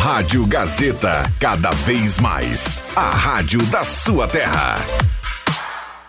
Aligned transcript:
Rádio 0.00 0.46
Gazeta, 0.46 1.30
cada 1.38 1.68
vez 1.72 2.18
mais. 2.18 2.78
A 2.96 3.10
rádio 3.10 3.60
da 3.66 3.84
sua 3.84 4.26
terra. 4.26 4.76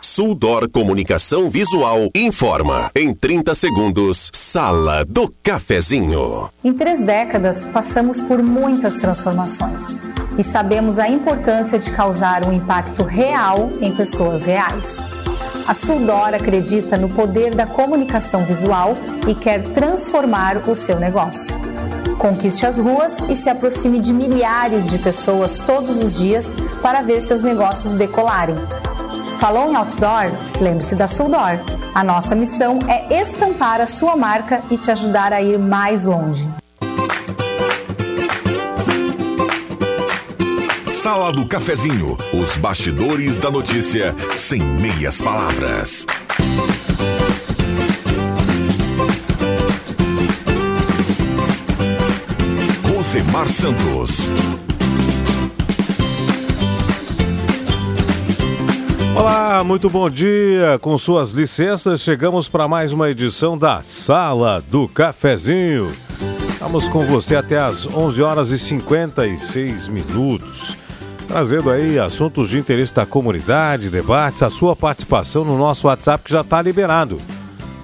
Suldor 0.01 0.69
Comunicação 0.69 1.49
Visual 1.49 2.09
informa. 2.15 2.89
Em 2.95 3.13
30 3.13 3.53
segundos, 3.53 4.29
Sala 4.33 5.03
do 5.03 5.29
Cafezinho. 5.43 6.49
Em 6.63 6.73
três 6.73 7.03
décadas, 7.03 7.65
passamos 7.65 8.21
por 8.21 8.41
muitas 8.41 8.95
transformações 8.95 9.99
e 10.37 10.43
sabemos 10.43 10.97
a 10.97 11.09
importância 11.09 11.77
de 11.77 11.91
causar 11.91 12.47
um 12.47 12.53
impacto 12.53 13.03
real 13.03 13.69
em 13.81 13.93
pessoas 13.93 14.45
reais. 14.45 15.05
A 15.67 15.73
Suldor 15.73 16.33
acredita 16.33 16.95
no 16.95 17.09
poder 17.09 17.53
da 17.53 17.67
comunicação 17.67 18.45
visual 18.45 18.93
e 19.27 19.35
quer 19.35 19.61
transformar 19.63 20.69
o 20.69 20.73
seu 20.73 20.97
negócio. 20.97 21.70
Conquiste 22.21 22.67
as 22.67 22.77
ruas 22.77 23.19
e 23.29 23.35
se 23.35 23.49
aproxime 23.49 23.99
de 23.99 24.13
milhares 24.13 24.91
de 24.91 24.99
pessoas 24.99 25.59
todos 25.59 26.03
os 26.03 26.19
dias 26.19 26.53
para 26.79 27.01
ver 27.01 27.19
seus 27.19 27.41
negócios 27.41 27.95
decolarem. 27.95 28.55
Falou 29.39 29.71
em 29.71 29.75
outdoor? 29.75 30.31
Lembre-se 30.61 30.93
da 30.93 31.07
Suldor. 31.07 31.59
A 31.95 32.03
nossa 32.03 32.35
missão 32.35 32.77
é 32.87 33.19
estampar 33.19 33.81
a 33.81 33.87
sua 33.87 34.15
marca 34.15 34.61
e 34.69 34.77
te 34.77 34.91
ajudar 34.91 35.33
a 35.33 35.41
ir 35.41 35.57
mais 35.57 36.05
longe. 36.05 36.47
Sala 40.85 41.31
do 41.31 41.47
Cafezinho, 41.47 42.15
os 42.31 42.55
bastidores 42.55 43.39
da 43.39 43.49
notícia 43.49 44.15
sem 44.37 44.61
meias 44.61 45.19
palavras. 45.19 46.05
Rosemar 53.11 53.49
Santos. 53.49 54.29
Olá, 59.13 59.61
muito 59.65 59.89
bom 59.89 60.09
dia. 60.09 60.79
Com 60.79 60.97
suas 60.97 61.31
licenças, 61.31 61.99
chegamos 61.99 62.47
para 62.47 62.69
mais 62.69 62.93
uma 62.93 63.09
edição 63.09 63.57
da 63.57 63.83
Sala 63.83 64.63
do 64.65 64.87
Cafezinho. 64.87 65.91
Estamos 66.53 66.87
com 66.87 67.03
você 67.03 67.35
até 67.35 67.59
às 67.59 67.85
11 67.85 68.21
horas 68.21 68.49
e 68.51 68.57
56 68.57 69.89
minutos, 69.89 70.77
trazendo 71.27 71.69
aí 71.69 71.99
assuntos 71.99 72.47
de 72.47 72.57
interesse 72.57 72.95
da 72.95 73.05
comunidade, 73.05 73.89
debates, 73.89 74.41
a 74.41 74.49
sua 74.49 74.73
participação 74.73 75.43
no 75.43 75.57
nosso 75.57 75.87
WhatsApp 75.87 76.23
que 76.23 76.31
já 76.31 76.39
está 76.39 76.61
liberado. 76.61 77.19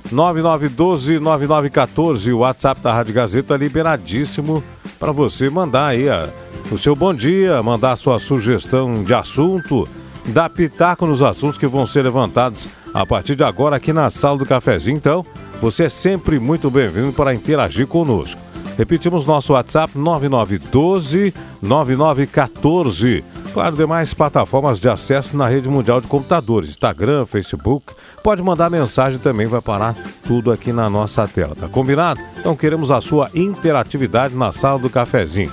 9912-9914, 0.09 2.33
o 2.33 2.37
WhatsApp 2.37 2.79
da 2.79 2.93
Rádio 2.93 3.13
Gazeta 3.13 3.57
liberadíssimo 3.57 4.63
para 4.99 5.11
você 5.11 5.49
mandar 5.49 5.87
aí 5.87 6.09
a, 6.09 6.29
o 6.71 6.77
seu 6.77 6.95
bom 6.95 7.13
dia, 7.13 7.61
mandar 7.61 7.93
a 7.93 7.95
sua 7.95 8.19
sugestão 8.19 9.03
de 9.03 9.13
assunto, 9.13 9.87
dar 10.27 10.49
pitaco 10.49 11.05
nos 11.05 11.21
assuntos 11.21 11.57
que 11.57 11.67
vão 11.67 11.85
ser 11.85 12.03
levantados 12.03 12.67
a 12.93 13.05
partir 13.05 13.35
de 13.35 13.43
agora 13.43 13.75
aqui 13.75 13.93
na 13.93 14.09
sala 14.09 14.37
do 14.37 14.45
cafezinho. 14.45 14.97
Então, 14.97 15.25
você 15.61 15.85
é 15.85 15.89
sempre 15.89 16.39
muito 16.39 16.69
bem-vindo 16.69 17.13
para 17.13 17.33
interagir 17.33 17.87
conosco. 17.87 18.41
Repetimos 18.77 19.25
nosso 19.25 19.53
WhatsApp 19.53 19.97
9912 19.97 21.33
9914. 21.61 23.23
Claro, 23.53 23.75
demais 23.75 24.13
plataformas 24.13 24.79
de 24.79 24.87
acesso 24.87 25.35
na 25.35 25.47
rede 25.47 25.67
mundial 25.67 25.99
de 25.99 26.07
computadores, 26.07 26.69
Instagram, 26.69 27.25
Facebook. 27.25 27.93
Pode 28.23 28.43
mandar 28.43 28.69
mensagem 28.69 29.19
também, 29.19 29.47
vai 29.47 29.61
parar 29.61 29.95
tudo 30.25 30.51
aqui 30.51 30.71
na 30.71 30.89
nossa 30.89 31.27
tela, 31.27 31.55
tá 31.55 31.67
combinado? 31.67 32.19
Então 32.39 32.55
queremos 32.55 32.91
a 32.91 33.01
sua 33.01 33.29
interatividade 33.33 34.35
na 34.35 34.51
sala 34.51 34.77
do 34.77 34.89
cafezinho. 34.89 35.51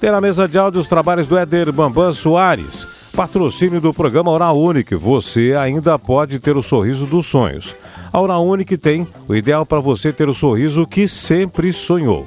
Tem 0.00 0.10
na 0.10 0.20
mesa 0.20 0.46
de 0.46 0.58
áudio 0.58 0.80
os 0.80 0.86
trabalhos 0.86 1.26
do 1.26 1.36
Éder 1.36 1.72
Bambam 1.72 2.12
Soares. 2.12 2.86
Patrocínio 3.16 3.80
do 3.80 3.94
programa 3.94 4.30
Oral 4.30 4.60
Unique. 4.60 4.94
Você 4.94 5.54
ainda 5.58 5.98
pode 5.98 6.38
ter 6.38 6.54
o 6.54 6.62
sorriso 6.62 7.06
dos 7.06 7.24
sonhos. 7.24 7.74
A 8.12 8.20
Oral 8.20 8.44
tem 8.80 9.08
o 9.26 9.34
ideal 9.34 9.64
para 9.64 9.80
você 9.80 10.12
ter 10.12 10.28
o 10.28 10.34
sorriso 10.34 10.86
que 10.86 11.08
sempre 11.08 11.72
sonhou. 11.72 12.26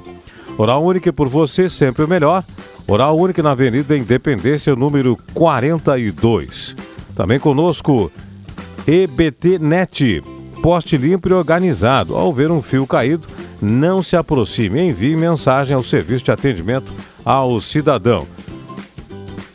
Oral 0.58 0.84
Unique 0.84 1.12
por 1.12 1.28
você 1.28 1.68
sempre 1.68 2.04
o 2.04 2.08
melhor. 2.08 2.44
Oral 2.90 3.16
Unique 3.16 3.40
na 3.40 3.52
Avenida 3.52 3.96
Independência, 3.96 4.74
número 4.74 5.16
42. 5.32 6.74
Também 7.14 7.38
conosco 7.38 8.10
EBT 8.84 9.60
Net. 9.60 10.20
Poste 10.60 10.96
limpo 10.96 11.28
e 11.28 11.32
organizado. 11.32 12.16
Ao 12.16 12.34
ver 12.34 12.50
um 12.50 12.60
fio 12.60 12.84
caído, 12.88 13.28
não 13.62 14.02
se 14.02 14.16
aproxime. 14.16 14.80
Envie 14.80 15.14
mensagem 15.14 15.76
ao 15.76 15.84
serviço 15.84 16.24
de 16.24 16.32
atendimento 16.32 16.92
ao 17.24 17.60
cidadão. 17.60 18.26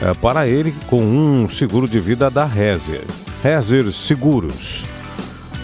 é, 0.02 0.14
para 0.14 0.48
ele 0.48 0.74
com 0.88 1.02
um 1.02 1.50
seguro 1.50 1.88
de 1.88 2.00
vida 2.00 2.30
da 2.30 2.46
Rezer. 2.46 3.04
Rezer 3.42 3.92
Seguros. 3.92 4.86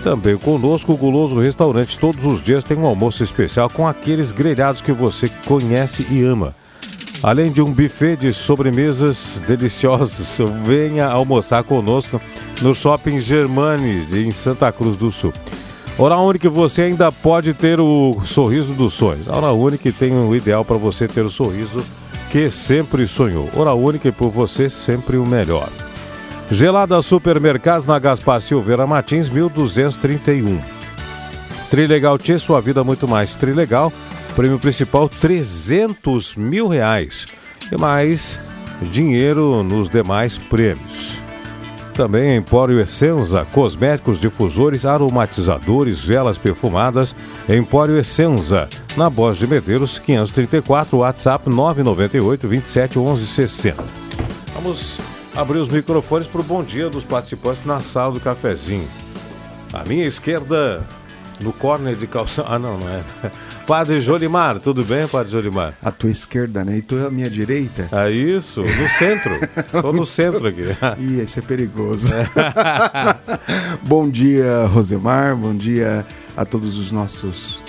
Também 0.03 0.37
conosco 0.37 0.93
o 0.93 0.97
Guloso 0.97 1.39
Restaurante. 1.39 1.97
Todos 1.97 2.25
os 2.25 2.41
dias 2.41 2.63
tem 2.63 2.77
um 2.77 2.85
almoço 2.85 3.23
especial 3.23 3.69
com 3.69 3.87
aqueles 3.87 4.31
grelhados 4.31 4.81
que 4.81 4.91
você 4.91 5.29
conhece 5.45 6.05
e 6.09 6.23
ama. 6.23 6.55
Além 7.21 7.51
de 7.51 7.61
um 7.61 7.71
buffet 7.71 8.15
de 8.15 8.31
sobremesas 8.31 9.41
deliciosos, 9.45 10.39
venha 10.63 11.07
almoçar 11.07 11.63
conosco 11.63 12.19
no 12.61 12.73
Shopping 12.73 13.19
Germani 13.19 14.07
em 14.11 14.31
Santa 14.31 14.71
Cruz 14.71 14.95
do 14.95 15.11
Sul. 15.11 15.33
Oral 15.99 16.25
Unique 16.25 16.47
você 16.47 16.83
ainda 16.83 17.11
pode 17.11 17.53
ter 17.53 17.77
o 17.77 18.21
sorriso 18.23 18.73
dos 18.73 18.93
sonhos. 18.93 19.27
A 19.27 19.35
Oral 19.35 19.59
Unique 19.59 19.91
tem 19.91 20.13
o 20.13 20.33
ideal 20.33 20.63
para 20.63 20.77
você 20.77 21.09
ter 21.09 21.25
o 21.25 21.29
sorriso 21.29 21.85
que 22.31 22.49
sempre 22.49 23.05
sonhou. 23.05 23.49
Oral 23.53 23.77
Unique 23.77 24.09
por 24.09 24.29
você 24.29 24.69
sempre 24.69 25.17
o 25.17 25.27
melhor. 25.27 25.67
Gelada 26.49 27.01
Supermercados 27.01 27.85
na 27.85 27.99
Gaspar 27.99 28.39
Silveira 28.39 28.87
Martins, 28.87 29.29
1231. 29.29 30.61
Trilegal 31.69 32.17
Tchê, 32.17 32.39
sua 32.39 32.61
vida 32.61 32.81
muito 32.81 33.05
mais 33.05 33.35
Trilegal. 33.35 33.91
Prêmio 34.37 34.57
principal, 34.57 35.09
300 35.09 36.37
mil 36.37 36.69
reais. 36.69 37.25
E 37.69 37.77
mais 37.77 38.39
dinheiro 38.81 39.63
nos 39.63 39.89
demais 39.89 40.37
prêmios. 40.37 41.28
Também 41.99 42.37
Empório 42.37 42.79
Essenza, 42.79 43.45
cosméticos, 43.51 44.21
difusores, 44.21 44.85
aromatizadores, 44.85 45.99
velas 45.99 46.37
perfumadas. 46.37 47.13
Empório 47.49 47.99
Essenza, 47.99 48.69
na 48.95 49.09
Voz 49.09 49.37
de 49.37 49.45
Medeiros, 49.45 49.99
534, 49.99 50.97
WhatsApp 50.97 51.49
998 51.49 52.47
27 52.47 52.97
11 52.97 53.27
60. 53.27 53.83
Vamos 54.55 54.97
abrir 55.35 55.59
os 55.59 55.67
microfones 55.67 56.25
para 56.25 56.39
o 56.39 56.43
bom 56.45 56.63
dia 56.63 56.89
dos 56.89 57.03
participantes 57.03 57.65
na 57.65 57.79
sala 57.79 58.13
do 58.13 58.21
cafezinho. 58.21 58.87
À 59.73 59.83
minha 59.83 60.05
esquerda, 60.05 60.87
no 61.41 61.51
corner 61.51 61.97
de 61.97 62.07
calção. 62.07 62.45
Ah, 62.47 62.57
não, 62.57 62.77
não 62.77 62.87
é. 62.87 63.03
Padre 63.69 64.01
Jolimar, 64.01 64.57
tudo 64.57 64.83
bem, 64.83 65.07
Padre 65.07 65.31
Jolimar? 65.31 65.75
À 65.79 65.91
tua 65.91 66.09
esquerda, 66.09 66.65
né? 66.65 66.77
E 66.77 66.81
tu 66.81 66.95
à 67.05 67.11
minha 67.11 67.29
direita? 67.29 67.87
É 67.91 68.09
isso, 68.09 68.61
no 68.61 68.89
centro. 68.97 69.31
Estou 69.71 69.93
no 69.93 70.07
centro 70.07 70.47
aqui. 70.47 70.63
Ih, 70.97 71.21
isso 71.21 71.37
é 71.37 71.41
perigoso. 71.43 72.15
bom 73.85 74.09
dia, 74.09 74.65
Rosemar. 74.65 75.35
Bom 75.35 75.55
dia 75.55 76.03
a 76.35 76.43
todos 76.45 76.79
os 76.79 76.91
nossos 76.91 77.63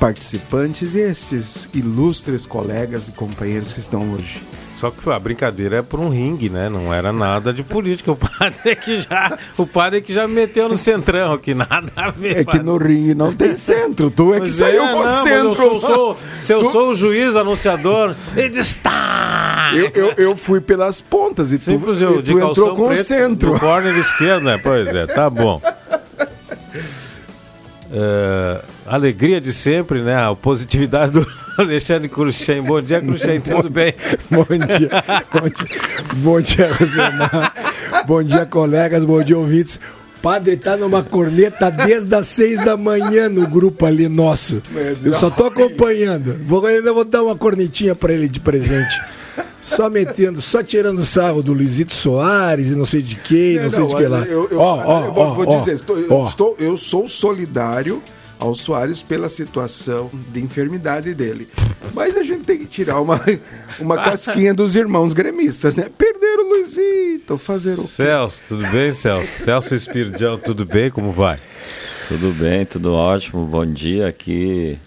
participantes 0.00 0.94
e 0.94 0.98
estes 1.00 1.68
ilustres 1.74 2.46
colegas 2.46 3.06
e 3.08 3.12
companheiros 3.12 3.72
que 3.74 3.80
estão 3.80 4.12
hoje. 4.14 4.40
Só 4.74 4.90
que 4.90 5.10
a 5.10 5.18
brincadeira 5.18 5.76
é 5.76 5.82
por 5.82 6.00
um 6.00 6.08
ringue, 6.08 6.48
né? 6.48 6.70
Não 6.70 6.92
era 6.92 7.12
nada 7.12 7.52
de 7.52 7.62
política. 7.62 8.10
O 8.12 8.16
padre 8.16 8.58
é 8.64 8.74
que 8.74 8.96
já, 9.02 9.38
o 9.58 9.66
padre 9.66 9.98
é 9.98 10.00
que 10.00 10.10
já 10.10 10.26
meteu 10.26 10.70
no 10.70 10.78
centrão 10.78 11.34
aqui, 11.34 11.52
nada 11.52 11.92
a 11.94 12.10
ver. 12.10 12.38
É 12.38 12.44
que 12.44 12.58
no 12.60 12.78
ringue 12.78 13.14
não 13.14 13.30
tem 13.30 13.54
centro. 13.56 14.10
Tu 14.10 14.32
é 14.32 14.38
Pois 14.38 14.50
que 14.50 14.56
saiu 14.56 14.82
é, 14.82 14.88
com 14.92 14.98
não, 15.00 15.04
mas 15.04 15.12
centro. 15.22 15.62
Eu 15.62 15.78
sou, 15.78 15.80
sou- 15.80 16.16
se 16.40 16.52
eu 16.54 16.58
Tu- 16.60 16.72
sou 16.72 16.90
o 16.92 16.94
juiz, 16.96 17.36
anunciador, 17.36 18.14
e 18.34 18.48
destaque! 18.48 19.76
eu, 19.76 19.90
eu, 19.94 20.12
eu 20.16 20.36
fui 20.36 20.60
pelas 20.62 21.02
pontas 21.02 21.52
e 21.52 21.58
tu, 21.58 21.64
Simples, 21.64 22.00
eu 22.00 22.20
e 22.20 22.22
tu 22.22 22.40
entrou 22.40 22.74
com 22.74 22.88
o 22.88 22.96
centro. 22.96 23.58
Corner 23.60 23.94
esquerdo, 23.98 24.44
né? 24.44 24.58
Pois 24.62 24.88
é, 24.88 25.06
tá 25.06 25.28
bom. 25.28 25.60
É, 27.92 28.60
alegria 28.86 29.40
de 29.40 29.52
sempre, 29.52 30.00
né? 30.00 30.14
A 30.14 30.34
positividade 30.34 31.12
do 31.12 31.26
Alexandre 31.58 32.08
Cruxem. 32.08 32.62
Bom 32.62 32.80
dia, 32.80 33.00
Cruxem, 33.00 33.40
tudo 33.40 33.68
bem? 33.68 33.94
Bom 34.30 34.44
dia. 34.44 34.88
Bom 35.32 35.48
dia, 35.48 35.78
bom 36.16 36.40
dia 36.40 36.72
Rosemar. 36.72 37.54
Bom 38.06 38.22
dia, 38.22 38.46
colegas. 38.46 39.04
Bom 39.04 39.22
dia, 39.22 39.36
ouvintes. 39.36 39.80
Padre 40.22 40.56
tá 40.56 40.76
numa 40.76 41.02
corneta 41.02 41.70
desde 41.70 42.14
as 42.14 42.26
seis 42.26 42.62
da 42.62 42.76
manhã 42.76 43.28
no 43.28 43.48
grupo 43.48 43.86
ali 43.86 44.06
nosso. 44.06 44.62
Eu 45.02 45.14
só 45.14 45.30
tô 45.30 45.46
acompanhando. 45.46 46.38
Vou, 46.44 46.64
ainda 46.66 46.92
vou 46.92 47.04
dar 47.04 47.22
uma 47.22 47.34
cornetinha 47.34 47.94
pra 47.94 48.12
ele 48.12 48.28
de 48.28 48.38
presente. 48.38 49.00
Só 49.76 49.88
metendo, 49.88 50.40
só 50.42 50.62
tirando 50.62 51.04
sarro 51.04 51.42
do 51.42 51.52
Luizito 51.52 51.94
Soares 51.94 52.68
e 52.68 52.74
não 52.74 52.84
sei 52.84 53.02
de 53.02 53.14
quem, 53.14 53.58
não, 53.60 53.70
sei 53.70 53.86
de 53.86 53.94
que 53.96 54.06
lá. 54.06 54.18
Eu, 54.20 54.48
eu, 54.50 54.58
ó, 54.58 55.04
eu 55.06 55.12
vou, 55.12 55.48
ó, 55.48 55.58
dizer, 55.60 55.74
estou, 55.74 55.98
eu, 55.98 56.12
ó. 56.12 56.26
estou- 56.28 56.56
eu 56.58 56.76
sou 56.76 57.08
solidário 57.08 58.02
ao 58.38 58.54
Soares 58.54 59.00
pela 59.02 59.28
situação 59.28 60.10
de 60.32 60.40
enfermidade 60.42 61.14
dele. 61.14 61.48
Mas 61.94 62.16
a 62.16 62.22
gente 62.22 62.44
tem 62.44 62.58
que 62.58 62.66
tirar 62.66 63.00
uma, 63.00 63.20
uma 63.78 63.96
casquinha 63.96 64.52
dos 64.52 64.74
irmãos 64.74 65.12
gremistas, 65.12 65.76
né? 65.76 65.86
Perderam 65.96 66.46
o 66.46 66.48
Luizito, 66.56 67.36
fazer 67.38 67.78
o? 67.78 67.86
Celso, 67.86 68.42
tudo 68.48 68.66
bem, 68.68 68.92
Celso? 68.92 69.44
Celso 69.44 69.74
Espirdião, 69.74 70.38
tudo 70.38 70.64
bem? 70.64 70.90
Como 70.90 71.12
vai? 71.12 71.38
Tudo 72.08 72.32
bem, 72.32 72.64
tudo 72.64 72.92
ótimo. 72.92 73.44
Bom 73.46 73.64
dia 73.66 74.08
aqui. 74.08 74.78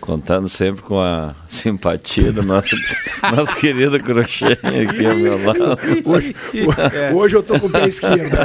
Contando 0.00 0.48
sempre 0.48 0.82
com 0.82 1.00
a 1.00 1.34
simpatia 1.46 2.32
do 2.32 2.42
nosso, 2.42 2.74
nosso 3.36 3.54
querido 3.56 3.98
crochê 4.02 4.52
aqui 4.52 5.06
ao 5.06 5.16
meu 5.16 5.44
lado. 5.44 5.78
Hoje, 6.04 6.34
É. 6.94 7.12
hoje 7.12 7.36
eu 7.36 7.42
tô 7.42 7.58
com 7.60 7.66
o 7.66 7.70
pé 7.70 7.86
esquerdo. 7.86 8.36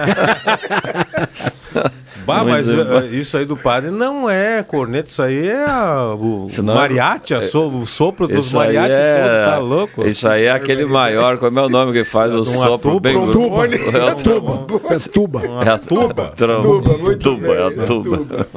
Bah, 2.25 2.41
mas 2.45 2.69
eh, 2.69 3.07
isso 3.11 3.35
aí 3.35 3.43
do 3.43 3.57
padre 3.57 3.91
não 3.91 4.29
é 4.29 4.63
corneta, 4.63 5.09
isso 5.09 5.21
aí 5.21 5.45
é 5.45 5.61
a- 5.65 6.15
o 6.17 6.47
Isso 6.47 6.63
não 6.63 6.73
é- 6.73 6.77
mariachi, 6.77 7.33
a 7.33 7.41
so- 7.41 7.67
o 7.67 7.85
sopro 7.85 8.29
dos 8.29 8.45
Isso 8.47 8.57
aí 8.57 8.75
mariachi 8.77 8.93
é, 8.93 9.43
todo, 9.43 9.51
tá 9.51 9.57
louco? 9.57 10.07
Isso 10.07 10.27
aí 10.29 10.43
é 10.45 10.51
aquele 10.51 10.85
maior, 10.85 11.37
como 11.37 11.59
é 11.59 11.61
o 11.63 11.67
nome 11.67 11.91
que 11.91 12.05
faz 12.05 12.33
o 12.33 12.39
Um 12.41 12.45
sopro 12.45 12.97
bem 13.01 13.17
um 13.17 13.29
Tuba. 13.29 13.65
É 13.67 13.75
É 13.75 14.05
o 14.05 14.15
tuba. 14.15 14.65
É 14.93 14.99
tuba. 14.99 15.41
É 15.65 15.69
a 15.69 15.77
tuba. 15.77 16.31
Tuba, 16.37 16.61
Tuba, 16.61 16.97
muito 16.97 17.19
tuba, 17.19 17.47
é 17.55 17.67
é 17.67 17.69
tuba. 17.85 18.47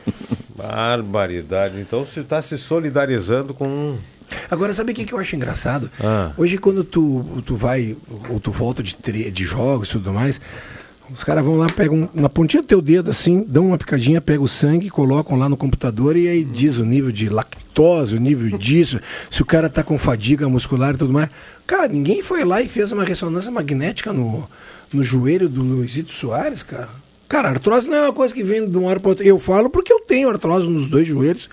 Barbaridade. 0.57 1.81
Então 1.81 2.05
você 2.05 2.21
está 2.21 2.41
se 2.43 2.57
solidarizando 2.59 3.53
com. 3.55 3.99
Agora, 4.51 4.73
sabe 4.73 4.91
o 4.93 4.95
que, 4.95 5.05
que 5.05 5.13
eu 5.15 5.19
acho 5.19 5.37
engraçado? 5.37 5.91
Ah. 6.03 6.33
Hoje, 6.37 6.59
quando 6.59 6.83
tu, 6.83 7.43
tu 7.45 7.55
vai 7.55 7.97
ou 8.29 8.41
tu 8.41 8.51
volta 8.51 8.83
de, 8.83 8.97
tre- 8.97 9.31
de 9.31 9.45
jogos 9.45 9.89
e 9.89 9.93
tudo 9.93 10.13
mais, 10.13 10.41
os 11.15 11.23
caras 11.23 11.45
vão 11.45 11.57
lá, 11.57 11.69
pegam 11.69 12.11
na 12.13 12.29
pontinha 12.29 12.61
do 12.61 12.67
teu 12.67 12.83
dedo 12.83 13.09
assim, 13.09 13.45
dão 13.47 13.69
uma 13.69 13.79
picadinha, 13.79 14.21
pegam 14.21 14.45
o 14.45 14.49
sangue, 14.49 14.91
colocam 14.91 15.39
lá 15.39 15.49
no 15.49 15.57
computador 15.57 16.17
e 16.17 16.27
aí 16.27 16.43
diz 16.45 16.79
o 16.79 16.85
nível 16.85 17.13
de 17.13 17.29
lactose, 17.29 18.17
o 18.17 18.21
nível 18.21 18.51
disso, 18.59 18.99
se 19.31 19.43
o 19.43 19.47
cara 19.47 19.69
tá 19.69 19.85
com 19.85 19.97
fadiga 19.97 20.49
muscular 20.49 20.95
e 20.97 20.99
tudo 20.99 21.13
mais. 21.13 21.31
Cara, 21.65 21.87
ninguém 21.87 22.21
foi 22.21 22.45
lá 22.45 22.61
e 22.61 22.69
fez 22.69 22.91
uma 22.91 23.05
ressonância 23.05 23.53
magnética 23.53 24.13
no, 24.13 24.49
no 24.93 25.05
joelho 25.05 25.49
do 25.49 25.63
Luizito 25.63 26.11
Soares, 26.13 26.65
cara. 26.65 26.89
Cara, 27.29 27.49
artrose 27.49 27.89
não 27.89 27.97
é 27.97 28.03
uma 28.03 28.13
coisa 28.13 28.33
que 28.33 28.45
vem 28.45 28.69
de 28.69 28.79
uma 28.79 28.89
hora 28.89 29.01
para 29.01 29.09
outra. 29.09 29.27
Eu 29.27 29.39
falo 29.39 29.69
porque 29.69 29.93
eu 29.93 30.01
tenho 30.01 30.29
artrose 30.29 30.69
nos 30.69 30.89
dois 30.89 31.07
joelhos. 31.07 31.49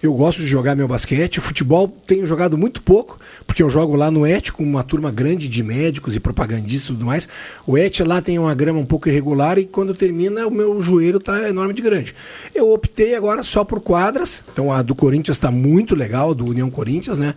Eu 0.00 0.14
gosto 0.14 0.40
de 0.40 0.46
jogar 0.46 0.76
meu 0.76 0.86
basquete. 0.86 1.40
Futebol 1.40 1.88
tenho 2.06 2.24
jogado 2.24 2.56
muito 2.56 2.80
pouco, 2.80 3.18
porque 3.44 3.60
eu 3.60 3.68
jogo 3.68 3.96
lá 3.96 4.12
no 4.12 4.24
ET 4.24 4.52
com 4.52 4.62
uma 4.62 4.84
turma 4.84 5.10
grande 5.10 5.48
de 5.48 5.60
médicos 5.60 6.14
e 6.14 6.20
propagandistas 6.20 6.84
e 6.84 6.92
tudo 6.92 7.04
mais. 7.04 7.28
O 7.66 7.76
ET 7.76 7.98
lá 8.00 8.22
tem 8.22 8.38
uma 8.38 8.54
grama 8.54 8.78
um 8.78 8.86
pouco 8.86 9.08
irregular 9.08 9.58
e 9.58 9.66
quando 9.66 9.92
termina 9.92 10.46
o 10.46 10.52
meu 10.52 10.80
joelho 10.80 11.18
tá 11.18 11.48
enorme 11.48 11.74
de 11.74 11.82
grande. 11.82 12.14
Eu 12.54 12.70
optei 12.70 13.16
agora 13.16 13.42
só 13.42 13.64
por 13.64 13.80
quadras. 13.80 14.44
Então 14.52 14.72
a 14.72 14.82
do 14.82 14.94
Corinthians 14.94 15.36
está 15.36 15.50
muito 15.50 15.96
legal, 15.96 16.32
do 16.32 16.46
União 16.46 16.70
Corinthians, 16.70 17.18
né? 17.18 17.34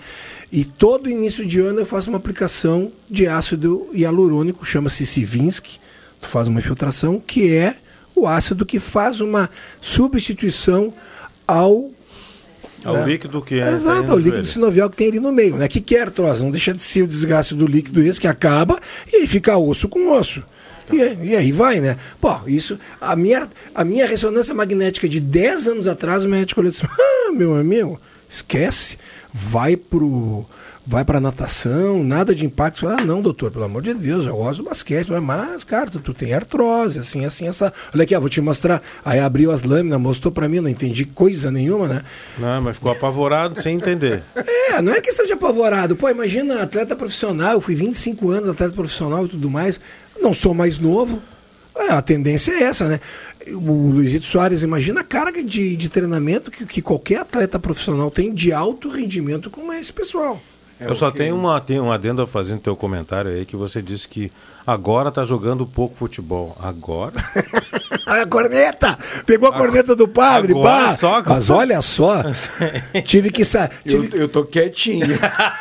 E 0.51 0.63
todo 0.63 1.09
início 1.09 1.43
de 1.43 1.59
ano 1.61 1.79
eu 1.79 1.85
faço 1.87 2.09
uma 2.11 2.17
aplicação 2.19 2.91
de 3.09 3.25
ácido 3.25 3.87
hialurônico, 3.91 4.63
chama-se 4.63 5.03
Sivinsky. 5.03 5.80
Tu 6.21 6.27
faz 6.27 6.47
uma 6.47 6.59
infiltração 6.59 7.19
que 7.19 7.53
é 7.53 7.75
o 8.15 8.27
ácido 8.27 8.65
que 8.65 8.79
faz 8.79 9.19
uma 9.21 9.49
substituição 9.81 10.93
ao 11.47 11.89
Ao 12.83 12.97
É. 12.97 13.05
líquido 13.05 13.41
que 13.43 13.59
é. 13.59 13.73
Exato, 13.73 13.97
o 13.97 14.01
aí 14.01 14.07
no 14.07 14.15
líquido 14.17 14.31
joelho. 14.37 14.45
sinovial 14.47 14.89
que 14.89 14.97
tem 14.97 15.07
ali 15.09 15.19
no 15.19 15.31
meio, 15.31 15.55
né? 15.55 15.67
Que 15.67 15.79
que 15.79 15.95
é 15.95 16.01
artrose? 16.01 16.43
Não 16.43 16.49
deixa 16.49 16.73
de 16.73 16.81
ser 16.81 17.03
o 17.03 17.07
desgaste 17.07 17.53
do 17.53 17.67
líquido 17.67 18.01
esse 18.01 18.19
que 18.19 18.27
acaba 18.27 18.79
e 19.11 19.17
aí 19.17 19.27
fica 19.27 19.55
osso 19.57 19.87
com 19.87 20.11
osso. 20.11 20.43
E, 20.91 20.99
aí- 20.99 21.19
e 21.21 21.35
aí 21.35 21.51
vai, 21.51 21.79
né? 21.79 21.95
Pô, 22.19 22.35
isso. 22.47 22.79
A 22.99 23.15
minha, 23.15 23.47
a 23.75 23.83
minha 23.85 24.07
ressonância 24.07 24.53
magnética 24.55 25.07
de 25.07 25.19
10 25.19 25.67
anos 25.67 25.87
atrás, 25.87 26.23
o 26.25 26.27
médico 26.29 26.59
olhou 26.59 26.71
assim: 26.71 26.85
ah, 26.89 27.31
meu 27.31 27.55
amigo, 27.55 27.99
esquece. 28.27 28.97
Vai 29.31 29.75
pro. 29.77 30.45
Vai 30.85 31.05
pra 31.05 31.19
natação, 31.19 32.03
nada 32.03 32.33
de 32.33 32.43
impacto. 32.43 32.79
Você 32.79 32.85
fala, 32.87 32.97
ah, 33.01 33.05
não, 33.05 33.21
doutor, 33.21 33.51
pelo 33.51 33.65
amor 33.65 33.83
de 33.83 33.93
Deus, 33.93 34.25
eu 34.25 34.35
gosto 34.35 34.63
do 34.63 34.69
basquete. 34.69 35.11
Mas, 35.11 35.63
cara, 35.63 35.91
tu, 35.91 35.99
tu 35.99 36.11
tem 36.11 36.33
artrose, 36.33 36.97
assim, 36.97 37.23
assim, 37.23 37.47
essa. 37.47 37.71
Olha 37.93 38.03
aqui, 38.03 38.17
vou 38.17 38.29
te 38.29 38.41
mostrar. 38.41 38.81
Aí 39.05 39.19
abriu 39.19 39.51
as 39.51 39.61
lâminas, 39.61 40.01
mostrou 40.01 40.31
pra 40.31 40.49
mim, 40.49 40.59
não 40.59 40.69
entendi 40.69 41.05
coisa 41.05 41.51
nenhuma, 41.51 41.87
né? 41.87 42.03
Não, 42.39 42.61
mas 42.63 42.77
ficou 42.77 42.91
apavorado 42.91 43.61
sem 43.61 43.75
entender. 43.75 44.23
É, 44.71 44.81
não 44.81 44.93
é 44.93 45.01
questão 45.01 45.25
de 45.25 45.33
apavorado. 45.33 45.97
Pô, 45.97 46.09
imagina, 46.09 46.63
atleta 46.63 46.95
profissional, 46.95 47.53
eu 47.53 47.61
fui 47.61 47.75
25 47.75 48.29
anos 48.29 48.47
atleta 48.47 48.73
profissional 48.73 49.25
e 49.25 49.27
tudo 49.27 49.49
mais. 49.49 49.81
Não 50.21 50.33
sou 50.33 50.53
mais 50.53 50.79
novo. 50.79 51.21
É, 51.75 51.89
a 51.91 52.01
tendência 52.01 52.53
é 52.53 52.63
essa, 52.63 52.87
né? 52.87 52.99
O 53.49 53.89
Luizito 53.91 54.25
Soares, 54.25 54.63
imagina 54.63 55.01
a 55.01 55.03
carga 55.03 55.43
de, 55.43 55.75
de 55.75 55.89
treinamento 55.89 56.49
que, 56.49 56.65
que 56.65 56.81
qualquer 56.81 57.19
atleta 57.19 57.59
profissional 57.59 58.09
tem 58.09 58.33
de 58.33 58.53
alto 58.53 58.89
rendimento 58.89 59.49
com 59.49 59.73
esse 59.73 59.91
pessoal. 59.91 60.41
Eu 60.81 60.95
só 60.95 61.11
tenho 61.11 61.35
uma, 61.35 61.61
tenho 61.61 61.83
um 61.83 61.91
adendo 61.91 62.21
a 62.21 62.27
fazer 62.27 62.55
no 62.55 62.59
teu 62.59 62.75
comentário 62.75 63.31
aí 63.31 63.45
que 63.45 63.55
você 63.55 63.81
disse 63.81 64.07
que 64.07 64.31
agora 64.65 65.11
tá 65.11 65.23
jogando 65.23 65.65
pouco 65.65 65.95
futebol. 65.95 66.57
Agora? 66.59 67.13
A 68.05 68.25
corneta! 68.25 68.97
Pegou 69.25 69.47
a 69.49 69.53
corneta 69.53 69.95
do 69.95 70.07
padre, 70.07 70.51
agora 70.51 70.87
bah! 70.87 70.95
só- 70.95 71.21
Mas 71.25 71.49
olha 71.49 71.81
só, 71.81 72.23
tive 73.05 73.31
que 73.31 73.45
sair. 73.45 73.69
Eu, 73.85 74.01
Tive, 74.01 74.19
eu 74.23 74.27
tô 74.27 74.43
quietinho. 74.43 75.07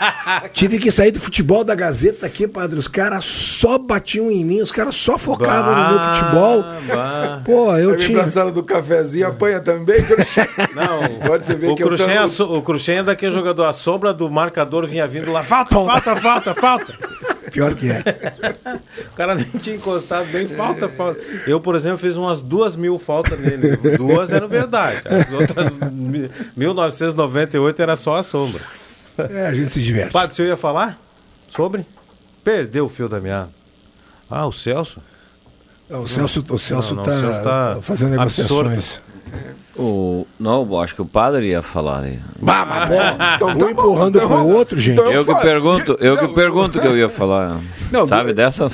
tive 0.52 0.78
que 0.78 0.90
sair 0.90 1.10
do 1.12 1.20
futebol 1.20 1.62
da 1.62 1.74
Gazeta 1.74 2.26
aqui, 2.26 2.48
padre. 2.48 2.78
Os 2.78 2.88
caras 2.88 3.24
só 3.24 3.78
batiam 3.78 4.30
em 4.30 4.44
mim, 4.44 4.60
os 4.60 4.72
caras 4.72 4.96
só 4.96 5.16
focavam 5.18 5.74
no 5.76 5.88
meu 5.88 5.98
Bah, 5.98 6.14
futebol. 6.14 6.62
bah. 6.88 7.42
Pô, 7.44 7.72
eu 7.76 7.90
Eu 7.90 7.98
vim 7.98 8.06
tinha. 8.06 8.18
pra 8.18 8.28
sala 8.28 8.50
do 8.50 8.62
cafezinho, 8.62 9.26
apanha 9.28 9.60
também. 9.60 10.00
Não, 10.74 11.28
Pode 11.28 11.46
você 11.46 11.54
ver 11.54 11.68
o 11.70 11.74
que 11.76 11.82
eu 11.84 11.96
tamo- 11.96 12.18
a 12.18 12.26
so- 12.26 12.52
o 12.56 12.62
Cruxem 12.62 12.98
é 12.98 13.02
daquele 13.02 13.32
jogador, 13.32 13.64
a 13.64 13.72
sombra 13.72 14.12
do 14.12 14.28
marcador 14.30 14.86
vinha 14.86 15.06
vindo 15.06 15.30
lá, 15.30 15.42
falta, 15.42 15.74
falta, 15.76 16.16
falta, 16.16 16.54
falta. 16.54 16.94
Pior 17.52 17.74
que 17.74 17.90
é. 17.90 18.02
O 19.12 19.16
cara 19.16 19.34
nem 19.34 19.44
tinha 19.46 19.76
encostado 19.76 20.26
bem, 20.30 20.46
falta, 20.46 20.88
falta. 20.88 21.20
Eu, 21.46 21.60
por 21.60 21.74
exemplo, 21.74 21.98
fiz 21.98 22.16
umas 22.16 22.40
duas 22.42 22.76
mil 22.76 22.98
faltas 22.98 23.38
nele. 23.40 23.76
Duas 23.96 24.32
eram 24.32 24.48
verdade. 24.48 25.02
As 25.06 25.32
outras, 25.32 25.78
mi- 25.90 26.30
1998 26.56 27.82
era 27.82 27.96
só 27.96 28.16
a 28.16 28.22
sombra. 28.22 28.60
É, 29.18 29.46
a 29.46 29.54
gente 29.54 29.72
se 29.72 29.80
diverte. 29.82 30.12
Padre, 30.12 30.36
você 30.36 30.46
ia 30.46 30.56
falar 30.56 30.98
sobre? 31.48 31.84
Perdeu 32.44 32.86
o 32.86 32.88
fio 32.88 33.08
da 33.08 33.20
meada. 33.20 33.50
Ah, 34.28 34.46
o 34.46 34.52
Celso? 34.52 35.00
O 35.88 36.06
Celso, 36.06 36.44
o 36.48 36.58
Celso 36.58 36.94
Não, 36.94 37.02
não, 37.02 37.04
tá, 37.04 37.12
o 37.12 37.20
Celso 37.20 37.42
tá 37.42 37.78
fazendo 37.82 38.10
negociações. 38.10 39.00
O, 39.76 40.26
não, 40.38 40.62
eu 40.62 40.80
acho 40.80 40.94
que 40.94 41.00
o 41.02 41.06
padre 41.06 41.48
ia 41.48 41.62
falar 41.62 42.02
aí. 42.02 42.18
Bah, 42.40 42.66
mas 42.66 42.88
bom, 42.88 42.96
Então 43.36 43.48
um 43.50 43.58
tá 43.58 43.70
empurrando 43.70 44.20
bom, 44.20 44.26
pro 44.26 44.36
então- 44.36 44.52
outro, 44.52 44.78
gente. 44.80 45.00
então- 45.00 45.10
Eu 45.12 45.24
que 45.24 45.32
falo. 45.32 45.42
pergunto, 45.44 45.96
eu 46.00 46.16
que 46.18 46.24
Não, 46.24 46.34
pergunto 46.34 46.80
que 46.80 46.86
eu 46.86 46.96
ia 46.98 47.08
falar. 47.08 47.60
Não, 47.90 48.06
Sabe 48.06 48.30
du- 48.30 48.34
dessa? 48.34 48.68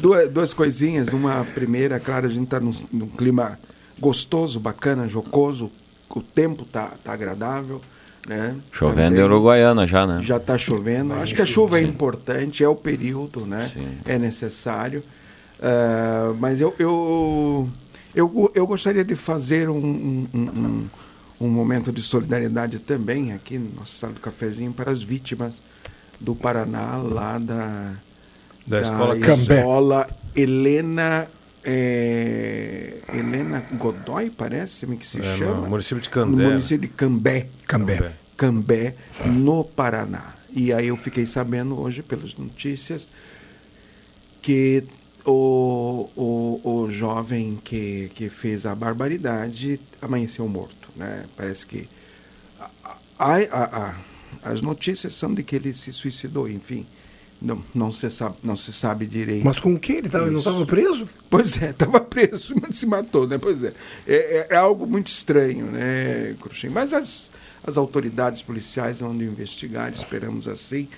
duas, 0.00 0.28
duas 0.28 0.54
coisinhas. 0.54 1.08
Uma 1.08 1.44
primeira, 1.44 1.98
claro, 1.98 2.26
a 2.26 2.30
gente 2.30 2.46
tá 2.46 2.60
num, 2.60 2.72
num 2.92 3.08
clima 3.08 3.58
gostoso, 3.98 4.60
bacana, 4.60 5.08
jocoso. 5.08 5.70
O 6.08 6.20
tempo 6.22 6.64
tá, 6.64 6.92
tá 7.02 7.12
agradável. 7.12 7.80
Né? 8.28 8.54
Chovendo 8.70 9.18
em 9.18 9.22
Uruguaiana 9.22 9.86
já, 9.86 10.06
né? 10.06 10.20
Já 10.22 10.36
está 10.36 10.56
chovendo. 10.58 11.14
Acho 11.14 11.34
que 11.34 11.40
a 11.42 11.46
chuva 11.46 11.78
é 11.78 11.82
importante, 11.82 12.62
é 12.62 12.68
o 12.68 12.76
período, 12.76 13.46
né? 13.46 13.70
É 14.04 14.18
necessário. 14.18 15.02
Ah, 15.60 16.32
mas 16.38 16.60
eu, 16.60 16.74
eu, 16.78 17.68
eu, 18.14 18.50
eu 18.54 18.66
gostaria 18.66 19.04
de 19.04 19.14
fazer 19.16 19.68
um, 19.68 19.76
um, 19.76 20.28
um- 20.34 20.88
um, 21.40 21.48
momento 21.48 21.90
de 21.92 22.02
solidariedade 22.02 22.78
também 22.78 23.32
aqui 23.32 23.58
no 23.58 23.70
nosso 23.80 23.94
sala 23.94 24.12
do 24.12 24.20
cafezinho 24.20 24.72
para 24.72 24.90
as 24.90 25.02
vítimas 25.02 25.62
do 26.20 26.34
Paraná, 26.34 26.96
lá 26.96 27.38
da, 27.38 27.94
Da 28.66 28.80
escola 28.82 29.18
Cambé. 29.18 29.58
escola 29.58 30.08
Helena. 30.36 31.28
é, 31.64 32.98
Helena 33.12 33.60
Godoy, 33.74 34.30
parece-me 34.30 34.96
que 34.96 35.06
se 35.06 35.18
É, 35.20 35.36
chama. 35.36 35.62
no 35.62 35.68
município 35.68 36.00
de 36.00 36.08
No 36.08 36.12
Candé. 36.14 36.48
município 36.48 36.78
de 36.78 36.88
Cambé. 36.88 37.48
Cambé. 37.66 38.12
Cambé, 38.36 38.94
no 39.26 39.64
Paraná. 39.64 40.34
E 40.52 40.72
aí 40.72 40.88
eu 40.88 40.96
fiquei 40.96 41.26
sabendo 41.26 41.78
hoje 41.78 42.02
pelas 42.02 42.34
notícias 42.36 43.08
que 44.42 44.84
o, 45.24 46.08
o, 46.16 46.60
o 46.64 46.90
jovem 46.90 47.58
que, 47.62 48.10
que 48.14 48.28
fez 48.28 48.66
a 48.66 48.74
barbaridade 48.74 49.80
amanheceu 50.00 50.48
morto. 50.48 50.88
Né? 50.96 51.26
Parece 51.36 51.66
que 51.66 51.88
a, 53.18 53.36
a, 53.36 53.36
a, 53.88 53.96
as 54.42 54.60
notícias 54.60 55.14
são 55.14 55.34
de 55.34 55.42
que 55.42 55.56
ele 55.56 55.74
se 55.74 55.92
suicidou, 55.92 56.48
enfim. 56.48 56.86
Não, 57.40 57.64
não, 57.74 57.90
se 57.90 58.10
sabe, 58.10 58.36
não 58.42 58.54
se 58.54 58.70
sabe 58.70 59.06
direito. 59.06 59.44
Mas 59.44 59.58
com 59.58 59.72
o 59.72 59.78
que? 59.78 59.94
Ele, 59.94 60.10
tava, 60.10 60.30
não 60.30 60.40
estava 60.40 60.66
preso? 60.66 61.08
Pois 61.30 61.60
é, 61.62 61.70
estava 61.70 61.98
preso, 62.00 62.54
mas 62.60 62.76
se 62.76 62.84
matou, 62.84 63.26
né? 63.26 63.38
Pois 63.38 63.64
é. 63.64 63.72
É, 64.06 64.14
é, 64.14 64.46
é 64.50 64.56
algo 64.56 64.86
muito 64.86 65.08
estranho, 65.08 65.66
né, 65.66 66.36
Cruxem? 66.38 66.68
Mas 66.68 66.92
as, 66.92 67.30
as 67.64 67.78
autoridades 67.78 68.42
policiais 68.42 69.00
vão 69.00 69.14
investigar, 69.14 69.90
esperamos 69.90 70.46
assim. 70.46 70.88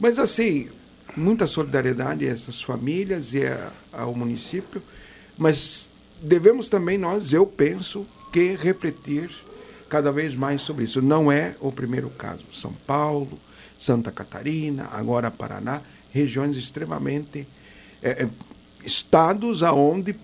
Mas 0.00 0.18
assim, 0.18 0.68
muita 1.16 1.46
solidariedade 1.46 2.26
a 2.26 2.30
essas 2.30 2.60
famílias 2.60 3.34
e 3.34 3.44
a, 3.44 3.70
ao 3.92 4.14
município, 4.14 4.82
mas 5.36 5.92
devemos 6.20 6.68
também 6.68 6.98
nós, 6.98 7.32
eu 7.32 7.46
penso, 7.46 8.06
que 8.32 8.54
refletir 8.54 9.30
cada 9.88 10.10
vez 10.10 10.34
mais 10.34 10.62
sobre 10.62 10.84
isso. 10.84 11.02
Não 11.02 11.30
é 11.30 11.54
o 11.60 11.70
primeiro 11.70 12.08
caso. 12.08 12.44
São 12.52 12.72
Paulo, 12.86 13.38
Santa 13.76 14.10
Catarina, 14.10 14.88
agora 14.92 15.30
Paraná, 15.30 15.82
regiões 16.10 16.56
extremamente 16.56 17.46
é, 18.02 18.24
é 18.24 18.28
estados 18.84 19.62
aonde 19.62 20.16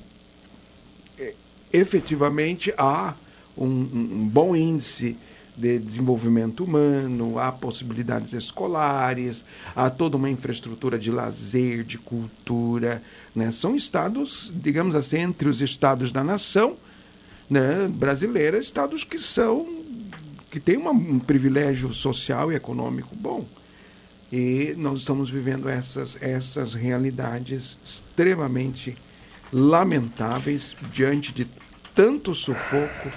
é, 1.19 1.35
efetivamente 1.73 2.73
há 2.79 3.15
um, 3.57 3.67
um 3.67 4.29
bom 4.29 4.57
índice 4.57 5.17
de 5.59 5.79
desenvolvimento 5.79 6.63
humano, 6.63 7.39
há 7.39 7.51
possibilidades 7.51 8.33
escolares, 8.33 9.45
há 9.75 9.91
toda 9.91 10.17
uma 10.17 10.31
infraestrutura 10.31 10.99
de 10.99 11.11
lazer, 11.11 11.83
de 11.85 11.99
cultura. 11.99 13.03
Né? 13.35 13.51
São 13.51 13.75
estados, 13.75 14.53
digamos 14.55 14.95
assim, 14.95 15.19
entre 15.19 15.49
os 15.49 15.61
estados 15.61 16.13
da 16.13 16.23
nação 16.23 16.77
né, 17.51 17.89
brasileira, 17.89 18.59
estados 18.59 19.03
que 19.03 19.19
são 19.19 19.79
que 20.51 20.59
têm 20.59 20.79
uma, 20.79 20.93
um 20.93 21.19
privilégio 21.19 21.93
social 21.93 22.51
e 22.51 22.55
econômico 22.55 23.15
bom. 23.15 23.45
E 24.33 24.75
nós 24.79 25.01
estamos 25.01 25.29
vivendo 25.31 25.69
essas, 25.69 26.17
essas 26.23 26.73
realidades 26.73 27.79
extremamente 27.85 28.97
lamentáveis 29.53 30.75
diante 30.93 31.35
de 31.35 31.47
tanto 31.95 32.35
sufoco 32.35 33.11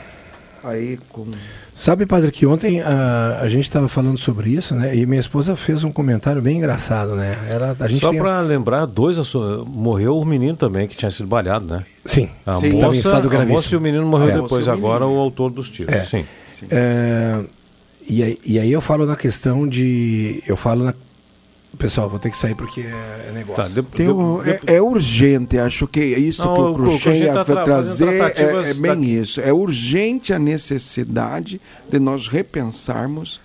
aí 0.63 0.97
com. 1.09 1.27
Sabe, 1.75 2.05
padre, 2.05 2.31
que 2.31 2.45
ontem 2.45 2.81
a, 2.81 3.39
a 3.41 3.49
gente 3.49 3.63
estava 3.63 3.87
falando 3.87 4.17
sobre 4.17 4.51
isso, 4.51 4.75
né? 4.75 4.95
E 4.95 5.05
minha 5.05 5.19
esposa 5.19 5.55
fez 5.55 5.83
um 5.83 5.91
comentário 5.91 6.41
bem 6.41 6.57
engraçado, 6.57 7.15
né? 7.15 7.37
Ela, 7.49 7.75
a 7.79 7.87
gente 7.87 8.01
Só 8.01 8.11
tem... 8.11 8.19
para 8.19 8.39
lembrar, 8.41 8.85
dois 8.85 9.17
morreu 9.65 10.17
o 10.17 10.25
menino 10.25 10.55
também 10.55 10.87
que 10.87 10.95
tinha 10.95 11.09
sido 11.09 11.27
baleado, 11.27 11.65
né? 11.65 11.85
Sim. 12.05 12.29
A 12.45 12.53
Sim, 12.53 12.73
moça, 12.73 13.17
a 13.17 13.45
moça 13.45 13.73
e 13.73 13.77
o 13.77 13.81
menino 13.81 14.05
morreu 14.05 14.29
É. 14.29 14.41
depois. 14.41 14.67
Agora 14.67 15.05
o 15.07 15.17
autor 15.17 15.51
dos 15.51 15.69
tiros. 15.69 15.93
É. 15.93 16.03
Sim. 16.05 16.25
É, 16.69 17.43
e, 18.07 18.23
aí, 18.23 18.37
e 18.45 18.59
aí 18.59 18.71
eu 18.71 18.81
falo 18.81 19.05
na 19.05 19.15
questão 19.15 19.67
de. 19.67 20.43
Eu 20.47 20.57
falo 20.57 20.83
na. 20.83 20.93
Pessoal, 21.77 22.09
vou 22.09 22.19
ter 22.19 22.29
que 22.29 22.37
sair 22.37 22.53
porque 22.53 22.81
é, 22.81 23.27
é 23.29 23.31
negócio. 23.33 23.63
Tá, 23.63 23.69
de- 23.69 23.81
de- 23.81 24.11
um- 24.11 24.43
de- 24.43 24.49
é, 24.51 24.59
é 24.75 24.81
urgente, 24.81 25.57
acho 25.57 25.87
que 25.87 26.01
isso 26.03 26.43
Não, 26.45 26.53
que 26.53 26.61
o- 26.61 26.73
Cruxem 26.75 27.19
ia 27.23 27.33
tá 27.33 27.45
tra- 27.45 27.63
trazer 27.63 28.09
é, 28.09 28.69
é 28.69 28.73
bem 28.73 28.99
da- 29.01 29.07
isso. 29.07 29.39
É 29.41 29.53
urgente 29.53 30.33
a 30.33 30.37
necessidade 30.37 31.61
de 31.89 31.97
nós 31.99 32.27
repensarmos 32.27 33.39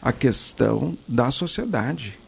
a 0.00 0.12
questão 0.12 0.96
da 1.06 1.30
sociedade. 1.30 2.18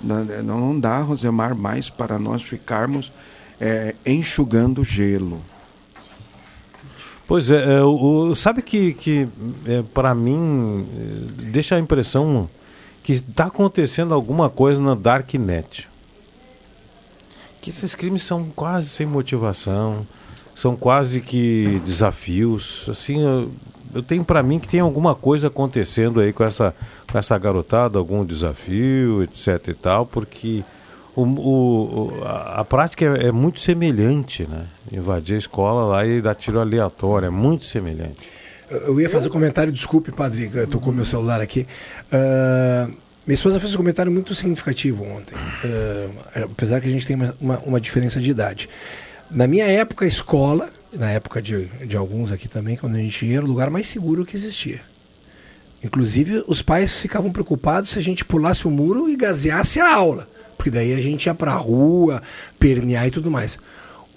Não, 0.00 0.24
não 0.42 0.80
dá, 0.80 0.98
Rosemar, 1.00 1.54
mais 1.54 1.88
para 1.88 2.18
nós 2.18 2.42
ficarmos 2.42 3.12
é, 3.60 3.94
enxugando 4.04 4.82
gelo. 4.84 5.40
Pois 7.28 7.50
é, 7.52 7.76
é, 7.76 7.82
o, 7.82 8.34
sabe 8.34 8.60
que, 8.62 8.92
que 8.94 9.28
é, 9.64 9.82
para 9.94 10.12
mim 10.12 10.86
é, 11.38 11.44
deixa 11.52 11.76
a 11.76 11.78
impressão 11.78 12.50
que 13.02 13.12
está 13.12 13.46
acontecendo 13.46 14.14
alguma 14.14 14.48
coisa 14.48 14.82
na 14.82 14.94
Darknet. 14.94 15.88
Que 17.60 17.70
esses 17.70 17.94
crimes 17.94 18.22
são 18.22 18.46
quase 18.54 18.88
sem 18.88 19.06
motivação, 19.06 20.06
são 20.54 20.74
quase 20.76 21.20
que 21.20 21.80
desafios. 21.84 22.86
Assim, 22.88 23.20
eu, 23.22 23.50
eu 23.94 24.02
tenho 24.02 24.24
para 24.24 24.42
mim 24.42 24.58
que 24.58 24.68
tem 24.68 24.80
alguma 24.80 25.14
coisa 25.14 25.46
acontecendo 25.48 26.20
aí 26.20 26.32
com 26.32 26.42
essa, 26.44 26.74
com 27.10 27.18
essa 27.18 27.36
garotada, 27.38 27.98
algum 27.98 28.24
desafio, 28.24 29.22
etc 29.22 29.68
e 29.68 29.74
tal, 29.74 30.06
porque 30.06 30.64
o, 31.14 31.22
o- 31.22 32.24
a, 32.24 32.60
a 32.60 32.64
prática 32.64 33.04
é, 33.04 33.28
é 33.28 33.32
muito 33.32 33.60
semelhante, 33.60 34.44
né? 34.48 34.66
Invadir 34.90 35.36
a 35.36 35.38
escola 35.38 35.84
lá 35.86 36.06
e 36.06 36.20
dar 36.20 36.34
tiro 36.34 36.58
aleatório, 36.58 37.26
é 37.26 37.30
muito 37.30 37.64
semelhante. 37.64 38.18
Eu 38.86 39.00
ia 39.00 39.10
fazer 39.10 39.28
um 39.28 39.30
comentário, 39.30 39.70
desculpe, 39.70 40.10
padre, 40.10 40.50
eu 40.52 40.66
tocou 40.66 40.92
meu 40.92 41.04
celular 41.04 41.40
aqui. 41.40 41.66
Ah, 42.10 42.88
minha 43.26 43.34
esposa 43.34 43.60
fez 43.60 43.74
um 43.74 43.76
comentário 43.76 44.10
muito 44.10 44.34
significativo 44.34 45.04
ontem, 45.04 45.34
Ah, 45.36 46.44
apesar 46.44 46.80
que 46.80 46.88
a 46.88 46.90
gente 46.90 47.06
tem 47.06 47.14
uma, 47.16 47.36
uma, 47.40 47.58
uma 47.58 47.80
diferença 47.80 48.20
de 48.20 48.30
idade. 48.30 48.68
Na 49.30 49.46
minha 49.46 49.66
época, 49.66 50.04
a 50.04 50.08
escola, 50.08 50.70
na 50.92 51.10
época 51.10 51.40
de, 51.40 51.66
de 51.86 51.96
alguns 51.96 52.32
aqui 52.32 52.48
também, 52.48 52.76
quando 52.76 52.96
a 52.96 52.98
gente 52.98 53.24
ia, 53.24 53.36
era 53.36 53.44
o 53.44 53.48
lugar 53.48 53.70
mais 53.70 53.88
seguro 53.88 54.24
que 54.24 54.36
existia. 54.36 54.80
Inclusive, 55.84 56.44
os 56.46 56.62
pais 56.62 57.00
ficavam 57.00 57.30
preocupados 57.32 57.90
se 57.90 57.98
a 57.98 58.02
gente 58.02 58.24
pulasse 58.24 58.66
o 58.66 58.70
muro 58.70 59.08
e 59.08 59.16
gaseasse 59.16 59.80
a 59.80 59.94
aula, 59.94 60.28
porque 60.56 60.70
daí 60.70 60.94
a 60.94 61.00
gente 61.00 61.26
ia 61.26 61.34
pra 61.34 61.52
rua, 61.54 62.22
pernear 62.58 63.06
e 63.06 63.10
tudo 63.10 63.30
mais. 63.30 63.58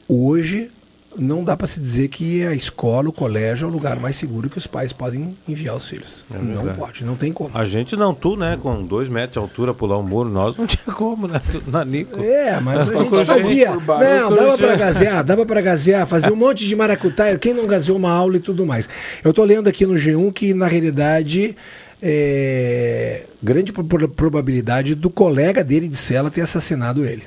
Hoje, 0.08 0.70
não 1.18 1.44
dá 1.44 1.56
para 1.58 1.68
se 1.68 1.80
dizer 1.80 2.08
que 2.10 2.46
a 2.46 2.54
escola, 2.54 3.10
o 3.10 3.12
colégio 3.14 3.66
é 3.66 3.68
o 3.70 3.72
lugar 3.72 4.00
mais 4.00 4.16
seguro 4.16 4.50
que 4.50 4.58
os 4.58 4.68
pais 4.68 4.92
podem 4.94 5.38
enviar 5.48 5.76
os 5.76 5.88
filhos. 5.88 6.26
não 6.30 6.40
É 6.40 6.56
verdade. 6.56 6.78
pode, 6.80 7.04
não 7.06 7.16
tem 7.16 7.32
como. 7.32 7.52
A 7.54 7.66
gente 7.66 7.96
não, 7.96 8.14
tu, 8.14 8.36
né? 8.36 8.58
Com 8.62 8.84
dois 8.84 9.08
metros 9.10 9.34
de 9.34 9.40
altura 9.40 9.74
pular 9.74 9.98
um 9.98 10.04
muro, 10.04 10.30
nós 10.30 10.56
não 10.58 10.66
tinha 10.68 10.94
como, 10.96 11.28
né? 11.28 11.42
Tu, 11.52 11.64
na 11.68 11.84
Nico. 11.86 12.20
É, 12.22 12.60
mas 12.60 12.90
a 12.90 13.04
gente 13.04 13.26
fazia. 13.26 13.72
Não, 13.72 14.36
dava 14.36 14.58
pra 14.58 14.76
gazear, 14.76 15.24
dava 15.24 15.46
pra 15.46 15.62
gazear, 15.62 16.06
fazia 16.08 16.32
um 16.32 16.36
monte 16.36 16.68
de 16.68 16.76
maracutaia. 16.76 17.38
Quem 17.38 17.54
não 17.54 17.66
gazeou 17.68 17.98
uma 17.98 18.12
aula 18.12 18.38
e 18.38 18.40
tudo 18.40 18.66
mais. 18.66 18.88
Eu 19.24 19.34
tô 19.34 19.44
lendo 19.44 19.68
aqui 19.68 19.86
no 19.86 19.94
G1 19.96 20.32
que, 20.34 20.54
na 20.54 20.68
realidade, 20.68 21.56
é, 22.02 23.24
grande 23.42 23.72
pro- 23.74 23.84
pro- 23.84 24.08
probabilidade 24.10 24.96
do 24.96 25.10
colega 25.10 25.64
dele 25.64 25.88
de 25.88 25.96
cela 25.98 26.30
ter 26.30 26.42
assassinado 26.42 27.06
ele. 27.06 27.24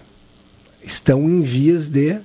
Estão 0.83 1.29
em 1.29 1.43
vias 1.43 1.89
de. 1.89 2.19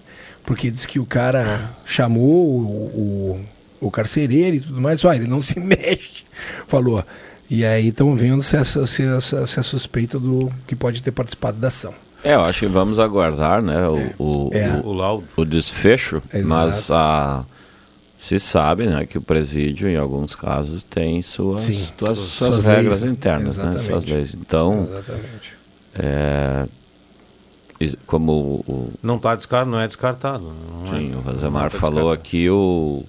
Porque 0.46 0.70
diz 0.70 0.86
que 0.86 1.00
o 1.00 1.06
cara 1.06 1.72
chamou 1.86 2.60
o, 2.60 3.40
o, 3.82 3.88
o 3.88 3.92
carcereiro 3.92 4.58
e 4.58 4.60
tudo 4.62 4.82
mais. 4.82 5.04
Olha, 5.06 5.16
ele 5.18 5.28
não 5.28 5.42
se 5.42 5.58
mexe. 5.62 6.24
Falou. 6.68 7.04
E 7.50 7.64
aí 7.66 7.90
estão 7.90 8.16
vendo 8.16 8.42
se 8.42 8.58
é, 8.58 8.64
se, 8.64 9.04
é- 9.04 9.20
se 9.46 9.60
é 9.60 9.64
suspeita 9.64 10.20
do 10.20 10.52
que 10.68 10.76
pode 10.76 11.02
ter 11.04 11.12
participado 11.12 11.58
da 11.58 11.68
ação. 11.68 11.94
É, 12.24 12.36
eu 12.36 12.42
acho 12.46 12.62
que 12.62 12.68
vamos 12.68 13.00
aguardar, 13.00 13.62
né, 13.62 13.86
o, 14.18 14.48
o, 14.48 14.50
É. 14.54 14.70
o, 14.84 14.88
O 14.88 14.94
laudo. 14.94 15.28
o 15.36 15.44
desfecho, 15.44 16.24
Exato. 16.34 16.48
mas 16.48 16.90
a, 16.90 17.44
se 18.18 18.40
sabe, 18.40 18.86
né, 18.88 19.06
que 19.06 19.18
o 19.18 19.22
presídio, 19.22 19.90
em 19.90 19.98
alguns 19.98 20.34
casos, 20.34 20.84
tem 20.84 21.22
suas, 21.22 21.64
Sim, 21.64 21.86
suas, 22.00 22.18
suas- 22.20 22.64
regras 22.64 23.02
leis, 23.02 23.12
internas, 23.14 23.58
né, 23.58 23.78
suas 23.78 24.06
leis. 24.06 24.34
Então, 24.40 24.88
Exatamente. 24.90 25.54
é, 25.96 26.66
como 28.06 28.32
o, 28.68 28.94
Não 29.02 29.18
tá 29.20 29.36
descartado, 29.36 29.70
não 29.72 29.80
é 29.80 29.88
descartado. 29.88 30.44
Não 30.44 30.84
é- 30.96 31.00
Sim, 31.00 31.12
o 31.12 31.16
não 31.16 31.22
Rosemar 31.22 31.72
tá 31.72 31.78
falou 31.80 32.12
aqui. 32.12 32.50
o 32.50 33.04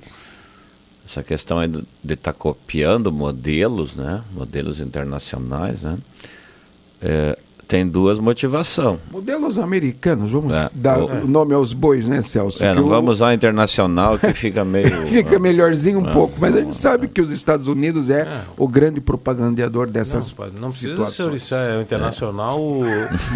essa 1.07 1.23
questão 1.23 1.59
de 2.03 2.15
estar 2.15 2.33
copiando 2.33 3.13
modelos, 3.13 3.95
né? 3.95 4.23
Modelos 4.33 4.81
internacionais, 4.81 5.83
né? 5.83 5.99
É, 7.03 7.39
tem 7.67 7.87
duas 7.89 8.19
motivações. 8.19 8.99
Modelos 9.11 9.59
americanos, 9.59 10.31
vamos 10.31 10.55
É, 10.55 10.69
dar 10.75 10.99
o- 11.01 11.25
o 11.25 11.27
nome 11.27 11.55
aos 11.55 11.73
bois, 11.73 12.07
né, 12.07 12.23
Celso? 12.23 12.63
É, 12.63 12.75
não 12.75 12.85
o- 12.85 12.89
vamos 12.89 13.15
usar 13.15 13.35
internacional 13.35 14.19
que 14.19 14.33
fica 14.35 14.65
meio. 14.65 14.85
Fica 15.07 15.39
melhorzinho 15.39 15.99
um 16.01 16.09
É, 16.09 16.13
pouco, 16.13 16.35
mas 16.39 16.55
a 16.55 16.59
gente 16.61 16.75
sabe 16.75 17.09
que 17.09 17.21
os 17.21 17.31
Estados 17.31 17.67
Unidos 17.67 18.11
é, 18.11 18.21
É. 18.23 18.41
o 18.57 18.69
grande 18.69 19.01
propagandeador 19.01 19.89
dessas 19.91 20.29
Não, 20.29 20.37
pai, 20.37 20.51
não 20.55 20.69
precisa 20.69 20.91
situações. 20.93 21.31
ser 21.31 21.35
isso 21.37 21.55
é 21.55 21.79
o 21.79 21.83
internacional, 21.83 22.61
o 22.61 22.85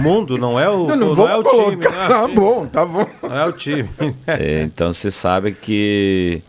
mundo, 0.02 0.36
não 0.38 0.58
é 0.58 0.68
o, 0.68 0.86
Não, 0.86 0.96
não, 0.96 1.14
não 1.14 1.28
é 1.28 1.36
o 1.36 1.42
time. 1.42 1.76
colocar. 1.76 1.90
não 1.90 2.02
é 2.02 2.06
o 2.06 2.08
Tá 2.08 2.22
time. 2.24 2.34
bom, 2.34 2.66
tá 2.66 2.84
bom. 2.86 3.06
Não 3.22 3.36
é 3.36 3.44
o 3.46 3.52
time. 3.52 3.88
É, 4.26 4.62
então 4.62 4.92
se 4.92 5.10
sabe 5.10 5.52
que 5.52 6.40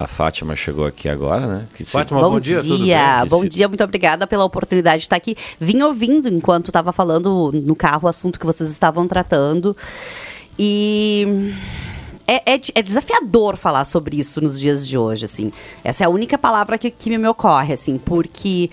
a- 0.00 0.06
Fátima 0.06 0.56
chegou 0.56 0.86
aqui 0.86 1.08
agora, 1.08 1.46
né? 1.46 1.66
Que 1.74 1.84
se- 1.84 1.92
Fátima, 1.92 2.20
Bom, 2.20 2.30
bom 2.30 2.40
dia, 2.40 2.60
tudo 2.62 2.78
dia, 2.84 3.18
bem? 3.20 3.28
bom 3.28 3.38
Esse- 3.40 3.48
dia, 3.48 3.68
muito 3.68 3.84
obrigada 3.84 4.26
pela 4.26 4.44
oportunidade 4.44 4.98
de 4.98 5.04
estar 5.04 5.16
aqui. 5.16 5.36
Vim 5.60 5.82
ouvindo 5.82 6.28
enquanto 6.28 6.68
estava 6.68 6.92
falando 6.92 7.50
no 7.52 7.74
carro 7.76 8.04
o 8.04 8.08
assunto 8.08 8.38
que 8.38 8.46
vocês 8.46 8.70
estavam 8.70 9.06
tratando. 9.06 9.76
E 10.58 11.52
é, 12.26 12.54
é 12.54 12.60
é 12.74 12.82
desafiador 12.82 13.56
falar 13.56 13.84
sobre 13.84 14.18
isso 14.18 14.40
nos 14.40 14.58
dias 14.58 14.86
de 14.86 14.96
hoje, 14.98 15.24
assim. 15.24 15.52
Essa 15.82 16.04
é 16.04 16.06
a 16.06 16.10
única 16.10 16.36
palavra 16.38 16.76
que, 16.78 16.90
que 16.90 17.16
me 17.16 17.26
ocorre, 17.28 17.72
assim, 17.74 17.98
porque 17.98 18.70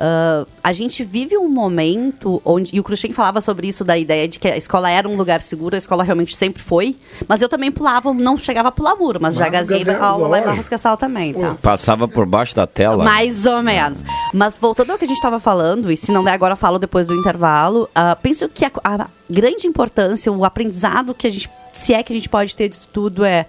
Uh, 0.00 0.48
a 0.64 0.72
gente 0.72 1.04
vive 1.04 1.36
um 1.36 1.46
momento 1.46 2.40
onde. 2.42 2.74
E 2.74 2.80
o 2.80 2.82
Cruxem 2.82 3.12
falava 3.12 3.42
sobre 3.42 3.68
isso, 3.68 3.84
da 3.84 3.98
ideia 3.98 4.26
de 4.26 4.38
que 4.38 4.48
a 4.48 4.56
escola 4.56 4.90
era 4.90 5.06
um 5.06 5.14
lugar 5.14 5.42
seguro, 5.42 5.74
a 5.74 5.78
escola 5.78 6.02
realmente 6.02 6.34
sempre 6.34 6.62
foi. 6.62 6.96
Mas 7.28 7.42
eu 7.42 7.50
também 7.50 7.70
pulava, 7.70 8.14
não 8.14 8.38
chegava 8.38 8.68
a 8.68 8.72
pular 8.72 8.96
muro, 8.96 9.18
mas, 9.20 9.36
mas 9.36 9.44
já 9.44 9.50
gazei 9.50 9.84
aula 9.94 10.26
lá 10.26 10.38
em 10.40 10.44
Barros 10.44 10.70
Cassal 10.70 10.96
também, 10.96 11.34
tá? 11.34 11.54
Passava 11.60 12.08
por 12.08 12.24
baixo 12.24 12.56
da 12.56 12.66
tela? 12.66 13.04
Mais 13.04 13.44
ou 13.44 13.62
menos. 13.62 14.02
Mas 14.32 14.56
voltando 14.56 14.92
ao 14.92 14.98
que 14.98 15.04
a 15.04 15.08
gente 15.08 15.18
estava 15.18 15.38
falando, 15.38 15.92
e 15.92 15.96
se 15.98 16.10
não 16.10 16.24
der 16.24 16.32
agora, 16.32 16.56
falo 16.56 16.78
depois 16.78 17.06
do 17.06 17.14
intervalo, 17.14 17.86
uh, 17.90 18.16
penso 18.22 18.48
que 18.48 18.64
a, 18.64 18.70
a 18.82 19.06
grande 19.28 19.66
importância, 19.66 20.32
o 20.32 20.46
aprendizado 20.46 21.12
que 21.12 21.26
a 21.26 21.30
gente. 21.30 21.50
Se 21.74 21.92
é 21.92 22.02
que 22.02 22.12
a 22.12 22.16
gente 22.16 22.28
pode 22.28 22.56
ter 22.56 22.68
disso 22.68 22.88
tudo 22.90 23.22
é 23.22 23.46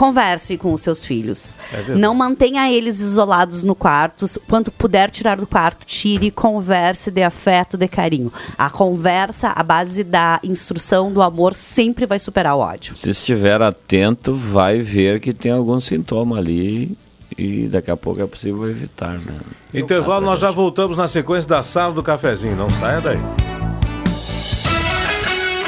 converse 0.00 0.56
com 0.56 0.72
os 0.72 0.80
seus 0.80 1.04
filhos. 1.04 1.58
É 1.70 1.94
não 1.94 2.14
mantenha 2.14 2.72
eles 2.72 3.00
isolados 3.00 3.62
no 3.62 3.74
quarto. 3.74 4.24
Quanto 4.48 4.72
puder 4.72 5.10
tirar 5.10 5.36
do 5.36 5.46
quarto, 5.46 5.84
tire, 5.84 6.30
converse, 6.30 7.10
dê 7.10 7.22
afeto, 7.22 7.76
dê 7.76 7.86
carinho. 7.86 8.32
A 8.56 8.70
conversa, 8.70 9.48
a 9.54 9.62
base 9.62 10.02
da 10.02 10.40
instrução, 10.42 11.12
do 11.12 11.20
amor, 11.20 11.52
sempre 11.52 12.06
vai 12.06 12.18
superar 12.18 12.56
o 12.56 12.60
ódio. 12.60 12.96
Se 12.96 13.10
estiver 13.10 13.60
atento, 13.60 14.32
vai 14.32 14.80
ver 14.80 15.20
que 15.20 15.34
tem 15.34 15.52
algum 15.52 15.78
sintoma 15.78 16.38
ali 16.38 16.96
e 17.36 17.68
daqui 17.68 17.90
a 17.90 17.96
pouco 17.96 18.22
é 18.22 18.26
possível 18.26 18.70
evitar, 18.70 19.18
né? 19.18 19.38
Intervalo, 19.74 20.24
nós 20.24 20.40
já 20.40 20.50
voltamos 20.50 20.96
na 20.96 21.08
sequência 21.08 21.48
da 21.48 21.62
sala 21.62 21.92
do 21.92 22.02
cafezinho. 22.02 22.56
Não 22.56 22.70
saia 22.70 23.02
daí. 23.02 23.69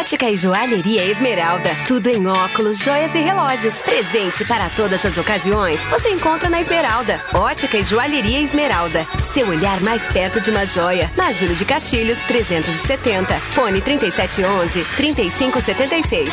Ótica 0.00 0.30
e 0.30 0.34
Joalheria 0.34 1.04
Esmeralda. 1.04 1.76
Tudo 1.86 2.08
em 2.08 2.26
óculos, 2.26 2.78
joias 2.78 3.14
e 3.14 3.18
relógios. 3.18 3.74
Presente 3.82 4.46
para 4.46 4.70
todas 4.70 5.04
as 5.04 5.18
ocasiões. 5.18 5.84
Você 5.90 6.08
encontra 6.08 6.48
na 6.48 6.58
Esmeralda. 6.58 7.20
Ótica 7.34 7.76
e 7.76 7.82
Joalheria 7.82 8.40
Esmeralda. 8.40 9.06
Seu 9.20 9.46
olhar 9.50 9.78
mais 9.82 10.08
perto 10.08 10.40
de 10.40 10.48
uma 10.48 10.64
joia. 10.64 11.10
Na 11.18 11.30
Júlio 11.30 11.54
de 11.54 11.66
Castilhos, 11.66 12.18
370. 12.20 13.34
Fone 13.34 13.82
3711 13.82 14.84
3576. 14.96 16.32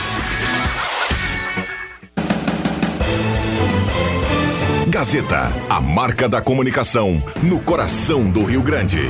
Gazeta, 4.87 5.53
a 5.69 5.81
marca 5.81 6.29
da 6.29 6.41
comunicação 6.41 7.21
no 7.43 7.59
coração 7.59 8.31
do 8.31 8.45
Rio 8.45 8.63
Grande. 8.63 9.09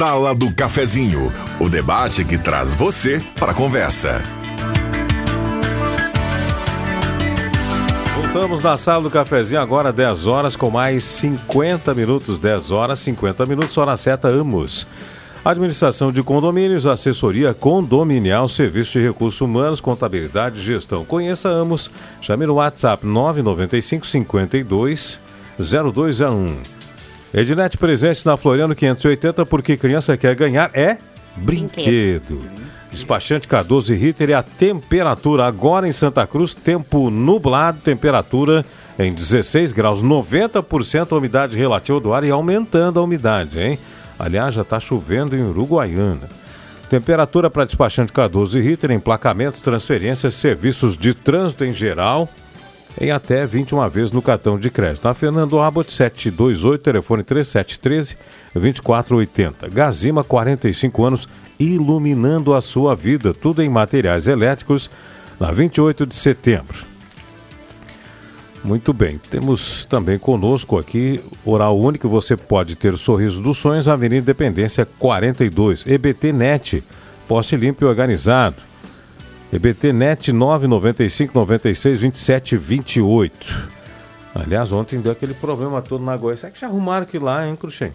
Sala 0.00 0.34
do 0.34 0.50
Cafezinho, 0.50 1.30
o 1.60 1.68
debate 1.68 2.24
que 2.24 2.38
traz 2.38 2.72
você 2.72 3.20
para 3.38 3.50
a 3.50 3.54
conversa. 3.54 4.22
Voltamos 8.14 8.62
na 8.62 8.78
sala 8.78 9.02
do 9.02 9.10
cafezinho 9.10 9.60
agora 9.60 9.92
10 9.92 10.26
horas 10.26 10.56
com 10.56 10.70
mais 10.70 11.04
50 11.04 11.92
minutos, 11.92 12.38
10 12.38 12.70
horas 12.70 12.98
50 13.00 13.44
minutos, 13.44 13.76
hora 13.76 13.94
certa, 13.98 14.28
amos. 14.28 14.86
Administração 15.44 16.10
de 16.10 16.22
condomínios, 16.22 16.86
assessoria 16.86 17.52
condominial, 17.52 18.48
serviço 18.48 18.92
de 18.92 19.04
recursos 19.04 19.42
humanos, 19.42 19.82
contabilidade 19.82 20.60
e 20.60 20.62
gestão. 20.62 21.04
Conheça 21.04 21.50
Amos, 21.50 21.90
chame 22.22 22.46
no 22.46 22.54
WhatsApp 22.54 23.04
995 23.04 24.06
52 24.06 25.20
0201. 25.58 26.79
Ednet 27.32 27.78
presente 27.78 28.26
na 28.26 28.36
Floriano 28.36 28.74
580 28.74 29.46
porque 29.46 29.76
criança 29.76 30.16
quer 30.16 30.34
ganhar 30.34 30.70
é 30.74 30.98
brinquedo. 31.36 32.40
Despachante 32.90 33.46
Cardoso 33.46 33.92
e 33.92 33.96
Ritter 33.96 34.30
e 34.30 34.34
a 34.34 34.42
temperatura 34.42 35.46
agora 35.46 35.88
em 35.88 35.92
Santa 35.92 36.26
Cruz, 36.26 36.54
tempo 36.54 37.08
nublado, 37.08 37.78
temperatura 37.80 38.64
em 38.98 39.12
16 39.12 39.72
graus, 39.72 40.02
90% 40.02 41.12
a 41.12 41.16
umidade 41.16 41.56
relativa 41.56 42.00
do 42.00 42.12
ar 42.12 42.24
e 42.24 42.30
aumentando 42.30 42.98
a 42.98 43.02
umidade, 43.02 43.60
hein? 43.60 43.78
Aliás, 44.18 44.54
já 44.54 44.62
está 44.62 44.80
chovendo 44.80 45.36
em 45.36 45.42
Uruguaiana. 45.42 46.28
Temperatura 46.90 47.48
para 47.48 47.64
despachante 47.64 48.12
Cardoso 48.12 48.58
e 48.58 48.60
Ritter, 48.60 48.90
emplacamentos, 48.90 49.60
transferências, 49.60 50.34
serviços 50.34 50.96
de 50.96 51.14
trânsito 51.14 51.64
em 51.64 51.72
geral, 51.72 52.28
em 53.00 53.10
até 53.10 53.46
21 53.46 53.88
vezes 53.88 54.12
no 54.12 54.20
cartão 54.20 54.58
de 54.58 54.70
crédito. 54.70 55.04
Na 55.04 55.14
Fernando 55.14 55.58
Abbott 55.58 55.90
728, 55.92 56.82
telefone 56.82 57.22
3713 57.22 58.16
2480. 58.54 59.68
Gazima, 59.68 60.22
45 60.22 61.04
anos, 61.04 61.28
iluminando 61.58 62.54
a 62.54 62.60
sua 62.60 62.94
vida. 62.94 63.32
Tudo 63.32 63.62
em 63.62 63.68
materiais 63.70 64.28
elétricos, 64.28 64.90
na 65.40 65.50
28 65.50 66.06
de 66.06 66.14
setembro. 66.14 66.90
Muito 68.62 68.92
bem, 68.92 69.18
temos 69.30 69.86
também 69.86 70.18
conosco 70.18 70.78
aqui 70.78 71.18
Oral 71.46 71.80
Único, 71.80 72.10
você 72.10 72.36
pode 72.36 72.76
ter 72.76 72.94
Sorriso 72.98 73.40
dos 73.40 73.56
Sonhos, 73.56 73.88
Avenida 73.88 74.18
Independência 74.18 74.84
42, 74.84 75.86
EBT 75.86 76.30
Net, 76.30 76.84
poste 77.26 77.56
limpo 77.56 77.82
e 77.82 77.86
organizado. 77.86 78.69
EBT 79.52 79.92
Net 79.92 80.32
995 80.32 81.34
96 81.34 82.00
27 82.00 82.56
28. 82.56 83.68
Aliás, 84.34 84.70
ontem 84.70 85.00
deu 85.00 85.10
aquele 85.10 85.34
problema 85.34 85.82
todo 85.82 86.04
na 86.04 86.16
Goiás. 86.16 86.40
Será 86.40 86.52
que 86.52 86.60
já 86.60 86.68
arrumaram 86.68 87.02
aquilo 87.02 87.24
lá, 87.24 87.46
hein, 87.46 87.56
Cruxem? 87.56 87.92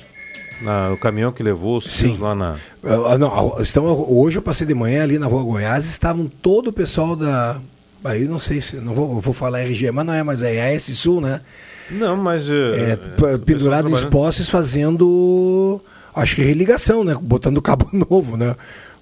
Na, 0.61 0.91
o 0.91 0.97
caminhão 0.97 1.31
que 1.31 1.41
levou 1.41 1.77
os 1.77 1.85
fios 1.85 2.19
lá 2.19 2.35
na. 2.35 2.55
Ah, 2.83 3.17
não, 3.17 3.57
estão, 3.61 3.85
hoje 3.85 4.37
eu 4.37 4.41
passei 4.41 4.65
de 4.67 4.73
manhã 4.73 5.03
ali 5.03 5.17
na 5.17 5.27
rua 5.27 5.43
Goiás, 5.43 5.85
estavam 5.85 6.27
todo 6.27 6.67
o 6.67 6.73
pessoal 6.73 7.15
da. 7.15 7.59
Aí 8.03 8.25
não 8.25 8.39
sei 8.39 8.59
se. 8.61 8.75
Não 8.77 8.93
vou, 8.93 9.19
vou 9.19 9.33
falar 9.33 9.61
RG, 9.61 9.91
mas 9.91 10.05
não 10.05 10.13
é, 10.13 10.23
mas 10.23 10.41
é 10.41 10.73
AS 10.73 10.83
Sul, 10.97 11.21
né? 11.21 11.41
Não, 11.89 12.15
mas. 12.17 12.49
É, 12.49 12.93
é, 12.93 13.37
pendurado 13.37 13.89
nos 13.89 14.03
postes 14.03 14.49
fazendo. 14.49 15.81
Acho 16.13 16.35
que 16.35 16.43
religação, 16.43 17.03
né? 17.03 17.15
Botando 17.19 17.61
cabo 17.61 17.89
novo, 18.09 18.37
né? 18.37 18.55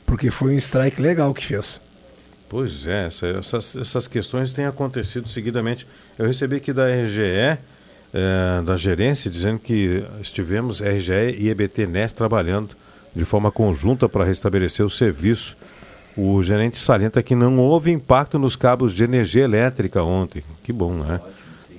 Porque 0.06 0.32
foi 0.32 0.56
um 0.56 0.58
strike 0.58 1.02
legal 1.02 1.34
que 1.34 1.46
fez. 1.46 1.80
Pois 2.54 2.86
é, 2.86 3.08
essa- 3.08 3.26
essas, 3.30 3.76
essas 3.76 4.08
questões 4.08 4.54
têm 4.54 4.68
acontecido 4.68 5.28
seguidamente. 5.28 5.88
Eu 6.20 6.28
recebi 6.28 6.58
aqui 6.58 6.72
da 6.72 6.88
RGE, 6.88 7.58
eh, 8.14 8.62
da 8.64 8.78
gerência, 8.78 9.32
dizendo 9.32 9.58
que 9.58 10.06
estivemos, 10.22 10.80
RGE 10.80 11.36
e 11.40 11.50
EBT 11.50 11.88
NET, 11.88 12.14
trabalhando 12.14 12.76
de 13.16 13.26
forma 13.26 13.50
conjunta 13.52 14.08
para 14.08 14.24
restabelecer 14.24 14.86
o 14.86 14.90
serviço. 14.90 15.58
O 16.16 16.44
gerente 16.44 16.78
salienta 16.78 17.24
que 17.24 17.34
não 17.34 17.58
houve 17.58 17.90
impacto 17.90 18.38
nos 18.38 18.56
cabos 18.56 18.94
de 18.94 19.04
energia 19.04 19.46
elétrica 19.46 20.04
ontem. 20.04 20.44
Que 20.64 20.72
bom, 20.72 20.94
né? 20.94 21.20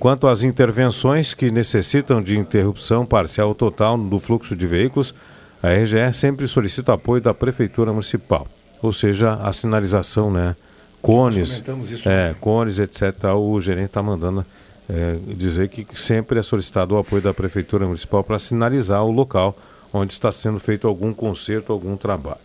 Quanto 0.01 0.27
às 0.27 0.43
intervenções 0.43 1.35
que 1.35 1.53
necessitam 1.53 2.21
de 2.21 2.37
interrupção 2.37 3.07
parcial 3.07 3.47
ou 3.47 3.55
total 3.55 3.97
do 3.97 4.19
fluxo 4.19 4.57
de 4.57 4.67
veículos, 4.67 5.15
a 5.63 5.69
RGE 5.73 6.13
sempre 6.13 6.49
solicita 6.49 6.93
apoio 6.95 7.23
da 7.23 7.33
Prefeitura 7.33 7.93
Municipal. 7.93 8.49
Ou 8.83 8.93
seja, 8.93 9.35
a 9.35 9.53
sinalização, 9.53 10.33
né? 10.33 10.57
Cones, 11.05 11.63
é, 12.07 12.35
cones, 12.41 12.79
etc. 12.79 13.13
O 13.37 13.61
gerente 13.61 13.87
está 13.87 14.03
mandando 14.03 14.45
é, 14.89 15.19
dizer 15.37 15.69
que 15.69 15.87
sempre 15.95 16.39
é 16.39 16.43
solicitado 16.43 16.95
o 16.95 16.99
apoio 16.99 17.21
da 17.21 17.35
Prefeitura 17.35 17.85
Municipal 17.85 18.25
para 18.25 18.39
sinalizar 18.39 19.05
o 19.05 19.11
local 19.11 19.55
onde 19.93 20.15
está 20.15 20.33
sendo 20.33 20.59
feito 20.59 20.89
algum 20.89 21.13
conserto, 21.13 21.75
algum 21.75 21.95
trabalho. 21.95 22.41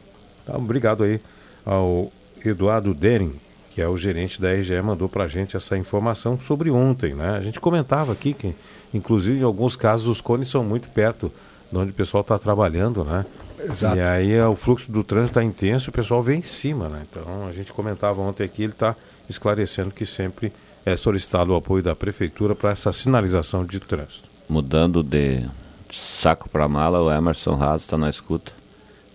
Tá, 0.45 0.57
obrigado 0.57 1.05
aí 1.05 1.21
ao 1.65 2.11
Eduardo 2.45 2.93
Dering, 2.93 3.33
que 3.71 3.81
é 3.81 3.87
o 3.87 3.95
gerente 3.95 4.41
da 4.41 4.51
RGE, 4.51 4.81
mandou 4.81 5.07
para 5.07 5.23
a 5.23 5.27
gente 5.27 5.55
essa 5.55 5.77
informação 5.77 6.37
sobre 6.37 6.69
ontem. 6.69 7.13
Né? 7.13 7.37
A 7.37 7.41
gente 7.41 7.61
comentava 7.61 8.11
aqui 8.11 8.33
que, 8.33 8.53
inclusive, 8.93 9.39
em 9.39 9.43
alguns 9.43 9.77
casos, 9.77 10.07
os 10.07 10.19
cones 10.19 10.49
são 10.49 10.65
muito 10.65 10.89
perto 10.89 11.31
de 11.71 11.77
onde 11.77 11.91
o 11.91 11.93
pessoal 11.93 12.21
está 12.21 12.37
trabalhando, 12.37 13.05
né? 13.05 13.25
Exato. 13.63 13.97
E 13.97 14.01
aí 14.01 14.33
é, 14.33 14.45
o 14.45 14.55
fluxo 14.55 14.91
do 14.91 15.03
trânsito 15.03 15.39
está 15.39 15.43
intenso 15.43 15.89
e 15.89 15.91
o 15.91 15.93
pessoal 15.93 16.23
vem 16.23 16.39
em 16.39 16.43
cima, 16.43 16.87
né? 16.89 17.05
Então 17.09 17.47
a 17.47 17.51
gente 17.51 17.73
comentava 17.73 18.21
ontem 18.21 18.43
aqui, 18.43 18.63
ele 18.63 18.73
está 18.73 18.95
esclarecendo 19.27 19.91
que 19.91 20.05
sempre 20.05 20.51
é 20.85 20.95
solicitado 20.95 21.51
o 21.51 21.55
apoio 21.55 21.83
da 21.83 21.95
prefeitura 21.95 22.55
para 22.55 22.71
essa 22.71 22.91
sinalização 22.93 23.65
de 23.65 23.79
trânsito. 23.79 24.29
Mudando 24.47 25.03
de 25.03 25.45
saco 25.91 26.49
para 26.49 26.67
mala, 26.67 27.01
o 27.01 27.11
Emerson 27.11 27.61
Haas 27.61 27.83
está 27.83 27.97
na 27.97 28.09
escuta. 28.09 28.51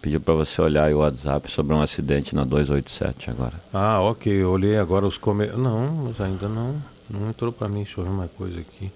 Pediu 0.00 0.20
para 0.20 0.34
você 0.34 0.60
olhar 0.60 0.84
aí 0.84 0.94
o 0.94 0.98
WhatsApp 0.98 1.50
sobre 1.50 1.74
um 1.74 1.80
acidente 1.80 2.34
na 2.34 2.44
287 2.44 3.30
agora. 3.30 3.54
Ah, 3.72 4.00
ok. 4.02 4.30
Eu 4.30 4.50
olhei 4.50 4.76
agora 4.76 5.06
os 5.06 5.16
comentários. 5.16 5.62
Não, 5.62 6.04
mas 6.04 6.20
ainda 6.20 6.46
não. 6.46 6.74
Não 7.08 7.30
entrou 7.30 7.50
para 7.50 7.68
mim. 7.68 7.84
Deixa 7.84 8.00
eu 8.00 8.04
ver 8.04 8.10
uma 8.10 8.28
coisa 8.28 8.60
aqui. 8.60 8.92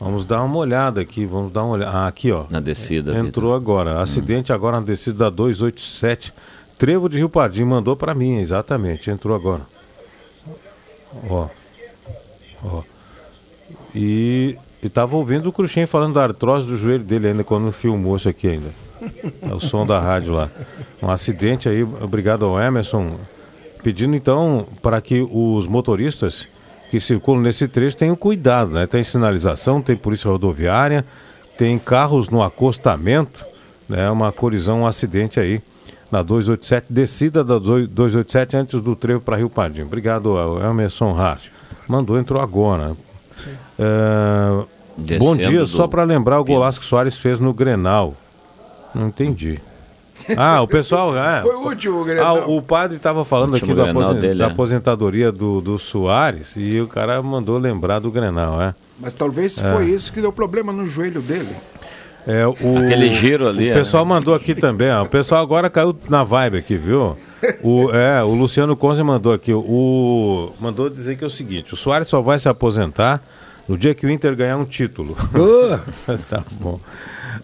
Vamos 0.00 0.24
dar 0.24 0.42
uma 0.44 0.56
olhada 0.58 1.00
aqui. 1.00 1.26
Vamos 1.26 1.52
dar 1.52 1.64
uma 1.64 1.74
olhada. 1.74 1.90
Ah, 1.90 2.06
aqui, 2.06 2.30
ó. 2.30 2.44
Na 2.48 2.60
descida. 2.60 3.18
Entrou 3.18 3.54
agora. 3.54 4.00
Acidente 4.00 4.52
agora 4.52 4.78
na 4.78 4.86
descida 4.86 5.24
da 5.24 5.30
287. 5.30 6.32
Trevo 6.78 7.08
de 7.08 7.18
Rio 7.18 7.28
Pardim. 7.28 7.64
Mandou 7.64 7.96
para 7.96 8.14
mim, 8.14 8.38
exatamente. 8.38 9.10
Entrou 9.10 9.34
agora. 9.34 9.62
Ó. 11.28 11.48
Ó. 12.64 12.82
E, 13.94 14.56
e 14.82 14.88
tava 14.88 15.16
ouvindo 15.16 15.48
o 15.48 15.52
Cruxem 15.52 15.86
falando 15.86 16.14
da 16.14 16.22
artrose 16.22 16.66
do 16.66 16.76
joelho 16.76 17.02
dele 17.02 17.28
ainda 17.28 17.42
quando 17.42 17.72
filmou 17.72 18.16
isso 18.16 18.28
aqui 18.28 18.48
ainda. 18.48 18.70
É 19.42 19.54
o 19.54 19.60
som 19.60 19.86
da 19.86 19.98
rádio 19.98 20.32
lá. 20.32 20.50
Um 21.02 21.10
acidente 21.10 21.68
aí, 21.68 21.82
obrigado 21.82 22.44
ao 22.44 22.60
Emerson. 22.60 23.16
Pedindo 23.82 24.14
então 24.14 24.66
para 24.82 25.00
que 25.00 25.26
os 25.30 25.66
motoristas 25.66 26.48
que 26.90 26.98
circulam 26.98 27.42
nesse 27.42 27.68
trecho 27.68 27.96
tenham 27.96 28.16
cuidado, 28.16 28.72
né? 28.72 28.86
Tem 28.86 29.04
sinalização, 29.04 29.82
tem 29.82 29.96
polícia 29.96 30.30
rodoviária, 30.30 31.04
tem 31.56 31.78
carros 31.78 32.28
no 32.28 32.42
acostamento, 32.42 33.44
né? 33.88 34.10
Uma 34.10 34.32
colisão, 34.32 34.82
um 34.82 34.86
acidente 34.86 35.38
aí 35.38 35.60
na 36.10 36.22
287, 36.22 36.86
descida 36.88 37.44
da 37.44 37.58
287 37.58 38.56
antes 38.56 38.80
do 38.80 38.96
trevo 38.96 39.20
para 39.20 39.36
Rio 39.36 39.50
Pardim. 39.50 39.82
Obrigado 39.82 40.34
Emerson 40.58 41.12
Rácio. 41.12 41.52
Mandou, 41.86 42.18
entrou 42.18 42.40
agora. 42.40 42.96
Descendo 44.96 45.24
bom 45.24 45.36
dia, 45.36 45.60
do 45.60 45.66
só 45.66 45.86
para 45.86 46.02
lembrar 46.02 46.40
o 46.40 46.44
golaço 46.44 46.80
que 46.80 46.86
Soares 46.86 47.16
fez 47.16 47.38
no 47.38 47.52
Grenal. 47.52 48.14
Não 48.94 49.08
entendi. 49.08 49.60
Ah, 50.36 50.60
o 50.62 50.68
pessoal. 50.68 51.16
É, 51.16 51.40
Foi 51.42 51.54
o 51.54 51.60
último, 51.66 52.02
ah, 52.02 52.04
Grenal. 52.04 52.50
o 52.50 52.60
padre 52.62 52.96
estava 52.96 53.24
falando 53.24 53.56
aqui 53.56 53.66
da, 53.72 53.84
Grenal 53.84 54.02
aposen- 54.02 54.20
dele, 54.20 54.38
da 54.38 54.44
é. 54.46 54.50
aposentadoria 54.50 55.32
do, 55.32 55.60
do 55.60 55.78
Soares 55.78 56.54
e 56.56 56.80
o 56.80 56.86
cara 56.86 57.22
mandou 57.22 57.58
lembrar 57.58 57.98
do 57.98 58.10
Grenal, 58.10 58.60
é. 58.60 58.74
Mas 59.00 59.14
talvez 59.14 59.58
É. 59.62 59.72
foi 59.72 59.86
isso 59.90 60.12
que 60.12 60.20
deu 60.20 60.32
problema 60.32 60.72
no 60.72 60.86
joelho 60.86 61.20
dele. 61.22 61.54
É, 62.26 62.46
o, 62.46 62.52
Aquele 62.52 63.08
giro 63.08 63.48
ali, 63.48 63.68
O 63.70 63.72
é. 63.72 63.74
pessoal 63.74 64.04
mandou 64.04 64.34
aqui 64.34 64.54
também, 64.54 64.90
ó. 64.92 65.02
O 65.02 65.08
pessoal 65.08 65.40
agora 65.42 65.70
caiu 65.70 65.96
na 66.10 66.24
vibe 66.24 66.58
aqui, 66.58 66.76
viu? 66.76 67.16
O, 67.62 67.90
é, 67.90 68.22
o 68.22 68.34
Luciano 68.34 68.76
Conze 68.76 69.02
mandou 69.02 69.32
aqui. 69.32 69.54
O, 69.54 70.52
mandou 70.60 70.90
dizer 70.90 71.16
que 71.16 71.24
é 71.24 71.26
o 71.26 71.30
seguinte: 71.30 71.72
o 71.72 71.76
Soares 71.76 72.06
só 72.08 72.20
vai 72.20 72.38
se 72.38 72.46
aposentar 72.48 73.22
No 73.66 73.78
dia 73.78 73.94
que 73.94 74.04
o 74.06 74.10
Inter 74.10 74.36
ganhar 74.36 74.58
um 74.58 74.64
título. 74.66 75.16
tá 76.28 76.42
bom. 76.60 76.78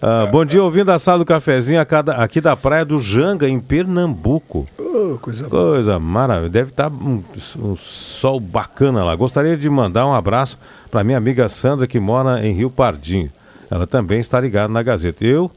Ah, 0.01 0.27
bom 0.31 0.45
dia, 0.45 0.63
ouvindo 0.63 0.91
a 0.91 0.99
sala 0.99 1.19
do 1.19 1.25
cafezinho 1.25 1.81
aqui 2.17 2.41
da 2.41 2.57
Praia 2.57 2.85
do 2.85 2.99
Janga, 2.99 3.49
em 3.49 3.59
Pernambuco. 3.61 4.67
Ô, 4.79 5.19
coisa. 5.19 5.49
Coisa 5.49 5.99
maravilhosa. 5.99 6.51
Deve 6.51 6.71
estar 6.71 6.91
um, 6.91 7.23
um 7.59 7.77
sol 7.77 8.39
bacana 8.39 9.05
lá. 9.05 9.15
Gostaria 9.15 9.57
de 9.57 9.69
mandar 9.69 10.07
um 10.07 10.15
abraço 10.15 10.59
para 10.91 11.05
minha 11.05 11.19
amiga 11.19 11.49
Sandra, 11.49 11.87
que 11.87 11.99
mora 11.99 12.47
em 12.47 12.53
Rio 12.53 12.71
Pardinho. 12.71 13.31
Ela 13.71 13.87
também 13.87 14.21
está 14.21 14.41
ligada 14.41 14.69
na 14.69 14.83
Gazeta. 14.83 15.25
Eu, 15.25 15.51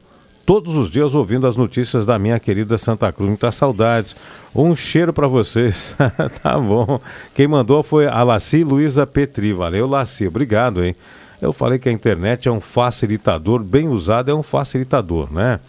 todos 0.44 0.76
os 0.76 0.90
dias, 0.90 1.14
ouvindo 1.14 1.46
as 1.46 1.56
notícias 1.56 2.04
da 2.04 2.18
minha 2.18 2.40
querida 2.40 2.76
Santa 2.78 3.12
Cruz. 3.12 3.28
Muitas 3.28 3.54
saudades. 3.54 4.16
Um 4.54 4.74
cheiro 4.74 5.12
para 5.12 5.28
vocês. 5.28 5.94
tá 6.42 6.58
bom. 6.58 7.00
Quem 7.34 7.46
mandou 7.46 7.82
foi 7.82 8.06
a 8.06 8.22
Laci 8.22 8.64
Luiza 8.64 9.06
Petri. 9.06 9.52
Valeu, 9.52 9.86
Laci. 9.86 10.26
Obrigado, 10.26 10.82
hein? 10.82 10.96
Eu 11.40 11.52
falei 11.52 11.78
que 11.78 11.88
a 11.88 11.92
internet 11.92 12.48
é 12.48 12.52
um 12.52 12.60
facilitador, 12.60 13.62
bem 13.62 13.88
usado 13.88 14.30
é 14.30 14.34
um 14.34 14.42
facilitador, 14.42 15.32
né? 15.32 15.60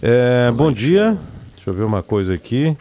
É, 0.00 0.50
bom 0.52 0.70
dia. 0.70 1.16
Deixa 1.56 1.70
eu 1.70 1.74
ver 1.74 1.82
uma 1.82 2.02
coisa 2.02 2.34
aqui. 2.34 2.76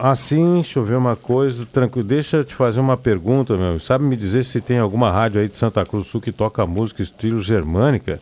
Assim, 0.00 0.54
deixa 0.54 0.78
eu 0.78 0.84
ver 0.84 0.96
uma 0.96 1.14
coisa, 1.14 1.66
tranquilo. 1.66 2.06
Deixa 2.06 2.38
eu 2.38 2.44
te 2.44 2.54
fazer 2.54 2.80
uma 2.80 2.96
pergunta, 2.96 3.56
meu. 3.56 3.78
Sabe 3.78 4.04
me 4.04 4.16
dizer 4.16 4.44
se 4.44 4.60
tem 4.60 4.78
alguma 4.78 5.10
rádio 5.10 5.40
aí 5.40 5.48
de 5.48 5.56
Santa 5.56 5.84
Cruz 5.84 6.04
do 6.04 6.10
Sul 6.10 6.20
que 6.20 6.32
toca 6.32 6.66
música 6.66 7.02
estilo 7.02 7.42
germânica? 7.42 8.18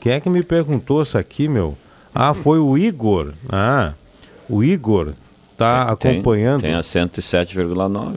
Quem 0.00 0.12
é 0.12 0.20
que 0.20 0.30
me 0.30 0.42
perguntou 0.42 1.02
isso 1.02 1.18
aqui, 1.18 1.48
meu? 1.48 1.76
Ah, 2.14 2.32
foi 2.32 2.58
o 2.58 2.78
Igor. 2.78 3.34
Ah, 3.50 3.92
o 4.48 4.64
Igor 4.64 5.12
tá 5.58 5.94
Tem- 5.96 6.12
acompanhando. 6.12 6.62
Tem 6.62 6.74
a 6.74 6.80
107,9. 6.80 8.14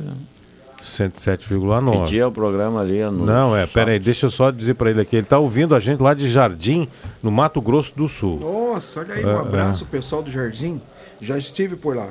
Né? 0.81 1.09
107,9. 1.09 1.99
Pedia 1.99 2.27
o 2.27 2.31
programa 2.31 2.81
ali. 2.81 3.03
No 3.03 3.25
Não, 3.25 3.55
é, 3.55 3.65
pera 3.65 3.91
aí, 3.91 3.99
deixa 3.99 4.25
eu 4.27 4.29
só 4.31 4.51
dizer 4.51 4.75
pra 4.75 4.89
ele 4.89 5.01
aqui. 5.01 5.17
Ele 5.17 5.25
tá 5.25 5.37
ouvindo 5.39 5.75
a 5.75 5.79
gente 5.79 6.01
lá 6.01 6.13
de 6.13 6.29
Jardim, 6.29 6.87
no 7.21 7.31
Mato 7.31 7.61
Grosso 7.61 7.95
do 7.95 8.07
Sul. 8.07 8.39
Nossa, 8.39 9.01
olha 9.01 9.15
aí, 9.15 9.23
É, 9.23 9.27
um 9.27 9.29
é. 9.29 9.39
abraço, 9.39 9.85
pessoal 9.85 10.21
do 10.21 10.31
Jardim. 10.31 10.81
Já 11.21 11.37
estive 11.37 11.75
por 11.75 11.95
lá. 11.95 12.07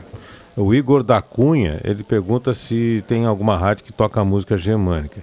O 0.57 0.75
Igor 0.75 1.03
da 1.03 1.23
Cunha, 1.23 1.81
ele 1.85 2.03
pergunta 2.03 2.53
se 2.53 3.03
tem 3.07 3.25
alguma 3.25 3.57
rádio 3.57 3.85
que 3.85 3.93
toca 3.93 4.25
música 4.25 4.57
germânica. 4.57 5.23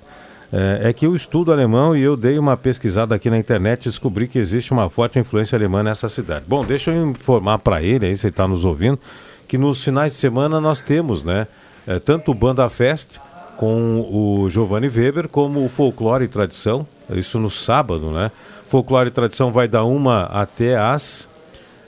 É, 0.51 0.89
é 0.89 0.93
que 0.93 1.05
eu 1.05 1.15
estudo 1.15 1.51
alemão 1.51 1.95
e 1.95 2.01
eu 2.01 2.15
dei 2.15 2.39
uma 2.39 2.55
pesquisada 2.55 3.13
aqui 3.13 3.29
na 3.29 3.37
internet 3.37 3.85
e 3.85 3.89
descobri 3.89 4.27
que 4.27 4.39
existe 4.39 4.71
uma 4.71 4.89
forte 4.89 5.19
influência 5.19 5.57
alemã 5.57 5.83
nessa 5.83 6.07
cidade. 6.07 6.45
Bom, 6.47 6.63
deixa 6.63 6.91
eu 6.91 7.09
informar 7.09 7.59
para 7.59 7.81
ele, 7.81 8.05
aí 8.05 8.15
se 8.15 8.27
ele 8.27 8.31
está 8.31 8.47
nos 8.47 8.63
ouvindo, 8.63 8.97
que 9.47 9.57
nos 9.57 9.83
finais 9.83 10.13
de 10.13 10.19
semana 10.19 10.61
nós 10.61 10.81
temos, 10.81 11.23
né, 11.23 11.47
é, 11.85 11.99
tanto 11.99 12.31
o 12.31 12.33
Banda 12.33 12.69
Fest 12.69 13.19
com 13.57 14.01
o 14.11 14.49
Giovanni 14.49 14.87
Weber, 14.87 15.27
como 15.29 15.67
Folclore 15.69 16.25
e 16.25 16.27
Tradição, 16.27 16.85
isso 17.09 17.39
no 17.39 17.49
sábado, 17.49 18.11
né? 18.11 18.31
Folclore 18.67 19.07
e 19.09 19.11
Tradição 19.11 19.51
vai 19.51 19.67
da 19.67 19.83
uma 19.83 20.23
até 20.23 20.77
às 20.77 21.29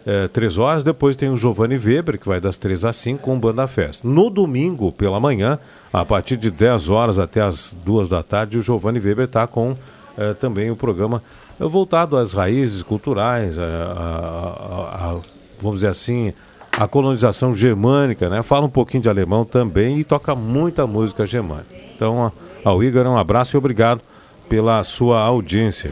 é, 0.06 0.28
três 0.28 0.58
horas. 0.58 0.84
Depois 0.84 1.16
tem 1.16 1.30
o 1.30 1.36
Giovanni 1.38 1.78
Weber, 1.78 2.20
que 2.20 2.28
vai 2.28 2.40
das 2.40 2.58
três 2.58 2.86
às 2.86 2.96
cinco 2.96 3.24
com 3.24 3.36
o 3.36 3.40
Banda 3.40 3.68
Festa. 3.68 4.08
No 4.08 4.30
domingo, 4.30 4.92
pela 4.92 5.20
manhã, 5.20 5.60
a 5.92 6.06
partir 6.06 6.38
de 6.38 6.50
10 6.52 6.90
horas 6.90 7.20
até 7.20 7.42
as 7.42 7.76
duas 7.84 8.08
da 8.10 8.22
tarde, 8.24 8.58
o 8.58 8.62
Giovanni 8.62 9.00
Weber 9.00 9.26
está 9.26 9.46
com 9.48 9.76
é, 10.18 10.34
também 10.34 10.72
o 10.72 10.76
programa 10.76 11.22
voltado 11.60 12.16
às 12.18 12.34
raízes 12.34 12.82
culturais, 12.84 13.58
a, 13.60 13.64
a- 13.64 15.06
a- 15.06 15.12
a- 15.12 15.20
vamos 15.62 15.78
dizer 15.78 15.90
assim, 15.90 16.34
a 16.78 16.88
colonização 16.88 17.56
germânica, 17.56 18.30
né? 18.30 18.44
Fala 18.44 18.68
um 18.68 18.70
pouquinho 18.70 19.02
de 19.02 19.10
alemão 19.10 19.44
também 19.44 20.00
e 20.00 20.04
toca 20.04 20.36
muita 20.36 20.86
música 20.86 21.26
germânica. 21.26 21.74
Então, 21.96 22.32
ao 22.64 22.84
Igor, 22.84 23.08
um 23.08 23.18
abraço 23.18 23.56
e 23.56 23.58
obrigado 23.58 24.00
pela 24.48 24.84
sua 24.84 25.20
audiência. 25.20 25.92